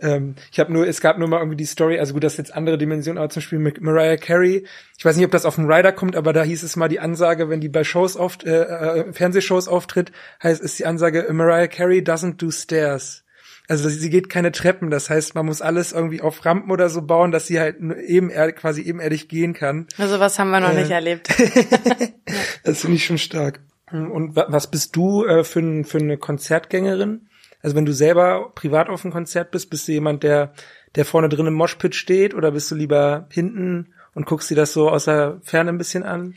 Ähm, 0.00 0.36
ich 0.52 0.60
habe 0.60 0.72
nur, 0.72 0.86
es 0.86 1.00
gab 1.00 1.18
nur 1.18 1.28
mal 1.28 1.38
irgendwie 1.38 1.56
die 1.56 1.64
Story, 1.64 1.98
also 1.98 2.14
gut, 2.14 2.22
das 2.22 2.34
ist 2.34 2.38
jetzt 2.38 2.54
andere 2.54 2.78
Dimension, 2.78 3.18
aber 3.18 3.30
zum 3.30 3.40
Beispiel 3.40 3.58
mit 3.58 3.80
Mariah 3.80 4.16
Carey, 4.16 4.64
ich 4.96 5.04
weiß 5.04 5.16
nicht, 5.16 5.24
ob 5.24 5.32
das 5.32 5.44
auf 5.44 5.56
dem 5.56 5.70
Rider 5.70 5.92
kommt, 5.92 6.14
aber 6.14 6.32
da 6.32 6.42
hieß 6.42 6.62
es 6.62 6.76
mal 6.76 6.88
die 6.88 7.00
Ansage, 7.00 7.48
wenn 7.48 7.60
die 7.60 7.68
bei 7.68 7.82
Shows 7.82 8.16
oft, 8.16 8.44
äh, 8.44 8.62
äh, 8.62 9.12
Fernsehshows 9.12 9.66
auftritt, 9.66 10.12
heißt 10.42 10.62
ist 10.62 10.78
die 10.78 10.86
Ansage, 10.86 11.26
Mariah 11.32 11.66
Carey 11.66 12.00
doesn't 12.00 12.36
do 12.36 12.50
stairs. 12.50 13.24
Also 13.66 13.90
sie 13.90 14.08
geht 14.08 14.30
keine 14.30 14.50
Treppen, 14.50 14.88
das 14.88 15.10
heißt, 15.10 15.34
man 15.34 15.44
muss 15.44 15.60
alles 15.60 15.92
irgendwie 15.92 16.22
auf 16.22 16.42
Rampen 16.46 16.70
oder 16.70 16.88
so 16.88 17.02
bauen, 17.02 17.32
dass 17.32 17.46
sie 17.46 17.60
halt 17.60 17.76
eben 17.80 18.30
quasi 18.54 18.80
ebenerdig 18.80 19.28
gehen 19.28 19.52
kann. 19.52 19.86
Also 19.98 20.20
was 20.20 20.38
haben 20.38 20.50
wir 20.50 20.60
noch 20.60 20.72
äh, 20.72 20.80
nicht 20.80 20.90
erlebt. 20.90 21.28
das 22.64 22.80
finde 22.80 22.96
ich 22.96 23.04
schon 23.04 23.18
stark. 23.18 23.60
Und 23.90 24.36
was 24.36 24.70
bist 24.70 24.94
du 24.96 25.24
äh, 25.24 25.44
für, 25.44 25.84
für 25.84 25.98
eine 25.98 26.18
Konzertgängerin? 26.18 27.28
Also 27.62 27.76
wenn 27.76 27.86
du 27.86 27.92
selber 27.92 28.52
privat 28.54 28.88
auf 28.88 29.04
einem 29.04 29.12
Konzert 29.12 29.50
bist, 29.50 29.70
bist 29.70 29.88
du 29.88 29.92
jemand, 29.92 30.22
der, 30.22 30.52
der 30.94 31.04
vorne 31.04 31.28
drin 31.28 31.46
im 31.46 31.54
Moshpit 31.54 31.94
steht 31.94 32.34
oder 32.34 32.52
bist 32.52 32.70
du 32.70 32.74
lieber 32.74 33.26
hinten 33.30 33.94
und 34.14 34.26
guckst 34.26 34.50
dir 34.50 34.54
das 34.54 34.72
so 34.72 34.88
aus 34.88 35.06
der 35.06 35.40
Ferne 35.42 35.70
ein 35.70 35.78
bisschen 35.78 36.04
an? 36.04 36.34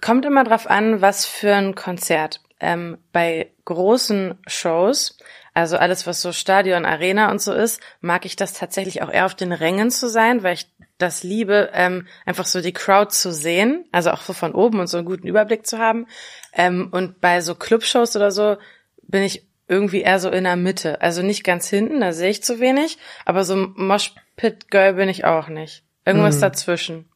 Kommt 0.00 0.24
immer 0.24 0.44
drauf 0.44 0.68
an, 0.68 1.00
was 1.00 1.26
für 1.26 1.54
ein 1.54 1.74
Konzert. 1.74 2.42
Ähm, 2.60 2.98
bei 3.12 3.50
großen 3.64 4.38
Shows 4.46 5.18
also 5.56 5.78
alles, 5.78 6.06
was 6.06 6.20
so 6.20 6.32
Stadion, 6.32 6.84
Arena 6.84 7.30
und 7.30 7.40
so 7.40 7.54
ist, 7.54 7.80
mag 8.02 8.26
ich 8.26 8.36
das 8.36 8.52
tatsächlich 8.52 9.00
auch 9.00 9.10
eher 9.10 9.24
auf 9.24 9.34
den 9.34 9.52
Rängen 9.52 9.90
zu 9.90 10.10
sein, 10.10 10.42
weil 10.42 10.52
ich 10.52 10.70
das 10.98 11.22
liebe, 11.22 11.70
ähm, 11.72 12.06
einfach 12.26 12.44
so 12.44 12.60
die 12.60 12.74
Crowd 12.74 13.10
zu 13.10 13.32
sehen, 13.32 13.86
also 13.90 14.10
auch 14.10 14.20
so 14.20 14.34
von 14.34 14.54
oben 14.54 14.80
und 14.80 14.86
so 14.86 14.98
einen 14.98 15.06
guten 15.06 15.26
Überblick 15.26 15.66
zu 15.66 15.78
haben. 15.78 16.08
Ähm, 16.52 16.88
und 16.92 17.22
bei 17.22 17.40
so 17.40 17.54
Clubshows 17.54 18.14
oder 18.16 18.30
so 18.32 18.58
bin 19.04 19.22
ich 19.22 19.48
irgendwie 19.66 20.02
eher 20.02 20.20
so 20.20 20.28
in 20.28 20.44
der 20.44 20.56
Mitte. 20.56 21.00
Also 21.00 21.22
nicht 21.22 21.42
ganz 21.42 21.70
hinten, 21.70 22.02
da 22.02 22.12
sehe 22.12 22.28
ich 22.28 22.42
zu 22.42 22.60
wenig, 22.60 22.98
aber 23.24 23.42
so 23.44 23.56
Moshpit-Girl 23.56 24.92
bin 24.92 25.08
ich 25.08 25.24
auch 25.24 25.48
nicht. 25.48 25.84
Irgendwas 26.04 26.36
mm. 26.36 26.40
dazwischen. 26.42 27.08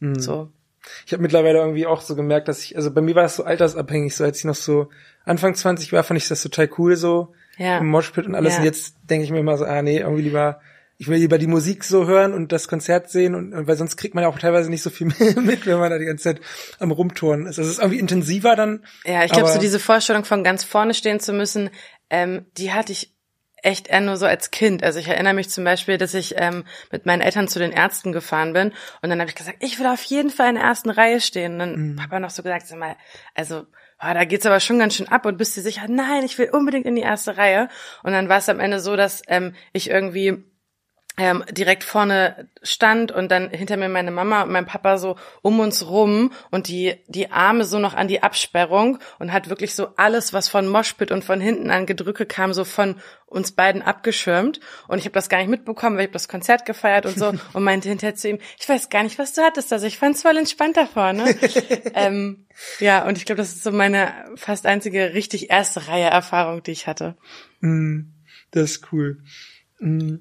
Mm. 0.00 0.18
So. 0.18 0.50
Ich 1.06 1.14
habe 1.14 1.22
mittlerweile 1.22 1.60
irgendwie 1.60 1.86
auch 1.86 2.02
so 2.02 2.14
gemerkt, 2.14 2.48
dass 2.48 2.62
ich, 2.62 2.76
also 2.76 2.92
bei 2.92 3.00
mir 3.00 3.14
war 3.14 3.24
es 3.24 3.36
so 3.36 3.44
altersabhängig, 3.44 4.14
so 4.14 4.22
als 4.22 4.40
ich 4.40 4.44
noch 4.44 4.54
so 4.54 4.90
Anfang 5.24 5.54
20 5.54 5.94
war, 5.94 6.04
fand 6.04 6.20
ich 6.20 6.28
das 6.28 6.42
total 6.42 6.68
cool 6.76 6.94
so 6.96 7.32
ja. 7.56 7.78
im 7.78 7.88
Moshpit 7.88 8.26
und 8.26 8.34
alles. 8.34 8.54
Ja. 8.54 8.58
Und 8.60 8.64
jetzt 8.64 8.96
denke 9.04 9.24
ich 9.24 9.30
mir 9.30 9.38
immer 9.38 9.56
so, 9.56 9.64
ah 9.64 9.82
nee, 9.82 9.98
irgendwie 9.98 10.22
lieber, 10.22 10.60
ich 10.98 11.08
will 11.08 11.18
lieber 11.18 11.38
die 11.38 11.46
Musik 11.46 11.84
so 11.84 12.06
hören 12.06 12.32
und 12.32 12.52
das 12.52 12.68
Konzert 12.68 13.10
sehen 13.10 13.34
und, 13.34 13.52
und 13.52 13.66
weil 13.66 13.76
sonst 13.76 13.96
kriegt 13.96 14.14
man 14.14 14.22
ja 14.22 14.28
auch 14.28 14.38
teilweise 14.38 14.70
nicht 14.70 14.82
so 14.82 14.90
viel 14.90 15.06
mit, 15.36 15.66
wenn 15.66 15.78
man 15.78 15.90
da 15.90 15.98
die 15.98 16.06
ganze 16.06 16.24
Zeit 16.24 16.40
am 16.78 16.90
Rumtouren 16.90 17.46
ist. 17.46 17.58
Also 17.58 17.62
es 17.62 17.76
ist 17.76 17.78
irgendwie 17.78 17.98
intensiver 17.98 18.56
dann. 18.56 18.84
Ja, 19.04 19.24
ich 19.24 19.32
glaube, 19.32 19.48
so 19.48 19.58
diese 19.58 19.78
Vorstellung 19.78 20.24
von 20.24 20.44
ganz 20.44 20.64
vorne 20.64 20.94
stehen 20.94 21.20
zu 21.20 21.32
müssen, 21.32 21.70
ähm, 22.10 22.46
die 22.56 22.72
hatte 22.72 22.92
ich 22.92 23.12
echt 23.62 23.88
eher 23.88 24.00
nur 24.00 24.16
so 24.16 24.26
als 24.26 24.50
Kind. 24.50 24.84
Also 24.84 24.98
ich 24.98 25.08
erinnere 25.08 25.34
mich 25.34 25.50
zum 25.50 25.64
Beispiel, 25.64 25.98
dass 25.98 26.14
ich 26.14 26.34
ähm, 26.36 26.64
mit 26.92 27.04
meinen 27.04 27.20
Eltern 27.20 27.48
zu 27.48 27.58
den 27.58 27.72
Ärzten 27.72 28.12
gefahren 28.12 28.52
bin 28.52 28.72
und 29.02 29.10
dann 29.10 29.18
habe 29.18 29.28
ich 29.28 29.34
gesagt, 29.34 29.58
ich 29.60 29.78
will 29.78 29.86
auf 29.86 30.02
jeden 30.04 30.30
Fall 30.30 30.50
in 30.50 30.54
der 30.54 30.64
ersten 30.64 30.90
Reihe 30.90 31.20
stehen. 31.20 31.54
Und 31.54 31.58
dann 31.58 31.76
mhm. 31.76 31.96
Papa 31.96 32.20
noch 32.20 32.30
so 32.30 32.42
gesagt, 32.42 32.68
sag 32.68 32.78
mal, 32.78 32.96
also 33.34 33.66
oh, 34.00 34.14
da 34.14 34.24
geht's 34.24 34.46
aber 34.46 34.60
schon 34.60 34.78
ganz 34.78 34.94
schön 34.94 35.08
ab 35.08 35.26
und 35.26 35.38
bist 35.38 35.56
dir 35.56 35.62
sicher, 35.62 35.86
nein, 35.88 36.24
ich 36.24 36.38
will 36.38 36.50
unbedingt 36.50 36.86
in 36.86 36.96
die 36.96 37.02
erste 37.02 37.36
Reihe. 37.36 37.68
Und 38.02 38.12
dann 38.12 38.28
war 38.28 38.38
es 38.38 38.48
am 38.48 38.60
Ende 38.60 38.80
so, 38.80 38.96
dass 38.96 39.22
ähm, 39.28 39.54
ich 39.72 39.90
irgendwie 39.90 40.44
ähm, 41.18 41.44
direkt 41.50 41.82
vorne 41.82 42.48
stand 42.62 43.10
und 43.10 43.30
dann 43.30 43.50
hinter 43.50 43.78
mir 43.78 43.88
meine 43.88 44.10
Mama 44.10 44.42
und 44.42 44.52
mein 44.52 44.66
Papa 44.66 44.98
so 44.98 45.16
um 45.40 45.60
uns 45.60 45.88
rum 45.88 46.32
und 46.50 46.68
die 46.68 46.96
die 47.06 47.30
Arme 47.30 47.64
so 47.64 47.78
noch 47.78 47.94
an 47.94 48.06
die 48.06 48.22
Absperrung 48.22 48.98
und 49.18 49.32
hat 49.32 49.48
wirklich 49.48 49.74
so 49.74 49.88
alles, 49.96 50.34
was 50.34 50.48
von 50.48 50.68
Moshpit 50.68 51.10
und 51.10 51.24
von 51.24 51.40
hinten 51.40 51.70
an 51.70 51.86
Gedrücke 51.86 52.26
kam, 52.26 52.52
so 52.52 52.64
von 52.64 52.96
uns 53.24 53.52
beiden 53.52 53.80
abgeschirmt 53.80 54.60
und 54.88 54.98
ich 54.98 55.04
habe 55.06 55.14
das 55.14 55.30
gar 55.30 55.38
nicht 55.38 55.48
mitbekommen, 55.48 55.96
weil 55.96 56.04
ich 56.04 56.08
hab 56.08 56.12
das 56.12 56.28
Konzert 56.28 56.66
gefeiert 56.66 57.06
und 57.06 57.18
so 57.18 57.32
und 57.54 57.64
meinte 57.64 57.88
hinterher 57.88 58.14
zu 58.14 58.28
ihm, 58.28 58.38
ich 58.58 58.68
weiß 58.68 58.90
gar 58.90 59.02
nicht, 59.02 59.18
was 59.18 59.32
du 59.32 59.40
hattest, 59.40 59.72
also 59.72 59.86
ich 59.86 59.98
fand's 59.98 60.22
voll 60.22 60.36
entspannt 60.36 60.76
da 60.76 60.86
vorne. 60.86 61.34
ähm, 61.94 62.46
ja, 62.78 63.06
und 63.06 63.16
ich 63.16 63.24
glaube, 63.24 63.38
das 63.38 63.54
ist 63.54 63.64
so 63.64 63.72
meine 63.72 64.12
fast 64.36 64.66
einzige 64.66 65.14
richtig 65.14 65.50
erste 65.50 65.88
Reihe 65.88 66.10
Erfahrung, 66.10 66.62
die 66.62 66.72
ich 66.72 66.86
hatte. 66.86 67.16
Mm, 67.60 68.12
das 68.50 68.72
ist 68.72 68.92
cool. 68.92 69.22
Mm. 69.80 70.16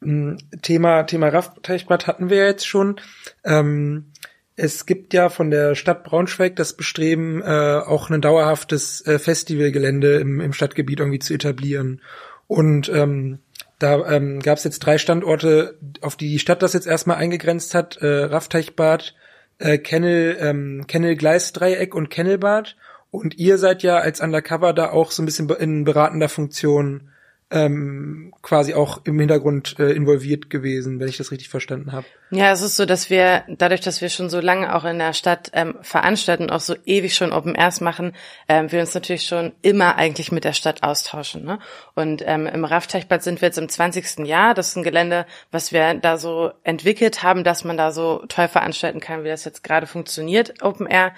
Mm, 0.00 0.36
Thema, 0.62 1.02
Thema 1.04 1.28
Raffteichbad 1.28 2.06
hatten 2.06 2.30
wir 2.30 2.46
jetzt 2.46 2.66
schon. 2.66 3.00
Ähm, 3.44 4.12
es 4.56 4.86
gibt 4.86 5.14
ja 5.14 5.28
von 5.28 5.50
der 5.50 5.74
Stadt 5.74 6.02
Braunschweig 6.04 6.56
das 6.56 6.72
Bestreben, 6.72 7.42
äh, 7.42 7.80
auch 7.86 8.10
ein 8.10 8.20
dauerhaftes 8.20 9.06
äh, 9.06 9.18
Festivalgelände 9.18 10.16
im, 10.16 10.40
im 10.40 10.52
Stadtgebiet 10.52 10.98
irgendwie 10.98 11.20
zu 11.20 11.34
etablieren. 11.34 12.00
Und 12.48 12.88
ähm, 12.88 13.38
da 13.78 14.04
ähm, 14.10 14.40
gab 14.40 14.58
es 14.58 14.64
jetzt 14.64 14.80
drei 14.80 14.98
Standorte, 14.98 15.78
auf 16.00 16.16
die 16.16 16.28
die 16.28 16.38
Stadt 16.40 16.62
das 16.62 16.72
jetzt 16.72 16.88
erstmal 16.88 17.18
eingegrenzt 17.18 17.74
hat. 17.74 17.98
Äh, 17.98 18.24
Raffteichbad, 18.24 19.14
äh, 19.58 19.78
Kennel, 19.78 20.36
ähm, 20.40 20.84
Kennel-Gleisdreieck 20.88 21.94
und 21.94 22.10
Kennelbad. 22.10 22.76
Und 23.10 23.38
ihr 23.38 23.58
seid 23.58 23.82
ja 23.84 23.98
als 23.98 24.20
Undercover 24.20 24.72
da 24.72 24.90
auch 24.90 25.12
so 25.12 25.22
ein 25.22 25.26
bisschen 25.26 25.48
in 25.50 25.84
beratender 25.84 26.28
Funktion 26.28 27.10
ähm, 27.50 28.34
quasi 28.42 28.74
auch 28.74 29.00
im 29.04 29.18
Hintergrund 29.18 29.76
äh, 29.78 29.92
involviert 29.92 30.50
gewesen, 30.50 31.00
wenn 31.00 31.08
ich 31.08 31.16
das 31.16 31.30
richtig 31.30 31.48
verstanden 31.48 31.92
habe. 31.92 32.04
Ja, 32.30 32.52
es 32.52 32.60
ist 32.60 32.76
so, 32.76 32.84
dass 32.84 33.08
wir, 33.08 33.44
dadurch, 33.48 33.80
dass 33.80 34.02
wir 34.02 34.10
schon 34.10 34.28
so 34.28 34.40
lange 34.40 34.74
auch 34.74 34.84
in 34.84 34.98
der 34.98 35.14
Stadt 35.14 35.50
ähm, 35.54 35.76
veranstalten, 35.80 36.50
auch 36.50 36.60
so 36.60 36.74
ewig 36.84 37.14
schon 37.14 37.32
Open 37.32 37.54
Airs 37.54 37.80
machen, 37.80 38.12
ähm, 38.48 38.70
wir 38.70 38.80
uns 38.80 38.92
natürlich 38.92 39.24
schon 39.24 39.52
immer 39.62 39.96
eigentlich 39.96 40.30
mit 40.30 40.44
der 40.44 40.52
Stadt 40.52 40.82
austauschen. 40.82 41.44
Ne? 41.44 41.58
Und 41.94 42.22
ähm, 42.26 42.46
im 42.46 42.66
Raffteichbad 42.66 43.22
sind 43.22 43.40
wir 43.40 43.48
jetzt 43.48 43.58
im 43.58 43.68
20. 43.68 44.26
Jahr. 44.26 44.52
Das 44.52 44.68
ist 44.68 44.76
ein 44.76 44.82
Gelände, 44.82 45.24
was 45.50 45.72
wir 45.72 45.94
da 45.94 46.18
so 46.18 46.50
entwickelt 46.64 47.22
haben, 47.22 47.44
dass 47.44 47.64
man 47.64 47.78
da 47.78 47.92
so 47.92 48.24
toll 48.28 48.48
veranstalten 48.48 49.00
kann, 49.00 49.24
wie 49.24 49.28
das 49.28 49.46
jetzt 49.46 49.64
gerade 49.64 49.86
funktioniert, 49.86 50.62
Open 50.62 50.86
Air. 50.86 51.14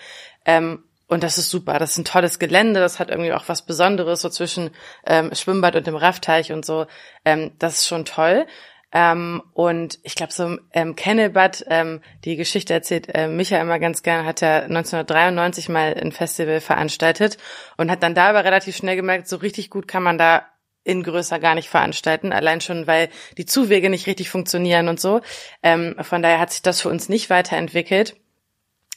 Ähm, 0.46 0.84
und 1.10 1.24
das 1.24 1.38
ist 1.38 1.50
super. 1.50 1.78
Das 1.80 1.90
ist 1.90 1.98
ein 1.98 2.04
tolles 2.04 2.38
Gelände. 2.38 2.78
Das 2.78 3.00
hat 3.00 3.10
irgendwie 3.10 3.32
auch 3.32 3.48
was 3.48 3.66
Besonderes 3.66 4.20
so 4.20 4.28
zwischen 4.28 4.70
ähm, 5.04 5.34
Schwimmbad 5.34 5.74
und 5.74 5.86
dem 5.88 5.96
Raffteich 5.96 6.52
und 6.52 6.64
so. 6.64 6.86
Ähm, 7.24 7.50
das 7.58 7.78
ist 7.78 7.88
schon 7.88 8.04
toll. 8.04 8.46
Ähm, 8.92 9.42
und 9.52 9.98
ich 10.04 10.14
glaube, 10.14 10.32
so 10.32 10.56
ähm, 10.72 10.94
Kennelbad, 10.94 11.64
ähm, 11.68 12.00
die 12.24 12.36
Geschichte 12.36 12.74
erzählt 12.74 13.08
äh, 13.12 13.26
Micha 13.26 13.60
immer 13.60 13.80
ganz 13.80 14.04
gern, 14.04 14.24
hat 14.24 14.40
er 14.40 14.64
1993 14.64 15.68
mal 15.68 15.94
ein 15.94 16.12
Festival 16.12 16.60
veranstaltet 16.60 17.38
und 17.76 17.90
hat 17.90 18.04
dann 18.04 18.14
da 18.14 18.28
aber 18.30 18.44
relativ 18.44 18.76
schnell 18.76 18.96
gemerkt, 18.96 19.28
so 19.28 19.36
richtig 19.36 19.68
gut 19.68 19.88
kann 19.88 20.04
man 20.04 20.16
da 20.16 20.46
in 20.84 21.02
größer 21.02 21.40
gar 21.40 21.56
nicht 21.56 21.68
veranstalten, 21.68 22.32
allein 22.32 22.60
schon, 22.60 22.86
weil 22.86 23.10
die 23.36 23.46
Zuwege 23.46 23.90
nicht 23.90 24.06
richtig 24.06 24.30
funktionieren 24.30 24.88
und 24.88 25.00
so. 25.00 25.20
Ähm, 25.62 25.96
von 26.00 26.22
daher 26.22 26.40
hat 26.40 26.52
sich 26.52 26.62
das 26.62 26.80
für 26.80 26.88
uns 26.88 27.08
nicht 27.08 27.30
weiterentwickelt. 27.30 28.16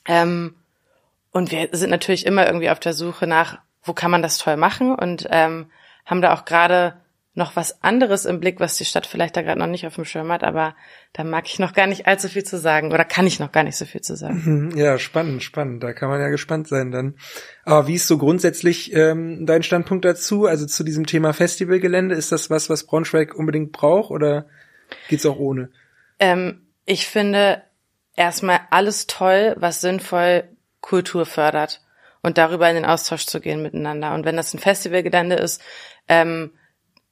Ähm, 0.07 0.55
und 1.33 1.51
wir 1.51 1.67
sind 1.71 1.89
natürlich 1.89 2.25
immer 2.25 2.45
irgendwie 2.45 2.69
auf 2.69 2.79
der 2.79 2.93
Suche 2.93 3.27
nach, 3.27 3.59
wo 3.83 3.93
kann 3.93 4.11
man 4.11 4.21
das 4.21 4.37
toll 4.37 4.55
machen 4.55 4.95
und 4.95 5.27
ähm, 5.29 5.65
haben 6.05 6.21
da 6.21 6.33
auch 6.33 6.45
gerade 6.45 6.93
noch 7.35 7.55
was 7.55 7.83
anderes 7.83 8.25
im 8.25 8.39
Blick, 8.39 8.59
was 8.59 8.77
die 8.77 8.85
Stadt 8.85 9.07
vielleicht 9.07 9.35
da 9.35 9.41
gerade 9.41 9.59
noch 9.59 9.67
nicht 9.67 9.87
auf 9.87 9.95
dem 9.95 10.05
Schirm 10.05 10.31
hat, 10.31 10.43
aber 10.43 10.75
da 11.13 11.23
mag 11.23 11.45
ich 11.47 11.57
noch 11.57 11.73
gar 11.73 11.87
nicht 11.87 12.05
allzu 12.05 12.29
viel 12.29 12.43
zu 12.43 12.59
sagen 12.59 12.91
oder 12.91 13.05
kann 13.05 13.25
ich 13.25 13.39
noch 13.39 13.51
gar 13.51 13.63
nicht 13.63 13.75
so 13.75 13.85
viel 13.85 14.01
zu 14.01 14.15
sagen. 14.15 14.43
Mhm, 14.45 14.77
ja, 14.77 14.99
spannend, 14.99 15.41
spannend. 15.41 15.81
Da 15.81 15.93
kann 15.93 16.09
man 16.09 16.21
ja 16.21 16.29
gespannt 16.29 16.67
sein 16.67 16.91
dann. 16.91 17.15
Aber 17.65 17.87
wie 17.87 17.95
ist 17.95 18.07
so 18.07 18.19
grundsätzlich 18.19 18.93
ähm, 18.93 19.47
dein 19.47 19.63
Standpunkt 19.63 20.05
dazu? 20.05 20.45
Also 20.45 20.67
zu 20.67 20.83
diesem 20.83 21.07
Thema 21.07 21.33
Festivalgelände, 21.33 22.13
ist 22.13 22.31
das 22.31 22.51
was, 22.51 22.69
was 22.69 22.83
Braunschweig 22.83 23.33
unbedingt 23.33 23.71
braucht 23.71 24.11
oder 24.11 24.45
geht's 25.09 25.25
auch 25.25 25.39
ohne? 25.39 25.69
Ähm, 26.19 26.67
ich 26.85 27.07
finde 27.07 27.63
erstmal 28.15 28.59
alles 28.69 29.07
toll, 29.07 29.55
was 29.57 29.81
sinnvoll 29.81 30.43
Kultur 30.83 31.25
fördert 31.25 31.81
und 32.21 32.37
darüber 32.37 32.69
in 32.69 32.75
den 32.75 32.85
Austausch 32.85 33.25
zu 33.25 33.39
gehen 33.39 33.63
miteinander. 33.63 34.13
Und 34.13 34.25
wenn 34.25 34.37
das 34.37 34.53
ein 34.53 34.59
Festivalgelände 34.59 35.35
ist 35.35 35.61
ähm, 36.07 36.51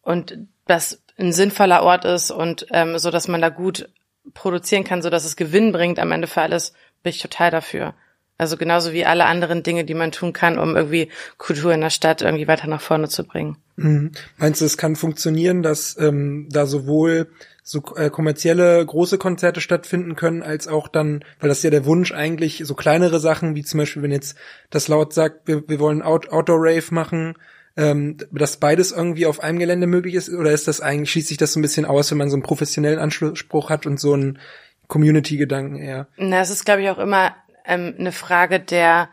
und 0.03 0.37
das 0.67 1.01
ein 1.17 1.33
sinnvoller 1.33 1.81
Ort 1.81 2.05
ist 2.05 2.29
und 2.29 2.67
ähm, 2.71 2.99
so, 2.99 3.09
dass 3.09 3.27
man 3.27 3.41
da 3.41 3.49
gut 3.49 3.89
produzieren 4.33 4.83
kann, 4.83 5.01
so 5.01 5.09
dass 5.09 5.25
es 5.25 5.35
Gewinn 5.35 5.71
bringt 5.71 5.99
am 5.99 6.11
Ende 6.11 6.27
für 6.27 6.41
alles, 6.41 6.73
bin 7.01 7.11
ich 7.11 7.21
total 7.21 7.49
dafür. 7.49 7.95
Also 8.41 8.57
genauso 8.57 8.91
wie 8.91 9.05
alle 9.05 9.25
anderen 9.25 9.61
Dinge, 9.61 9.85
die 9.85 9.93
man 9.93 10.11
tun 10.11 10.33
kann, 10.33 10.57
um 10.57 10.75
irgendwie 10.75 11.09
Kultur 11.37 11.75
in 11.75 11.81
der 11.81 11.91
Stadt 11.91 12.23
irgendwie 12.23 12.47
weiter 12.47 12.65
nach 12.65 12.81
vorne 12.81 13.07
zu 13.07 13.23
bringen. 13.23 13.57
Mhm. 13.75 14.13
Meinst 14.37 14.61
du, 14.61 14.65
es 14.65 14.77
kann 14.77 14.95
funktionieren, 14.95 15.61
dass 15.61 15.95
ähm, 15.99 16.47
da 16.49 16.65
sowohl 16.65 17.27
so 17.61 17.83
äh, 17.95 18.09
kommerzielle 18.09 18.83
große 18.83 19.19
Konzerte 19.19 19.61
stattfinden 19.61 20.15
können, 20.15 20.41
als 20.41 20.67
auch 20.67 20.87
dann, 20.87 21.23
weil 21.39 21.49
das 21.49 21.59
ist 21.59 21.65
ja 21.65 21.69
der 21.69 21.85
Wunsch 21.85 22.13
eigentlich, 22.13 22.63
so 22.65 22.73
kleinere 22.73 23.19
Sachen, 23.19 23.53
wie 23.53 23.63
zum 23.63 23.77
Beispiel, 23.77 24.01
wenn 24.01 24.11
jetzt 24.11 24.35
das 24.71 24.87
laut 24.87 25.13
sagt, 25.13 25.47
wir, 25.47 25.69
wir 25.69 25.79
wollen 25.79 26.01
Out 26.01 26.31
Outdoor-Rave 26.31 26.95
machen, 26.95 27.35
ähm, 27.77 28.17
dass 28.31 28.57
beides 28.57 28.91
irgendwie 28.91 29.27
auf 29.27 29.39
einem 29.41 29.59
Gelände 29.59 29.85
möglich 29.85 30.15
ist, 30.15 30.31
oder 30.31 30.51
ist 30.51 30.67
das 30.67 30.81
eigentlich, 30.81 31.11
schließt 31.11 31.27
sich 31.27 31.37
das 31.37 31.53
so 31.53 31.59
ein 31.59 31.61
bisschen 31.61 31.85
aus, 31.85 32.09
wenn 32.09 32.17
man 32.17 32.31
so 32.31 32.37
einen 32.37 32.43
professionellen 32.43 32.97
Anspruch 32.97 33.69
hat 33.69 33.85
und 33.85 33.99
so 33.99 34.13
einen 34.13 34.39
Community-Gedanken 34.87 35.75
eher? 35.75 36.07
Na, 36.17 36.41
es 36.41 36.49
ist, 36.49 36.65
glaube 36.65 36.81
ich, 36.81 36.89
auch 36.89 36.97
immer 36.97 37.35
ähm, 37.71 37.95
eine 37.97 38.11
Frage 38.11 38.59
der 38.59 39.09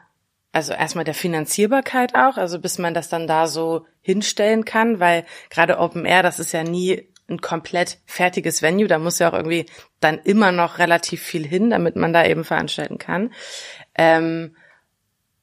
also 0.52 0.72
erstmal 0.72 1.04
der 1.04 1.14
Finanzierbarkeit 1.14 2.14
auch, 2.14 2.36
also 2.36 2.59
bis 2.59 2.78
man 2.78 2.94
das 2.94 3.09
dann 3.09 3.26
da 3.26 3.46
so 3.46 3.86
hinstellen 4.00 4.64
kann, 4.64 4.98
weil 4.98 5.24
gerade 5.50 5.78
Open 5.78 6.04
Air, 6.04 6.22
das 6.22 6.40
ist 6.40 6.52
ja 6.52 6.64
nie 6.64 7.09
ein 7.28 7.40
komplett 7.40 7.98
fertiges 8.06 8.62
Venue. 8.62 8.88
Da 8.88 8.98
muss 8.98 9.18
ja 9.18 9.28
auch 9.28 9.34
irgendwie 9.34 9.66
dann 10.00 10.18
immer 10.18 10.50
noch 10.50 10.78
relativ 10.78 11.22
viel 11.22 11.46
hin, 11.46 11.70
damit 11.70 11.96
man 11.96 12.12
da 12.12 12.24
eben 12.24 12.44
veranstalten 12.44 12.98
kann. 12.98 13.32
Ähm, 13.94 14.56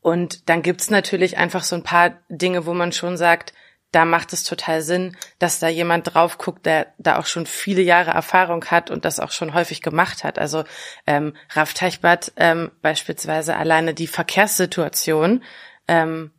und 0.02 0.50
dann 0.50 0.62
gibt's 0.62 0.90
natürlich 0.90 1.38
einfach 1.38 1.64
so 1.64 1.76
ein 1.76 1.84
paar 1.84 2.20
Dinge, 2.30 2.66
wo 2.66 2.74
man 2.74 2.92
schon 2.92 3.18
sagt, 3.18 3.54
da 3.96 4.04
macht 4.04 4.34
es 4.34 4.44
total 4.44 4.82
Sinn, 4.82 5.16
dass 5.40 5.60
da 5.60 5.70
jemand 5.70 6.14
drauf 6.14 6.38
guckt, 6.38 6.66
der 6.66 6.88
da 6.98 7.18
auch 7.18 7.28
schon 7.28 7.46
viele 7.46 7.82
Jahre 7.82 8.12
Erfahrung 8.12 8.66
hat 8.66 8.92
und 8.92 9.06
das 9.06 9.22
auch 9.22 9.32
schon 9.32 9.54
häufig 9.54 9.82
gemacht 9.82 10.26
hat. 10.26 10.38
Also 10.38 10.66
ähm, 11.08 11.34
Raff 11.52 11.74
Teichbad 11.74 12.34
ähm, 12.36 12.72
beispielsweise 12.82 13.56
alleine 13.56 13.94
die 13.94 14.08
Verkehrssituation, 14.08 15.46
ähm, 15.88 16.32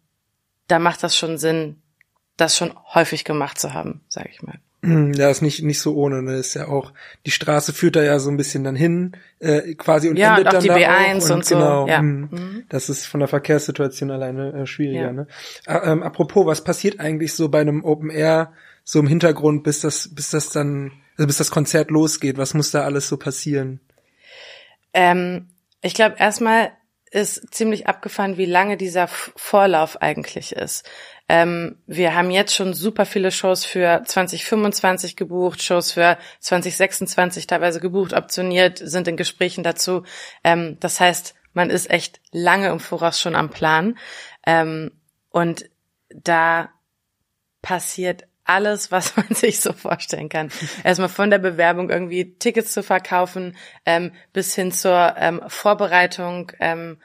da 0.69 0.79
macht 0.79 1.03
das 1.03 1.17
schon 1.17 1.39
Sinn, 1.39 1.81
das 2.37 2.59
schon 2.59 2.75
häufig 2.93 3.25
gemacht 3.25 3.59
zu 3.59 3.73
haben, 3.73 4.05
sage 4.09 4.29
ich 4.31 4.43
mal. 4.43 4.59
Hm, 4.87 5.13
ja, 5.17 5.29
ist 5.29 5.43
nicht 5.43 5.63
nicht 5.63 5.81
so 5.81 5.95
ohne, 5.95 6.23
ne? 6.23 6.37
Ist 6.37 6.55
ja 6.55 6.69
auch 6.69 6.93
die 7.27 7.31
Straße 7.31 7.73
führt 7.73 7.97
da 7.97 8.03
ja 8.03 8.19
so 8.19 8.31
ein 8.31 8.37
bisschen 8.37 8.65
dann 8.65 8.77
hin, 8.77 9.13
äh, 9.41 9.75
quasi 9.75 10.09
und 10.09 10.17
ja, 10.17 10.37
endet 10.37 10.45
und 10.45 10.49
auch 10.49 10.53
dann 10.53 10.63
die 10.63 10.69
da 10.69 10.75
B1 10.75 11.19
auch. 11.19 11.25
Und, 11.25 11.31
und 11.33 11.45
so. 11.45 11.55
Genau, 11.55 11.89
ja. 11.89 12.03
mh, 12.03 12.29
mhm. 12.31 12.65
das 12.69 12.89
ist 12.89 13.07
von 13.07 13.21
der 13.21 13.29
Verkehrssituation 13.29 14.11
alleine 14.11 14.53
äh, 14.53 14.67
schwieriger. 14.67 15.07
Ja. 15.07 15.13
Ne? 15.13 15.27
Äh, 15.67 15.79
ähm, 15.91 16.03
apropos, 16.03 16.47
was 16.47 16.65
passiert 16.65 17.01
eigentlich 17.01 17.35
so 17.35 17.49
bei 17.49 17.61
einem 17.61 17.85
Open 17.85 18.11
Air 18.11 18.53
so 18.85 19.01
im 19.01 19.07
Hintergrund, 19.07 19.65
bis 19.65 19.81
das 19.81 20.15
bis 20.15 20.31
das 20.31 20.51
dann 20.51 20.93
also 21.17 21.27
bis 21.27 21.39
das 21.39 21.51
Konzert 21.51 21.91
losgeht? 21.91 22.39
Was 22.39 22.55
muss 22.55 22.71
da 22.71 22.83
alles 22.83 23.09
so 23.09 23.17
passieren? 23.17 23.81
Ähm, 24.93 25.49
ich 25.83 25.95
glaube, 25.95 26.17
erstmal 26.19 26.73
ist 27.11 27.55
ziemlich 27.55 27.87
abgefahren, 27.87 28.37
wie 28.37 28.47
lange 28.47 28.77
dieser 28.77 29.09
Vorlauf 29.09 30.03
eigentlich 30.03 30.53
ist. 30.53 30.89
Ähm, 31.29 31.77
wir 31.87 32.15
haben 32.15 32.31
jetzt 32.31 32.55
schon 32.55 32.73
super 32.73 33.05
viele 33.05 33.31
Shows 33.31 33.65
für 33.65 34.03
2025 34.05 35.17
gebucht, 35.17 35.63
Shows 35.63 35.93
für 35.93 36.19
2026 36.41 37.47
teilweise 37.47 37.81
gebucht, 37.81 38.13
optioniert, 38.13 38.79
sind 38.79 39.09
in 39.09 39.17
Gesprächen 39.17 39.65
dazu. 39.65 40.05
Ähm, 40.45 40.77
das 40.81 41.01
heißt, 41.01 41.35
man 41.53 41.71
ist 41.71 41.91
echt 41.91 42.21
lange 42.33 42.69
im 42.69 42.81
Voraus 42.81 43.21
schon 43.21 43.35
am 43.35 43.51
Plan. 43.51 43.99
Ähm, 44.47 44.93
und 45.31 45.69
da 46.11 46.71
passiert 47.63 48.27
alles, 48.45 48.91
was 48.93 49.17
man 49.17 49.29
sich 49.31 49.61
so 49.61 49.73
vorstellen 49.73 50.29
kann. 50.29 50.51
Erstmal 50.85 51.09
von 51.09 51.31
der 51.31 51.39
Bewerbung 51.39 51.91
irgendwie 51.91 52.37
Tickets 52.39 52.73
zu 52.73 52.83
verkaufen, 52.83 53.57
ähm, 53.85 54.13
bis 54.33 54.55
hin 54.55 54.71
zur 54.71 55.15
ähm, 55.19 55.43
Vorbereitung 55.49 56.53
ähm, 56.61 56.99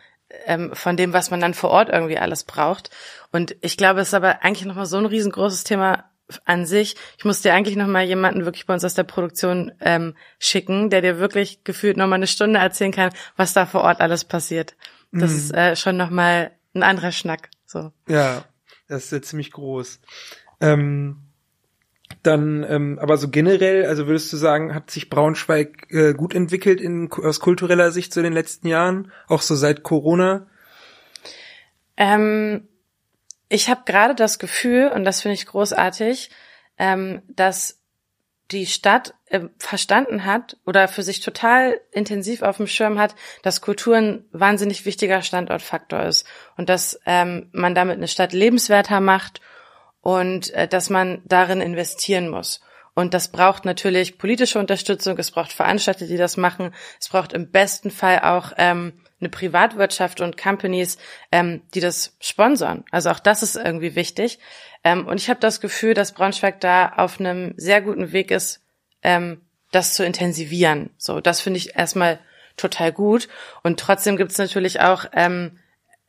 ähm, 0.46 0.72
von 0.74 0.98
dem, 0.98 1.14
was 1.14 1.32
man 1.32 1.40
dann 1.40 1.54
vor 1.54 1.70
Ort 1.70 1.90
irgendwie 1.90 2.18
alles 2.18 2.44
braucht. 2.44 2.90
Und 3.32 3.56
ich 3.62 3.78
glaube, 3.78 4.02
es 4.02 4.10
ist 4.10 4.14
aber 4.14 4.44
eigentlich 4.44 4.66
nochmal 4.66 4.86
so 4.86 4.98
ein 4.98 5.06
riesengroßes 5.06 5.64
Thema 5.64 6.06
an 6.46 6.66
sich. 6.66 6.96
Ich 7.18 7.26
muss 7.26 7.42
dir 7.42 7.54
eigentlich 7.54 7.76
nochmal 7.76 8.06
jemanden 8.06 8.46
wirklich 8.46 8.66
bei 8.66 8.74
uns 8.74 8.86
aus 8.86 8.94
der 8.94 9.04
Produktion 9.04 9.72
ähm, 9.82 10.16
schicken, 10.40 10.90
der 10.90 11.02
dir 11.02 11.20
wirklich 11.20 11.64
gefühlt 11.64 11.98
nochmal 11.98 12.18
eine 12.18 12.28
Stunde 12.28 12.60
erzählen 12.60 12.92
kann, 12.92 13.12
was 13.36 13.54
da 13.54 13.66
vor 13.66 13.82
Ort 13.82 14.02
alles 14.02 14.24
passiert. 14.24 14.76
Das 15.12 15.32
mhm. 15.32 15.38
ist 15.38 15.54
äh, 15.54 15.76
schon 15.76 15.98
nochmal 15.98 16.52
ein 16.74 16.84
anderer 16.84 17.12
Schnack. 17.12 17.50
So. 17.66 17.92
Ja, 18.08 18.46
das 18.88 19.06
ist 19.06 19.12
ja 19.12 19.22
ziemlich 19.22 19.52
groß. 19.52 20.00
Ähm 20.62 21.31
dann, 22.24 22.66
ähm, 22.68 23.00
aber 23.00 23.18
so 23.18 23.30
generell, 23.30 23.86
also 23.86 24.08
würdest 24.08 24.32
du 24.32 24.38
sagen, 24.38 24.76
hat 24.76 24.92
sich 24.92 25.10
Braunschweig 25.10 25.88
äh, 25.90 26.14
gut 26.14 26.36
entwickelt 26.36 26.80
in, 26.80 27.12
aus 27.12 27.40
kultureller 27.40 27.92
Sicht 27.92 28.14
so 28.14 28.20
in 28.20 28.26
den 28.26 28.34
letzten 28.34 28.68
Jahren, 28.68 29.12
auch 29.28 29.42
so 29.42 29.56
seit 29.56 29.84
Corona? 29.84 30.48
Ähm, 31.98 32.68
ich 33.50 33.70
habe 33.70 33.82
gerade 33.86 34.16
das 34.16 34.40
Gefühl, 34.40 34.88
und 34.88 35.04
das 35.04 35.22
finde 35.22 35.34
ich 35.34 35.46
großartig, 35.46 36.30
ähm, 36.78 37.22
dass 37.28 37.80
die 38.52 38.66
Stadt 38.66 39.14
äh, 39.28 39.42
verstanden 39.58 40.26
hat 40.26 40.58
oder 40.66 40.88
für 40.88 41.04
sich 41.04 41.22
total 41.22 41.80
intensiv 41.92 42.42
auf 42.42 42.58
dem 42.58 42.68
Schirm 42.68 43.00
hat, 43.00 43.16
dass 43.44 43.62
Kultur 43.62 43.96
ein 43.96 44.26
wahnsinnig 44.32 44.86
wichtiger 44.86 45.22
Standortfaktor 45.22 46.04
ist 46.04 46.28
und 46.58 46.70
dass 46.70 47.00
ähm, 47.06 47.50
man 47.52 47.76
damit 47.76 47.98
eine 47.98 48.08
Stadt 48.08 48.34
lebenswerter 48.34 49.00
macht 49.00 49.42
und 50.02 50.54
äh, 50.54 50.68
dass 50.68 50.90
man 50.90 51.22
darin 51.26 51.62
investieren 51.62 52.30
muss. 52.30 52.62
Und 52.94 53.14
das 53.14 53.30
braucht 53.30 53.64
natürlich 53.64 54.18
politische 54.18 54.60
Unterstützung, 54.60 55.18
es 55.18 55.32
braucht 55.32 55.54
Veranstalter, 55.54 56.08
die 56.08 56.18
das 56.18 56.36
machen, 56.36 56.74
es 57.00 57.08
braucht 57.08 57.32
im 57.32 57.50
besten 57.50 57.90
Fall 57.90 58.20
auch 58.20 58.52
ähm, 58.58 58.94
eine 59.22 59.30
Privatwirtschaft 59.30 60.20
und 60.20 60.38
Companies, 60.38 60.98
ähm, 61.32 61.62
die 61.74 61.80
das 61.80 62.18
sponsern. 62.20 62.84
Also 62.92 63.10
auch 63.10 63.20
das 63.20 63.44
ist 63.44 63.56
irgendwie 63.56 63.96
wichtig. 63.96 64.40
Ähm, 64.84 65.08
und 65.08 65.22
ich 65.22 65.30
habe 65.30 65.40
das 65.40 65.62
Gefühl, 65.62 65.94
dass 65.94 66.12
Braunschweig 66.12 66.60
da 66.60 66.94
auf 66.98 67.20
einem 67.20 67.54
sehr 67.56 67.82
guten 67.82 68.12
Weg 68.12 68.32
ist, 68.32 68.62
ähm, 69.04 69.42
das 69.72 69.94
zu 69.94 70.04
intensivieren. 70.04 70.90
So, 70.98 71.22
das 71.22 71.40
finde 71.40 71.58
ich 71.60 71.78
erstmal 71.78 72.20
total 72.58 72.92
gut. 72.92 73.30
Und 73.64 73.80
trotzdem 73.80 74.18
gibt 74.18 74.32
es 74.32 74.38
natürlich 74.38 74.82
auch 74.82 75.06
ähm, 75.14 75.60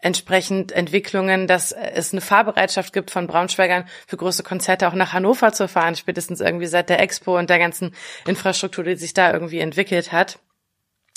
entsprechend 0.02 0.72
Entwicklungen, 0.72 1.46
dass 1.46 1.72
es 1.72 2.12
eine 2.12 2.20
Fahrbereitschaft 2.20 2.92
gibt 2.92 3.10
von 3.10 3.26
Braunschweigern 3.26 3.84
für 4.06 4.16
große 4.16 4.42
Konzerte 4.42 4.88
auch 4.88 4.94
nach 4.94 5.12
Hannover 5.12 5.52
zu 5.52 5.68
fahren, 5.68 5.96
spätestens 5.96 6.40
irgendwie 6.40 6.66
seit 6.66 6.90
der 6.90 7.00
Expo 7.00 7.38
und 7.38 7.48
der 7.48 7.58
ganzen 7.58 7.94
Infrastruktur, 8.26 8.84
die 8.84 8.96
sich 8.96 9.14
da 9.14 9.32
irgendwie 9.32 9.60
entwickelt 9.60 10.12
hat. 10.12 10.40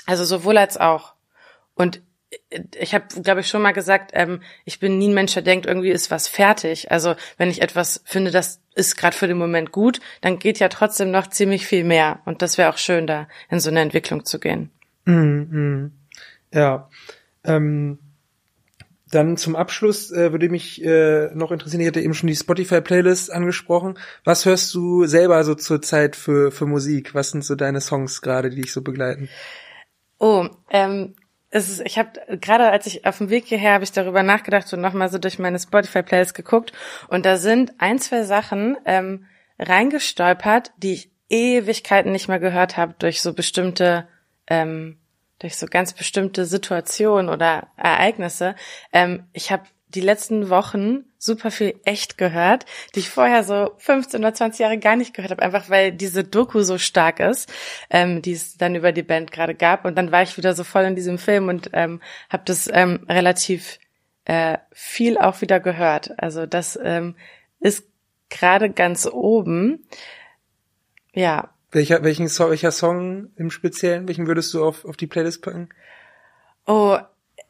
Also 0.05 0.23
sowohl 0.23 0.57
als 0.57 0.77
auch. 0.77 1.15
Und 1.73 2.01
ich 2.77 2.93
habe, 2.93 3.05
glaube 3.21 3.41
ich, 3.41 3.47
schon 3.47 3.61
mal 3.61 3.71
gesagt, 3.71 4.11
ähm, 4.13 4.41
ich 4.65 4.79
bin 4.79 4.97
nie 4.97 5.07
ein 5.07 5.13
Mensch, 5.13 5.33
der 5.33 5.41
denkt, 5.41 5.65
irgendwie 5.65 5.89
ist 5.89 6.11
was 6.11 6.27
fertig. 6.27 6.91
Also 6.91 7.15
wenn 7.37 7.49
ich 7.49 7.61
etwas 7.61 8.01
finde, 8.05 8.31
das 8.31 8.61
ist 8.75 8.97
gerade 8.97 9.15
für 9.15 9.27
den 9.27 9.37
Moment 9.37 9.71
gut, 9.71 9.99
dann 10.21 10.37
geht 10.37 10.59
ja 10.59 10.69
trotzdem 10.69 11.11
noch 11.11 11.27
ziemlich 11.27 11.65
viel 11.65 11.83
mehr. 11.83 12.19
Und 12.25 12.41
das 12.41 12.57
wäre 12.57 12.69
auch 12.69 12.77
schön, 12.77 13.07
da 13.07 13.27
in 13.49 13.59
so 13.59 13.69
eine 13.69 13.81
Entwicklung 13.81 14.25
zu 14.25 14.39
gehen. 14.39 14.69
Mm. 15.05 15.87
Ja. 16.51 16.89
Ähm, 17.43 17.99
dann 19.15 19.37
zum 19.37 19.55
Abschluss 19.55 20.11
äh, 20.11 20.31
würde 20.31 20.49
mich 20.49 20.83
äh, 20.83 21.29
noch 21.33 21.51
interessieren, 21.51 21.81
ich 21.81 21.87
hatte 21.87 22.01
eben 22.01 22.13
schon 22.13 22.27
die 22.27 22.35
Spotify-Playlist 22.35 23.31
angesprochen. 23.31 23.97
Was 24.23 24.45
hörst 24.45 24.73
du 24.73 25.05
selber 25.05 25.43
so 25.43 25.55
zur 25.55 25.81
Zeit 25.81 26.15
für, 26.15 26.51
für 26.51 26.65
Musik? 26.65 27.15
Was 27.15 27.31
sind 27.31 27.43
so 27.43 27.55
deine 27.55 27.81
Songs 27.81 28.21
gerade, 28.21 28.49
die 28.49 28.61
dich 28.61 28.73
so 28.73 28.81
begleiten? 28.81 29.29
Oh, 30.19 30.47
ähm, 30.69 31.15
es 31.49 31.69
ist, 31.69 31.81
ich 31.85 31.97
habe 31.97 32.11
gerade 32.41 32.69
als 32.69 32.85
ich 32.85 33.05
auf 33.05 33.17
dem 33.17 33.29
Weg 33.29 33.45
hierher 33.45 33.73
habe 33.73 33.83
ich 33.83 33.91
darüber 33.91 34.23
nachgedacht 34.23 34.71
und 34.73 34.81
nochmal 34.81 35.09
so 35.09 35.17
durch 35.17 35.39
meine 35.39 35.59
Spotify-Playlist 35.59 36.33
geguckt 36.33 36.73
und 37.07 37.25
da 37.25 37.37
sind 37.37 37.73
ein, 37.77 37.99
zwei 37.99 38.23
Sachen 38.23 38.75
ähm, 38.85 39.25
reingestolpert, 39.57 40.73
die 40.77 40.93
ich 40.93 41.11
Ewigkeiten 41.29 42.11
nicht 42.11 42.27
mehr 42.27 42.39
gehört 42.39 42.77
habe 42.77 42.95
durch 42.99 43.21
so 43.21 43.33
bestimmte 43.33 44.07
ähm, 44.47 44.97
durch 45.39 45.57
so 45.57 45.67
ganz 45.67 45.93
bestimmte 45.93 46.45
Situationen 46.45 47.29
oder 47.29 47.67
Ereignisse. 47.77 48.55
Ähm, 48.93 49.25
ich 49.33 49.51
habe 49.51 49.63
die 49.89 50.01
letzten 50.01 50.49
Wochen 50.49 51.05
super 51.17 51.51
viel 51.51 51.79
echt 51.85 52.17
gehört, 52.17 52.65
die 52.93 52.99
ich 52.99 53.09
vorher 53.09 53.43
so 53.43 53.71
15 53.77 54.19
oder 54.19 54.33
20 54.33 54.59
Jahre 54.59 54.77
gar 54.77 54.95
nicht 54.95 55.13
gehört 55.13 55.31
habe, 55.31 55.41
einfach 55.41 55.69
weil 55.69 55.91
diese 55.91 56.23
Doku 56.23 56.61
so 56.61 56.77
stark 56.77 57.19
ist, 57.19 57.51
ähm, 57.89 58.21
die 58.21 58.33
es 58.33 58.57
dann 58.57 58.75
über 58.75 58.91
die 58.91 59.03
Band 59.03 59.31
gerade 59.31 59.55
gab. 59.55 59.85
Und 59.85 59.95
dann 59.95 60.11
war 60.11 60.21
ich 60.21 60.37
wieder 60.37 60.53
so 60.53 60.63
voll 60.63 60.83
in 60.83 60.95
diesem 60.95 61.17
Film 61.17 61.47
und 61.47 61.69
ähm, 61.73 62.01
habe 62.29 62.43
das 62.45 62.69
ähm, 62.71 63.05
relativ 63.09 63.79
äh, 64.25 64.57
viel 64.71 65.17
auch 65.17 65.41
wieder 65.41 65.59
gehört. 65.59 66.11
Also 66.17 66.45
das 66.45 66.77
ähm, 66.81 67.15
ist 67.59 67.85
gerade 68.29 68.69
ganz 68.69 69.07
oben. 69.07 69.87
Ja. 71.13 71.54
Welcher, 71.75 72.05
welchen, 72.05 72.27
welcher 72.27 72.71
Song 72.71 73.31
im 73.35 73.51
Speziellen, 73.51 74.07
welchen 74.07 74.27
würdest 74.27 74.53
du 74.53 74.63
auf, 74.63 74.85
auf 74.85 74.95
die 74.95 75.07
Playlist 75.07 75.41
packen? 75.41 75.67
Oh, 76.65 76.97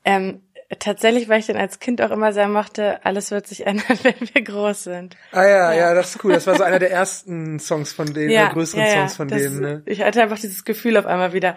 ähm, 0.04 0.42
tatsächlich, 0.80 1.30
weil 1.30 1.42
ich 1.42 1.46
den 1.46 1.58
als 1.58 1.78
Kind 1.78 2.02
auch 2.02 2.10
immer 2.10 2.34
sehr 2.34 2.48
mochte, 2.48 3.06
alles 3.06 3.30
wird 3.30 3.46
sich 3.46 3.68
ändern, 3.68 4.00
wenn 4.02 4.16
wir 4.34 4.42
groß 4.42 4.86
sind. 4.86 5.16
Ah 5.32 5.44
ja, 5.44 5.48
ja, 5.48 5.74
ja, 5.74 5.94
das 5.94 6.16
ist 6.16 6.24
cool. 6.24 6.34
Das 6.34 6.48
war 6.48 6.56
so 6.56 6.64
einer 6.64 6.80
der 6.80 6.90
ersten 6.90 7.60
Songs 7.60 7.94
von 7.94 8.16
denen, 8.16 8.32
ja, 8.32 8.46
der 8.46 8.54
größeren 8.54 8.84
ja, 8.84 8.94
Songs 8.94 9.16
von 9.16 9.28
denen. 9.28 9.60
Ne? 9.60 9.84
Ich 9.86 10.02
hatte 10.02 10.24
einfach 10.24 10.40
dieses 10.40 10.66
Gefühl 10.66 10.98
auf 10.98 11.06
einmal 11.06 11.34
wieder. 11.34 11.56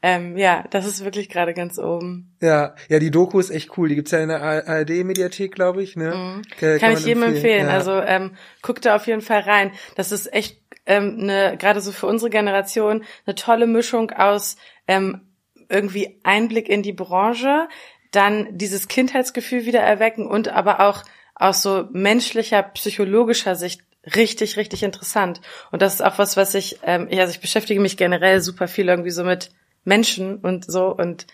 Ähm, 0.00 0.38
ja, 0.38 0.64
das 0.70 0.86
ist 0.86 1.04
wirklich 1.04 1.28
gerade 1.28 1.52
ganz 1.52 1.78
oben. 1.78 2.34
Ja, 2.40 2.76
ja, 2.88 2.98
die 2.98 3.10
Doku 3.10 3.38
ist 3.38 3.50
echt 3.50 3.76
cool. 3.76 3.90
Die 3.90 3.94
gibt's 3.94 4.12
ja 4.12 4.20
in 4.20 4.30
der 4.30 4.42
ARD-Mediathek, 4.42 5.54
glaube 5.54 5.82
ich. 5.82 5.96
Ne? 5.96 6.14
Mhm. 6.14 6.42
Kann, 6.58 6.78
kann, 6.78 6.92
ich 6.94 7.04
jedem 7.04 7.24
empfehlen. 7.24 7.66
empfehlen. 7.66 7.68
Also 7.68 8.00
ähm, 8.00 8.36
guck 8.62 8.80
da 8.80 8.96
auf 8.96 9.06
jeden 9.06 9.20
Fall 9.20 9.40
rein. 9.40 9.72
Das 9.96 10.12
ist 10.12 10.32
echt 10.32 10.65
ähm, 10.86 11.18
eine, 11.20 11.56
gerade 11.56 11.80
so 11.80 11.92
für 11.92 12.06
unsere 12.06 12.30
Generation, 12.30 13.04
eine 13.26 13.34
tolle 13.34 13.66
Mischung 13.66 14.10
aus 14.10 14.56
ähm, 14.88 15.22
irgendwie 15.68 16.20
Einblick 16.22 16.68
in 16.68 16.82
die 16.82 16.92
Branche, 16.92 17.68
dann 18.12 18.56
dieses 18.56 18.88
Kindheitsgefühl 18.88 19.66
wieder 19.66 19.80
erwecken 19.80 20.26
und 20.26 20.48
aber 20.48 20.80
auch 20.80 21.02
aus 21.34 21.62
so 21.62 21.88
menschlicher, 21.92 22.62
psychologischer 22.62 23.56
Sicht 23.56 23.82
richtig, 24.14 24.56
richtig 24.56 24.82
interessant. 24.82 25.40
Und 25.72 25.82
das 25.82 25.94
ist 25.94 26.00
auch 26.02 26.18
was, 26.18 26.36
was 26.36 26.54
ich, 26.54 26.78
ähm, 26.84 27.08
also 27.10 27.30
ich 27.30 27.40
beschäftige 27.40 27.80
mich 27.80 27.96
generell 27.96 28.40
super 28.40 28.68
viel 28.68 28.88
irgendwie 28.88 29.10
so 29.10 29.24
mit 29.24 29.50
Menschen 29.84 30.36
und 30.38 30.64
so 30.64 30.86
und 30.94 31.26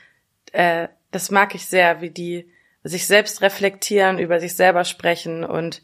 äh, 0.53 0.89
das 1.11 1.31
mag 1.31 1.55
ich 1.55 1.67
sehr, 1.67 2.01
wie 2.01 2.11
die 2.11 2.51
sich 2.85 3.07
selbst 3.07 3.43
reflektieren, 3.43 4.19
über 4.19 4.41
sich 4.41 4.57
selber 4.57 4.85
sprechen 4.85 5.45
und 5.45 5.83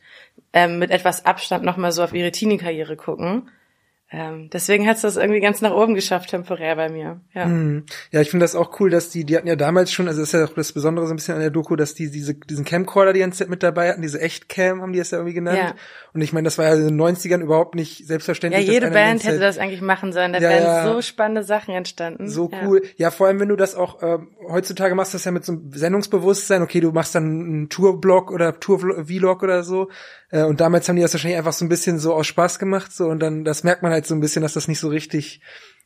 ähm, 0.53 0.79
mit 0.79 0.91
etwas 0.91 1.27
Abstand 1.27 1.64
nochmal 1.64 1.93
so 1.93 2.03
auf 2.03 2.12
ihre 2.12 2.33
Teenie-Karriere 2.33 2.97
gucken. 2.97 3.51
Ähm, 4.11 4.49
deswegen 4.51 4.87
hat 4.87 4.97
es 4.97 5.03
das 5.03 5.17
irgendwie 5.17 5.41
ganz 5.41 5.61
nach 5.61 5.73
oben 5.73 5.95
geschafft, 5.95 6.31
temporär 6.31 6.77
bei 6.77 6.89
mir. 6.89 7.21
Ja, 7.35 7.45
hm. 7.45 7.85
ja 8.11 8.23
ich 8.23 8.31
finde 8.31 8.45
das 8.45 8.55
auch 8.55 8.81
cool, 8.81 8.89
dass 8.89 9.11
die, 9.11 9.25
die 9.25 9.37
hatten 9.37 9.47
ja 9.47 9.57
damals 9.57 9.93
schon, 9.93 10.09
also 10.09 10.21
das 10.21 10.31
ist 10.31 10.33
ja 10.33 10.47
auch 10.47 10.55
das 10.55 10.73
Besondere 10.73 11.07
so 11.07 11.13
ein 11.13 11.17
bisschen 11.17 11.35
an 11.35 11.41
der 11.41 11.51
Doku, 11.51 11.77
dass 11.77 11.95
die 11.95 12.11
diese, 12.11 12.35
diesen 12.35 12.65
Camcorder 12.65 13.13
die 13.13 13.21
ganze 13.21 13.41
Zeit 13.41 13.51
mit 13.51 13.63
dabei 13.63 13.91
hatten, 13.91 14.01
diese 14.01 14.19
Echtcam 14.19 14.81
haben 14.81 14.95
die 14.95 14.99
es 14.99 15.11
ja 15.11 15.19
irgendwie 15.19 15.35
genannt. 15.35 15.59
Ja. 15.59 15.75
Und 16.15 16.23
ich 16.23 16.33
meine, 16.33 16.47
das 16.47 16.57
war 16.57 16.65
ja 16.65 16.75
in 16.75 16.89
den 16.89 17.01
90ern 17.01 17.43
überhaupt 17.43 17.75
nicht 17.75 18.07
selbstverständlich. 18.07 18.67
Ja, 18.67 18.73
jede 18.73 18.91
Band 18.91 19.25
hätte 19.25 19.41
das 19.41 19.59
eigentlich 19.59 19.83
machen 19.83 20.15
sollen. 20.15 20.33
Da 20.33 20.39
ja, 20.39 20.49
wären 20.49 20.65
ja. 20.65 20.93
so 20.93 21.03
spannende 21.03 21.43
Sachen 21.43 21.75
entstanden. 21.75 22.31
So 22.31 22.51
cool. 22.63 22.83
Ja. 22.97 23.11
vor 23.11 23.27
allem, 23.27 23.41
wenn 23.41 23.49
du 23.51 23.57
das 23.57 23.75
auch, 23.75 24.03
äh, 24.03 24.19
heutzutage 24.49 24.95
machst 24.95 25.13
du 25.13 25.17
das 25.17 25.27
ja 25.27 25.33
mit 25.33 25.45
so 25.45 25.53
einem 25.53 25.73
Sendungsbewusstsein, 25.75 26.63
okay, 26.63 26.81
du 26.81 26.93
machst 26.93 27.15
dann 27.15 27.25
einen 27.25 27.69
Tourblog 27.69 28.31
oder 28.31 28.59
Tour-Vlog 28.59 29.43
oder 29.43 29.63
so. 29.63 29.91
Äh, 30.31 30.45
und 30.45 30.61
damals 30.61 30.89
haben 30.89 30.97
die 30.97 31.03
das 31.03 31.14
wahrscheinlich 31.14 31.39
einfach 31.39 31.53
so 31.53 31.64
ein 31.64 31.68
bisschen 31.68 31.99
so 31.99 32.14
aus 32.14 32.26
Spaß 32.26 32.59
gemacht, 32.59 32.93
so, 32.93 33.07
und 33.07 33.20
dann, 33.20 33.45
das 33.45 33.64
merkt 33.64 33.83
man 33.83 33.93
halt 33.93 34.07
so 34.07 34.14
ein 34.14 34.20
bisschen, 34.20 34.43
dass 34.43 34.53
das 34.53 34.68
nicht 34.68 34.81
so 34.81 34.89
richtig 34.89 35.41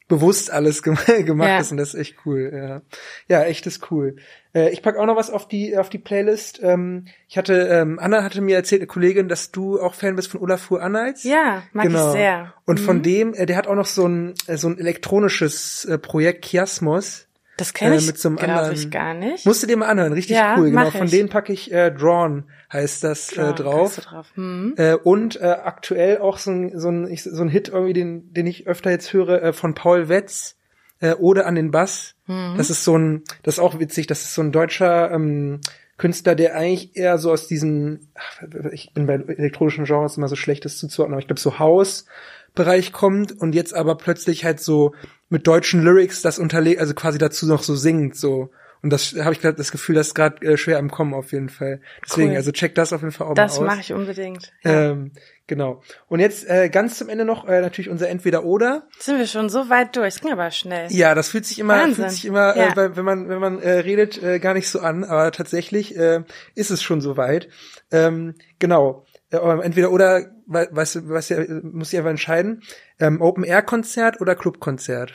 bewusst 0.09 0.51
alles 0.51 0.82
gemacht 0.82 1.09
ja. 1.49 1.59
ist 1.59 1.70
und 1.70 1.78
das 1.78 1.95
ist 1.95 2.01
echt 2.01 2.16
cool. 2.26 2.53
Ja, 2.55 2.82
ja 3.28 3.45
echt 3.45 3.66
ist 3.66 3.90
cool. 3.90 4.16
Äh, 4.55 4.70
ich 4.70 4.82
pack 4.82 4.97
auch 4.97 5.07
noch 5.07 5.16
was 5.16 5.30
auf 5.30 5.49
die 5.49 5.76
auf 5.76 5.88
die 5.88 5.99
Playlist. 5.99 6.61
Ähm, 6.62 7.07
ich 7.28 7.38
hatte 7.38 7.55
ähm, 7.55 7.99
Anna 7.99 8.22
hatte 8.22 8.40
mir 8.40 8.57
erzählt, 8.57 8.82
eine 8.82 8.88
Kollegin, 8.88 9.28
dass 9.28 9.53
du 9.53 9.80
auch 9.80 9.95
Fan 9.95 10.16
bist 10.16 10.30
von 10.30 10.40
Olafur 10.40 10.82
Anhals. 10.82 11.24
Ja, 11.24 11.62
mag 11.72 11.86
genau. 11.86 12.09
ich 12.09 12.12
sehr. 12.12 12.53
Und 12.66 12.80
mhm. 12.80 12.84
von 12.84 13.03
dem, 13.03 13.34
äh, 13.34 13.47
der 13.47 13.57
hat 13.57 13.66
auch 13.66 13.74
noch 13.74 13.86
so 13.86 14.07
ein 14.07 14.34
äh, 14.47 14.57
so 14.57 14.68
ein 14.68 14.78
elektronisches 14.78 15.84
äh, 15.86 15.99
Projekt 15.99 16.45
Chiasmos. 16.45 17.26
Das 17.57 17.74
kenne 17.74 17.96
ich, 17.96 18.09
äh, 18.09 18.16
so 18.16 18.30
glaube 18.30 18.72
ich, 18.72 18.90
gar 18.90 19.14
nicht. 19.14 19.44
Musst 19.44 19.62
du 19.62 19.66
dir 19.66 19.76
mal 19.76 19.86
anhören, 19.86 20.12
richtig 20.12 20.36
ja, 20.36 20.57
cool. 20.59 20.70
Genau, 20.70 20.90
von 20.90 21.09
denen 21.09 21.28
packe 21.28 21.53
ich 21.53 21.70
äh, 21.72 21.90
Drawn 21.90 22.44
heißt 22.72 23.05
das 23.05 23.32
äh, 23.32 23.53
drauf. 23.53 23.96
drauf. 23.96 24.28
Hm. 24.34 24.74
Äh, 24.76 24.94
und 24.94 25.40
äh, 25.40 25.44
aktuell 25.44 26.18
auch 26.18 26.38
so 26.38 26.50
ein, 26.50 26.78
so 26.78 26.88
ein 26.88 27.14
so 27.16 27.42
ein 27.42 27.48
Hit 27.48 27.68
irgendwie, 27.68 27.92
den 27.92 28.32
den 28.32 28.46
ich 28.46 28.66
öfter 28.66 28.90
jetzt 28.90 29.12
höre 29.12 29.42
äh, 29.42 29.53
von 29.53 29.74
Paul 29.74 30.09
Wetz 30.09 30.57
äh, 31.00 31.12
oder 31.14 31.46
an 31.46 31.55
den 31.55 31.70
Bass. 31.70 32.14
Hm. 32.26 32.55
Das 32.57 32.70
ist 32.70 32.84
so 32.84 32.96
ein, 32.96 33.22
das 33.42 33.55
ist 33.55 33.61
auch 33.61 33.78
witzig. 33.78 34.07
Das 34.07 34.22
ist 34.22 34.34
so 34.34 34.42
ein 34.42 34.53
deutscher 34.53 35.11
ähm, 35.11 35.61
Künstler, 35.98 36.34
der 36.34 36.57
eigentlich 36.57 36.96
eher 36.96 37.18
so 37.18 37.30
aus 37.30 37.46
diesem, 37.46 38.09
ach, 38.14 38.42
ich 38.72 38.92
bin 38.94 39.07
bei 39.07 39.14
elektronischen 39.14 39.84
Genres 39.84 40.16
immer 40.16 40.28
so 40.28 40.36
schlechtes 40.36 40.78
zuzuordnen, 40.78 41.14
aber 41.14 41.20
ich 41.20 41.28
glaube 41.28 41.40
so 41.40 41.59
Haus 41.59 42.07
Bereich 42.55 42.92
kommt 42.92 43.32
und 43.32 43.55
jetzt 43.55 43.74
aber 43.74 43.96
plötzlich 43.96 44.44
halt 44.44 44.61
so 44.61 44.94
mit 45.28 45.46
deutschen 45.46 45.82
Lyrics 45.82 46.20
das 46.22 46.38
unterlegt, 46.38 46.80
also 46.80 46.94
quasi 46.94 47.18
dazu 47.18 47.46
noch 47.46 47.62
so 47.62 47.74
singt, 47.74 48.16
so. 48.16 48.50
Und 48.82 48.90
das 48.90 49.14
habe 49.14 49.32
ich 49.32 49.40
gerade 49.40 49.57
das 49.57 49.70
Gefühl, 49.70 49.94
das 49.94 50.09
ist 50.09 50.14
gerade 50.14 50.44
äh, 50.44 50.57
schwer 50.57 50.80
im 50.80 50.90
Kommen 50.90 51.14
auf 51.14 51.32
jeden 51.32 51.48
Fall. 51.48 51.80
Deswegen, 52.05 52.30
cool. 52.30 52.36
also 52.36 52.50
check 52.50 52.74
das 52.74 52.92
auf 52.92 53.00
jeden 53.00 53.12
Fall 53.12 53.28
auch 53.28 53.34
das 53.34 53.53
mal 53.53 53.55
aus. 53.55 53.59
Das 53.61 53.66
mache 53.76 53.80
ich 53.80 53.92
unbedingt. 53.92 54.53
Ja. 54.64 54.90
Ähm, 54.90 55.12
genau. 55.46 55.82
Und 56.09 56.18
jetzt 56.18 56.48
äh, 56.50 56.68
ganz 56.68 56.98
zum 56.98 57.09
Ende 57.09 57.24
noch 57.24 57.46
äh, 57.46 57.61
natürlich 57.61 57.88
unser 57.88 58.09
Entweder-Oder. 58.09 58.88
Sind 58.98 59.18
wir 59.18 59.28
schon 59.28 59.48
so 59.48 59.70
weit 59.70 59.94
durch? 59.94 60.20
ging 60.20 60.32
aber 60.32 60.50
schnell. 60.50 60.90
Ja, 60.90 61.14
das 61.14 61.28
fühlt 61.28 61.46
sich 61.46 61.61
immer, 61.61 61.74
Wahnsinn. 61.74 61.94
fühlt 61.94 62.11
sich 62.11 62.24
immer, 62.24 62.57
äh, 62.57 62.59
ja. 62.59 62.72
äh, 62.72 62.96
wenn 62.96 63.05
man 63.05 63.28
wenn 63.28 63.38
man 63.38 63.61
äh, 63.61 63.70
redet, 63.70 64.20
äh, 64.20 64.40
gar 64.40 64.53
nicht 64.53 64.68
so 64.68 64.80
an. 64.80 65.05
Aber 65.05 65.30
tatsächlich 65.30 65.96
äh, 65.96 66.24
ist 66.57 66.72
es 66.72 66.82
schon 66.82 67.00
so 67.00 67.16
weit. 67.16 67.48
Ähm, 67.92 68.34
genau. 68.59 69.07
Entweder 69.33 69.91
oder, 69.91 70.30
weißt 70.47 70.97
du, 70.97 71.09
was 71.09 71.28
ja, 71.28 71.39
muss 71.62 71.93
ich 71.93 71.99
einfach 71.99 72.11
entscheiden, 72.11 72.62
ähm, 73.01 73.20
Open-Air-Konzert 73.20 74.20
oder 74.20 74.35
Club-Konzert? 74.35 75.14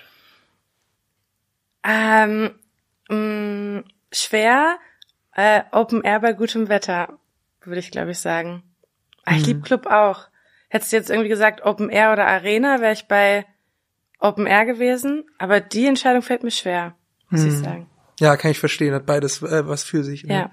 Ähm, 1.83 2.51
mh, 3.09 3.15
mm, 3.15 3.83
schwer, 4.11 4.77
äh, 5.33 5.61
Open 5.71 6.03
Air 6.03 6.19
bei 6.19 6.33
gutem 6.33 6.67
Wetter, 6.67 7.19
würde 7.63 7.79
ich 7.79 7.91
glaube 7.91 8.11
ich 8.11 8.19
sagen. 8.19 8.63
Ah, 9.23 9.33
ich 9.33 9.41
mhm. 9.41 9.45
liebe 9.45 9.61
Club 9.61 9.85
auch. 9.85 10.27
Hättest 10.69 10.91
du 10.91 10.97
jetzt 10.97 11.09
irgendwie 11.09 11.29
gesagt 11.29 11.63
Open 11.63 11.89
Air 11.89 12.11
oder 12.11 12.27
Arena, 12.27 12.81
wäre 12.81 12.93
ich 12.93 13.07
bei 13.07 13.45
Open 14.19 14.47
Air 14.47 14.65
gewesen, 14.65 15.25
aber 15.37 15.59
die 15.61 15.85
Entscheidung 15.85 16.21
fällt 16.21 16.43
mir 16.43 16.51
schwer, 16.51 16.95
muss 17.29 17.41
mhm. 17.41 17.47
ich 17.47 17.57
sagen. 17.57 17.89
Ja, 18.19 18.35
kann 18.35 18.51
ich 18.51 18.59
verstehen, 18.59 18.93
hat 18.93 19.05
beides 19.05 19.41
äh, 19.43 19.67
was 19.67 19.83
für 19.83 20.03
sich. 20.03 20.23
Ne? 20.23 20.33
Ja. 20.33 20.51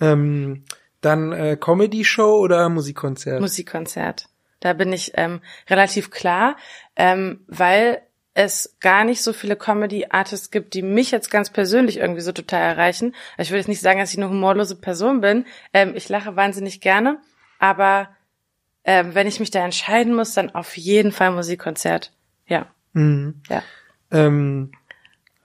Ähm, 0.00 0.64
dann 1.02 1.32
äh, 1.32 1.56
Comedy-Show 1.60 2.38
oder 2.38 2.68
Musikkonzert? 2.68 3.40
Musikkonzert. 3.40 4.26
Da 4.60 4.72
bin 4.72 4.92
ich 4.92 5.12
ähm, 5.16 5.40
relativ 5.68 6.10
klar, 6.10 6.56
ähm, 6.96 7.40
weil 7.48 8.02
es 8.34 8.76
gar 8.80 9.04
nicht 9.04 9.22
so 9.22 9.32
viele 9.32 9.56
Comedy-Artists 9.56 10.50
gibt, 10.50 10.74
die 10.74 10.82
mich 10.82 11.10
jetzt 11.10 11.30
ganz 11.30 11.50
persönlich 11.50 11.98
irgendwie 11.98 12.22
so 12.22 12.32
total 12.32 12.62
erreichen. 12.62 13.14
Also 13.36 13.48
ich 13.48 13.50
würde 13.50 13.58
jetzt 13.58 13.68
nicht 13.68 13.82
sagen, 13.82 13.98
dass 13.98 14.12
ich 14.12 14.18
eine 14.18 14.30
humorlose 14.30 14.76
Person 14.76 15.20
bin. 15.20 15.44
Ähm, 15.74 15.92
ich 15.94 16.08
lache 16.08 16.36
wahnsinnig 16.36 16.80
gerne, 16.80 17.18
aber 17.58 18.08
ähm, 18.84 19.14
wenn 19.14 19.26
ich 19.26 19.38
mich 19.38 19.50
da 19.50 19.64
entscheiden 19.64 20.14
muss, 20.14 20.32
dann 20.32 20.54
auf 20.54 20.76
jeden 20.76 21.12
Fall 21.12 21.30
Musikkonzert. 21.32 22.12
Ja. 22.46 22.66
Mhm. 22.94 23.42
Ja. 23.48 23.62
Ähm, 24.10 24.72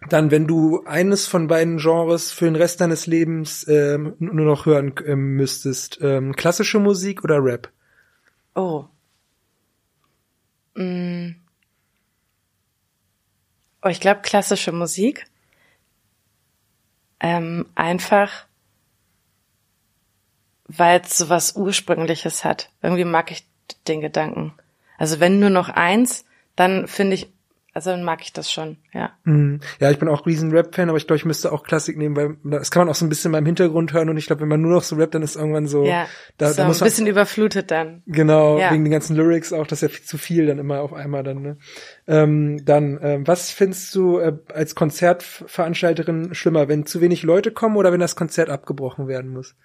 dann, 0.10 0.32
wenn 0.32 0.48
du 0.48 0.84
eines 0.86 1.28
von 1.28 1.48
beiden 1.48 1.78
Genres 1.78 2.32
für 2.32 2.45
den 2.45 2.56
Rest 2.56 2.82
deines 2.82 3.08
Lebens 3.08 3.68
ähm, 3.68 4.16
nur 4.20 4.45
noch 4.45 4.66
hören 4.66 4.93
ähm, 5.06 5.36
müsstest, 5.36 6.00
ähm, 6.02 6.36
klassische 6.36 6.80
Musik 6.80 7.24
oder 7.24 7.43
Rap? 7.43 7.72
Oh. 8.56 8.86
Mm. 10.76 11.36
Oh, 13.84 13.89
ich 13.89 14.00
glaube 14.00 14.22
klassische 14.22 14.72
Musik. 14.72 15.26
Ähm, 17.20 17.66
einfach, 17.74 18.45
weil 20.66 21.02
es 21.02 21.18
so 21.18 21.30
was 21.30 21.56
Ursprüngliches 21.56 22.45
hat. 22.45 22.70
Irgendwie 22.84 23.06
mag 23.06 23.32
ich 23.32 23.48
den 23.88 24.02
Gedanken. 24.02 24.54
Also 24.98 25.20
wenn 25.20 25.39
nur 25.39 25.50
noch 25.50 25.70
eins, 25.70 26.26
dann 26.56 26.88
finde 26.88 27.16
ich 27.16 27.32
also 27.78 27.92
dann 27.92 28.04
mag 28.04 28.24
ich 28.24 28.34
das 28.34 28.52
schon, 28.52 28.78
ja. 28.92 29.12
Mm. 29.24 29.58
Ja, 29.80 29.92
ich 29.92 30.00
bin 30.00 30.10
auch 30.10 30.26
riesen 30.26 30.50
Rap-Fan, 30.50 30.90
aber 30.90 30.98
ich 30.98 31.06
glaube, 31.06 31.18
ich 31.18 31.26
müsste 31.26 31.52
auch 31.52 31.62
Klassik 31.62 31.96
nehmen, 31.96 32.16
weil 32.16 32.38
das 32.44 32.72
kann 32.72 32.82
man 32.82 32.90
auch 32.90 32.96
so 32.96 33.06
ein 33.06 33.10
bisschen 33.10 33.32
beim 33.32 33.46
Hintergrund 33.46 33.94
hören 33.94 34.10
und 34.10 34.18
ich 34.18 34.26
glaube, 34.26 34.42
wenn 34.42 34.48
man 34.48 34.64
nur 34.64 34.74
noch 34.74 34.82
so 34.82 34.96
rappt, 34.96 35.14
dann 35.14 35.22
ist 35.22 35.36
irgendwann 35.36 35.68
so. 35.68 35.86
Ja, 35.86 36.08
da, 36.40 36.50
so 36.50 36.58
da 36.58 36.66
muss 36.66 36.80
man, 36.80 36.88
ein 36.88 36.90
bisschen 36.90 37.06
überflutet 37.06 37.70
dann. 37.70 38.02
Genau, 38.08 38.58
ja. 38.58 38.72
wegen 38.72 38.84
den 38.84 38.90
ganzen 38.90 39.16
Lyrics 39.16 39.54
auch, 39.54 39.68
das 39.68 39.84
ist 39.84 39.92
ja 39.92 39.96
viel 39.96 40.06
zu 40.08 40.18
viel 40.18 40.48
dann 40.48 40.58
immer 40.58 40.82
auf 40.82 40.92
einmal 40.92 41.22
dann. 41.22 41.44
Ne? 41.44 41.58
Ähm, 42.08 42.66
dann, 42.66 42.98
ähm, 43.04 43.28
was 43.28 43.52
findest 43.52 43.94
du 43.94 44.18
äh, 44.18 44.34
als 44.52 44.74
Konzertveranstalterin 44.74 46.34
schlimmer, 46.34 46.68
wenn 46.70 46.88
zu 46.88 47.00
wenig 47.00 47.22
Leute 47.22 47.52
kommen 47.52 47.78
oder 47.78 47.92
wenn 47.92 48.00
das 48.00 48.16
Konzert 48.16 48.50
abgebrochen 48.50 49.08
werden 49.08 49.32
muss? 49.32 49.56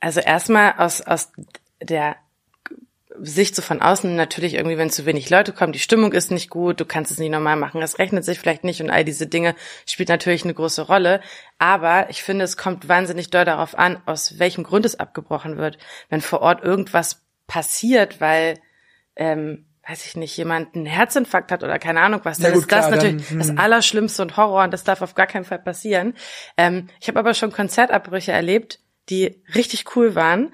Also 0.00 0.18
erstmal 0.18 0.74
aus 0.78 1.02
aus 1.02 1.30
der 1.80 2.16
Sicht 3.20 3.54
so 3.54 3.62
von 3.62 3.80
außen 3.82 4.14
natürlich 4.14 4.54
irgendwie, 4.54 4.78
wenn 4.78 4.90
zu 4.90 5.06
wenig 5.06 5.30
Leute 5.30 5.52
kommen, 5.52 5.72
die 5.72 5.78
Stimmung 5.78 6.12
ist 6.12 6.30
nicht 6.30 6.50
gut, 6.50 6.80
du 6.80 6.84
kannst 6.84 7.10
es 7.10 7.18
nicht 7.18 7.30
normal 7.30 7.56
machen, 7.56 7.82
es 7.82 7.98
rechnet 7.98 8.24
sich 8.24 8.38
vielleicht 8.38 8.64
nicht 8.64 8.80
und 8.80 8.90
all 8.90 9.04
diese 9.04 9.26
Dinge 9.26 9.54
spielt 9.86 10.08
natürlich 10.08 10.44
eine 10.44 10.54
große 10.54 10.82
Rolle. 10.82 11.20
Aber 11.58 12.10
ich 12.10 12.22
finde, 12.22 12.44
es 12.44 12.56
kommt 12.56 12.88
wahnsinnig 12.88 13.30
doll 13.30 13.44
darauf 13.44 13.76
an, 13.76 14.02
aus 14.06 14.38
welchem 14.38 14.64
Grund 14.64 14.84
es 14.84 14.98
abgebrochen 14.98 15.56
wird. 15.56 15.78
Wenn 16.08 16.20
vor 16.20 16.40
Ort 16.40 16.62
irgendwas 16.62 17.22
passiert, 17.46 18.20
weil, 18.20 18.58
ähm, 19.14 19.66
weiß 19.88 20.06
ich 20.06 20.16
nicht, 20.16 20.36
jemand 20.36 20.74
einen 20.74 20.86
Herzinfarkt 20.86 21.52
hat 21.52 21.62
oder 21.62 21.78
keine 21.78 22.00
Ahnung 22.00 22.20
was, 22.24 22.38
dann 22.38 22.52
gut, 22.52 22.62
ist 22.62 22.72
das 22.72 22.86
klar, 22.86 22.96
natürlich 22.96 23.28
dann, 23.28 23.38
das 23.38 23.48
hm. 23.50 23.58
Allerschlimmste 23.58 24.22
und 24.22 24.36
Horror 24.36 24.64
und 24.64 24.72
das 24.72 24.84
darf 24.84 25.02
auf 25.02 25.14
gar 25.14 25.26
keinen 25.26 25.44
Fall 25.44 25.60
passieren. 25.60 26.14
Ähm, 26.56 26.88
ich 27.00 27.08
habe 27.08 27.18
aber 27.18 27.34
schon 27.34 27.52
Konzertabbrüche 27.52 28.32
erlebt, 28.32 28.80
die 29.08 29.42
richtig 29.54 29.96
cool 29.96 30.14
waren 30.14 30.52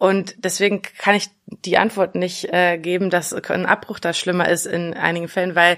und 0.00 0.42
deswegen 0.46 0.80
kann 0.80 1.14
ich 1.14 1.28
die 1.44 1.76
Antwort 1.76 2.14
nicht 2.14 2.50
äh, 2.54 2.78
geben, 2.78 3.10
dass 3.10 3.34
ein 3.34 3.66
Abbruch 3.66 3.98
da 3.98 4.14
schlimmer 4.14 4.48
ist 4.48 4.64
in 4.64 4.94
einigen 4.94 5.28
Fällen, 5.28 5.54
weil 5.54 5.76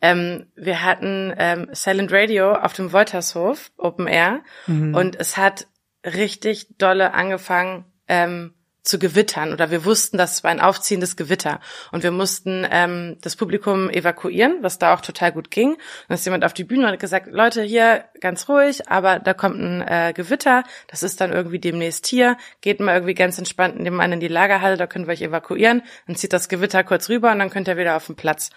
ähm, 0.00 0.46
wir 0.54 0.82
hatten 0.82 1.34
ähm, 1.36 1.66
Silent 1.72 2.12
Radio 2.12 2.52
auf 2.52 2.72
dem 2.74 2.92
Woltershof, 2.92 3.72
Open 3.76 4.06
Air, 4.06 4.42
mhm. 4.68 4.94
und 4.94 5.16
es 5.16 5.36
hat 5.36 5.66
richtig 6.04 6.78
dolle 6.78 7.14
angefangen, 7.14 7.84
ähm, 8.06 8.54
zu 8.84 8.98
gewittern. 8.98 9.52
Oder 9.52 9.70
wir 9.70 9.84
wussten, 9.84 10.18
das 10.18 10.44
war 10.44 10.50
ein 10.50 10.60
aufziehendes 10.60 11.16
Gewitter. 11.16 11.60
Und 11.90 12.02
wir 12.02 12.10
mussten 12.10 12.66
ähm, 12.70 13.16
das 13.22 13.34
Publikum 13.34 13.90
evakuieren, 13.90 14.58
was 14.60 14.78
da 14.78 14.94
auch 14.94 15.00
total 15.00 15.32
gut 15.32 15.50
ging. 15.50 15.70
Und 15.70 15.80
dann 16.08 16.14
ist 16.16 16.24
jemand 16.26 16.44
auf 16.44 16.52
die 16.52 16.64
Bühne 16.64 16.84
und 16.86 16.92
hat 16.92 17.00
gesagt, 17.00 17.26
Leute, 17.30 17.62
hier 17.62 18.04
ganz 18.20 18.48
ruhig, 18.48 18.88
aber 18.88 19.18
da 19.18 19.34
kommt 19.34 19.58
ein 19.58 19.80
äh, 19.80 20.12
Gewitter, 20.14 20.64
das 20.88 21.02
ist 21.02 21.20
dann 21.20 21.32
irgendwie 21.32 21.58
demnächst 21.58 22.06
hier, 22.06 22.36
geht 22.60 22.80
mal 22.80 22.94
irgendwie 22.94 23.14
ganz 23.14 23.38
entspannt 23.38 23.78
nebenan 23.80 24.12
in 24.12 24.20
die 24.20 24.28
Lagerhalle, 24.28 24.76
da 24.76 24.86
können 24.86 25.06
wir 25.06 25.12
euch 25.12 25.22
evakuieren, 25.22 25.82
dann 26.06 26.16
zieht 26.16 26.32
das 26.32 26.48
Gewitter 26.48 26.84
kurz 26.84 27.08
rüber 27.08 27.32
und 27.32 27.38
dann 27.38 27.50
könnt 27.50 27.68
ihr 27.68 27.76
wieder 27.76 27.96
auf 27.96 28.06
den 28.06 28.16
Platz. 28.16 28.50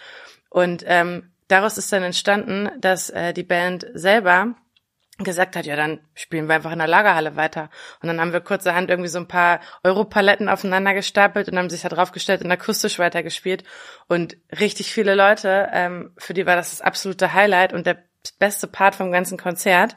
Und 0.49 0.84
ähm, 0.88 1.32
daraus 1.47 1.78
ist 1.78 1.91
dann 1.91 2.03
entstanden, 2.03 2.69
dass 2.80 3.09
äh, 3.09 3.34
die 3.34 3.43
Band 3.43 3.88
selber 3.93 4.55
gesagt 5.18 5.55
hat, 5.55 5.65
ja, 5.65 5.76
dann 5.76 5.99
spielen 6.13 6.47
wir 6.47 6.55
einfach 6.55 6.72
in 6.72 6.78
der 6.78 6.88
Lagerhalle 6.88 7.36
weiter. 7.36 7.70
Und 8.01 8.07
dann 8.07 8.22
haben 8.22 8.34
wir 8.34 8.41
kurzerhand 8.41 8.89
irgendwie 8.89 9.09
so 9.09 9.18
ein 9.18 9.28
paar 9.28 9.61
Europaletten 9.84 10.47
aufeinander 10.47 10.93
gestapelt 10.93 11.49
und 11.49 11.57
haben 11.57 11.70
sich 11.70 11.82
da 11.82 11.89
draufgestellt 11.89 12.43
und 12.43 12.51
akustisch 12.51 12.99
weitergespielt. 12.99 13.63
Und 14.07 14.38
richtig 14.59 14.93
viele 14.93 15.15
Leute, 15.15 15.70
ähm, 15.74 16.11
für 16.18 16.34
die 16.34 16.45
war 16.45 16.55
das 16.55 16.72
das 16.72 16.82
absolute 16.82 17.34
Highlight 17.34 17.74
und 17.74 17.88
der 17.88 18.03
beste 18.39 18.68
Part 18.68 18.95
vom 18.95 19.11
ganzen 19.11 19.38
Konzert. 19.38 19.95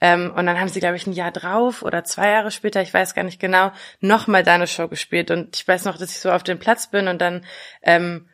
Ähm, 0.00 0.32
und 0.34 0.46
dann 0.46 0.58
haben 0.58 0.68
sie, 0.68 0.80
glaube 0.80 0.96
ich, 0.96 1.06
ein 1.06 1.12
Jahr 1.12 1.30
drauf 1.30 1.82
oder 1.82 2.04
zwei 2.04 2.30
Jahre 2.30 2.50
später, 2.50 2.82
ich 2.82 2.92
weiß 2.92 3.14
gar 3.14 3.22
nicht 3.22 3.40
genau, 3.40 3.72
nochmal 4.00 4.42
deine 4.42 4.66
Show 4.66 4.88
gespielt. 4.88 5.30
Und 5.30 5.56
ich 5.56 5.66
weiß 5.66 5.84
noch, 5.84 5.96
dass 5.96 6.10
ich 6.10 6.20
so 6.20 6.30
auf 6.30 6.42
dem 6.42 6.58
Platz 6.58 6.90
bin 6.90 7.08
und 7.08 7.20
dann 7.20 7.44
ähm, 7.82 8.28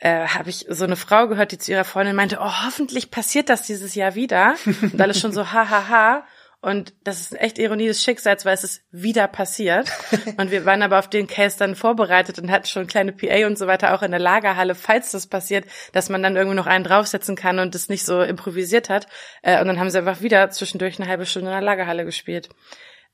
äh, 0.00 0.26
habe 0.26 0.50
ich 0.50 0.66
so 0.68 0.84
eine 0.84 0.96
Frau 0.96 1.28
gehört, 1.28 1.52
die 1.52 1.58
zu 1.58 1.72
ihrer 1.72 1.84
Freundin 1.84 2.16
meinte, 2.16 2.38
oh, 2.40 2.64
hoffentlich 2.64 3.10
passiert 3.10 3.48
das 3.48 3.62
dieses 3.62 3.94
Jahr 3.94 4.14
wieder. 4.14 4.54
Und 4.82 5.00
alles 5.00 5.20
schon 5.20 5.32
so, 5.32 5.52
ha, 5.52 5.68
ha, 5.68 5.88
ha. 5.88 6.24
Und 6.60 6.94
das 7.04 7.20
ist 7.20 7.38
echt 7.38 7.58
Ironie 7.58 7.88
des 7.88 8.02
Schicksals, 8.02 8.46
weil 8.46 8.54
es 8.54 8.64
ist 8.64 8.84
wieder 8.90 9.28
passiert. 9.28 9.92
Und 10.38 10.50
wir 10.50 10.64
waren 10.64 10.82
aber 10.82 10.98
auf 10.98 11.10
den 11.10 11.26
Case 11.26 11.58
dann 11.58 11.74
vorbereitet 11.74 12.38
und 12.38 12.50
hatten 12.50 12.66
schon 12.66 12.86
kleine 12.86 13.12
PA 13.12 13.46
und 13.46 13.58
so 13.58 13.66
weiter 13.66 13.94
auch 13.94 14.02
in 14.02 14.12
der 14.12 14.20
Lagerhalle, 14.20 14.74
falls 14.74 15.10
das 15.10 15.26
passiert, 15.26 15.66
dass 15.92 16.08
man 16.08 16.22
dann 16.22 16.36
irgendwie 16.36 16.56
noch 16.56 16.66
einen 16.66 16.84
draufsetzen 16.84 17.36
kann 17.36 17.58
und 17.58 17.74
das 17.74 17.90
nicht 17.90 18.06
so 18.06 18.22
improvisiert 18.22 18.88
hat. 18.88 19.08
Äh, 19.42 19.60
und 19.60 19.66
dann 19.66 19.78
haben 19.78 19.90
sie 19.90 19.98
einfach 19.98 20.22
wieder 20.22 20.48
zwischendurch 20.48 20.98
eine 20.98 21.08
halbe 21.08 21.26
Stunde 21.26 21.50
in 21.50 21.54
der 21.54 21.60
Lagerhalle 21.60 22.06
gespielt. 22.06 22.48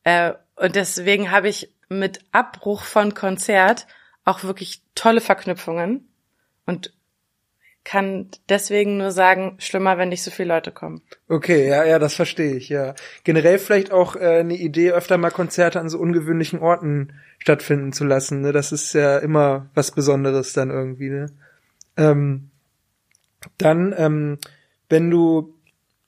Äh, 0.05 0.35
und 0.55 0.77
deswegen 0.77 1.33
habe 1.33 1.49
ich 1.49 1.75
mit 1.89 2.21
Abbruch 2.31 2.85
von 2.85 3.15
Konzert 3.15 3.89
auch 4.25 4.45
wirklich 4.45 4.83
tolle 4.95 5.21
Verknüpfungen 5.21 6.10
und 6.71 6.93
kann 7.83 8.29
deswegen 8.49 8.99
nur 8.99 9.11
sagen, 9.11 9.57
schlimmer, 9.59 9.97
wenn 9.99 10.11
nicht 10.11 10.23
so 10.23 10.31
viele 10.31 10.55
Leute 10.55 10.71
kommen. 10.71 11.03
Okay, 11.29 11.67
ja, 11.67 11.85
ja, 11.85 11.99
das 11.99 12.15
verstehe 12.15 12.55
ich, 12.55 12.69
ja. 12.69 12.95
Generell 13.25 13.59
vielleicht 13.59 13.91
auch 13.91 14.17
äh, 14.17 14.41
eine 14.41 14.55
Idee, 14.55 14.93
öfter 14.93 15.19
mal 15.19 15.31
Konzerte 15.31 15.81
an 15.81 15.89
so 15.89 15.99
ungewöhnlichen 15.99 16.61
Orten 16.61 17.15
stattfinden 17.39 17.93
zu 17.93 18.05
lassen. 18.05 18.43
Ne? 18.43 18.53
Das 18.53 18.71
ist 18.71 18.93
ja 18.93 19.19
immer 19.19 19.71
was 19.75 19.93
Besonderes 19.93 20.53
dann 20.53 20.71
irgendwie. 20.71 21.09
Ne? 21.09 21.27
Ähm, 21.97 22.51
dann, 23.57 23.95
ähm, 23.97 24.39
wenn 24.91 25.11
du 25.11 25.55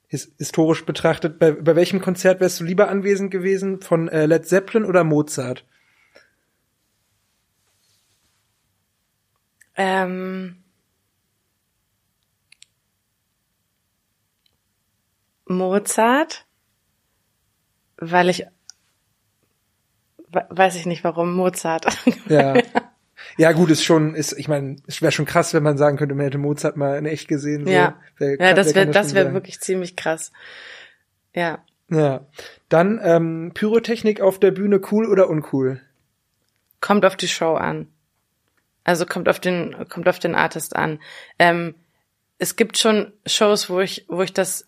his 0.07 0.31
historisch 0.37 0.85
betrachtet, 0.85 1.39
bei, 1.39 1.53
bei 1.53 1.75
welchem 1.75 2.03
Konzert 2.03 2.41
wärst 2.41 2.61
du 2.61 2.65
lieber 2.65 2.89
anwesend 2.89 3.31
gewesen? 3.31 3.81
Von 3.81 4.09
äh, 4.09 4.27
Led 4.27 4.47
Zeppelin 4.47 4.85
oder 4.85 5.05
Mozart? 5.05 5.65
Ähm, 9.83 10.62
Mozart, 15.47 16.47
weil 17.97 18.28
ich 18.28 18.47
weiß 20.28 20.76
ich 20.76 20.87
nicht 20.87 21.03
warum 21.03 21.35
Mozart. 21.35 21.87
Ja. 22.28 22.55
Ja, 23.39 23.53
gut, 23.53 23.70
ist 23.70 23.85
schon, 23.85 24.14
ist, 24.14 24.33
ich 24.33 24.49
meine, 24.49 24.76
es 24.89 25.01
wäre 25.01 25.12
schon 25.12 25.26
krass, 25.26 25.55
wenn 25.55 25.62
man 25.62 25.78
sagen 25.78 25.97
könnte, 25.97 26.14
man 26.14 26.24
hätte 26.24 26.39
Mozart 26.39 26.76
mal 26.76 26.99
in 26.99 27.07
echt 27.07 27.28
gesehen. 27.28 27.64
So. 27.64 27.70
Ja, 27.70 27.97
wär, 28.18 28.37
ja 28.39 28.53
das 28.53 28.74
wäre 28.74 28.91
das 28.91 29.14
wäre 29.14 29.33
wirklich 29.33 29.61
ziemlich 29.61 29.95
krass. 29.97 30.33
Ja. 31.33 31.64
Ja. 31.89 32.26
Dann 32.68 33.01
ähm, 33.03 33.53
Pyrotechnik 33.55 34.20
auf 34.20 34.41
der 34.41 34.51
Bühne 34.51 34.80
cool 34.91 35.09
oder 35.09 35.30
uncool? 35.30 35.80
Kommt 36.80 37.05
auf 37.07 37.16
die 37.16 37.28
Show 37.28 37.55
an. 37.55 37.91
Also 38.85 39.07
kommt 39.07 39.28
auf 39.28 39.41
den, 39.41 39.89
kommt 39.89 40.09
auf 40.09 40.18
den 40.18 40.35
Artist 40.35 40.74
an. 40.76 41.01
Ähm, 41.39 41.74
es 42.39 42.57
gibt 42.57 42.78
schon 42.78 43.12
Shows, 43.26 43.70
wo 43.70 43.80
ich, 43.80 44.05
wo 44.09 44.22
ich 44.22 44.33
das 44.33 44.66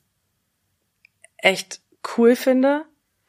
echt 1.38 1.80
cool 2.16 2.36
finde. 2.36 2.84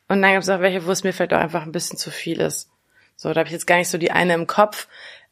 Und 0.07 0.21
dann 0.21 0.33
gibt 0.33 0.43
es 0.43 0.49
auch 0.49 0.59
welche, 0.59 0.85
wo 0.85 0.91
es 0.91 1.03
mir 1.03 1.13
vielleicht 1.13 1.33
auch 1.33 1.39
einfach 1.39 1.63
ein 1.63 1.71
bisschen 1.71 1.97
zu 1.97 2.11
viel 2.11 2.39
ist. 2.39 2.69
So, 3.15 3.33
da 3.33 3.39
habe 3.39 3.47
ich 3.47 3.53
jetzt 3.53 3.65
gar 3.65 3.77
nicht 3.77 3.89
so 3.89 3.97
die 3.97 4.11
eine 4.11 4.33
im 4.33 4.45
Kopf. 4.45 4.87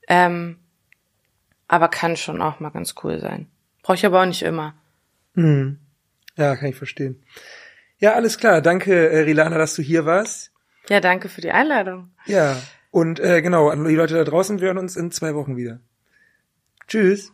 Ähm, 0.08 0.58
aber 1.68 1.90
kann 1.90 2.18
schon 2.18 2.42
auch 2.42 2.60
mal 2.60 2.72
ganz 2.72 2.96
cool 3.04 3.20
sein. 3.20 3.48
Brauche 3.84 3.96
ich 3.96 4.06
aber 4.06 4.22
auch 4.22 4.26
nicht 4.26 4.42
immer. 4.42 4.74
Mhm. 5.34 5.80
Ja, 6.36 6.56
kann 6.56 6.70
ich 6.70 6.76
verstehen. 6.76 7.24
Ja, 8.00 8.14
alles 8.14 8.38
klar. 8.38 8.62
Danke, 8.62 9.10
äh, 9.10 9.20
Rilana, 9.20 9.58
dass 9.58 9.76
du 9.76 9.82
hier 9.82 10.06
warst. 10.06 10.52
Ja, 10.90 11.00
danke 11.00 11.30
für 11.30 11.42
die 11.42 11.52
Einladung. 11.52 12.12
Ja, 12.26 12.58
und 12.94 13.20
äh, 13.20 13.42
genau, 13.42 13.70
an 13.70 13.86
die 13.86 13.96
Leute 13.96 14.14
da 14.14 14.24
draußen, 14.24 14.62
wir 14.62 14.68
hören 14.68 14.78
uns 14.78 14.96
in 14.96 15.10
zwei 15.10 15.34
Wochen 15.34 15.58
wieder. 15.58 15.80
Tschüss. 16.88 17.34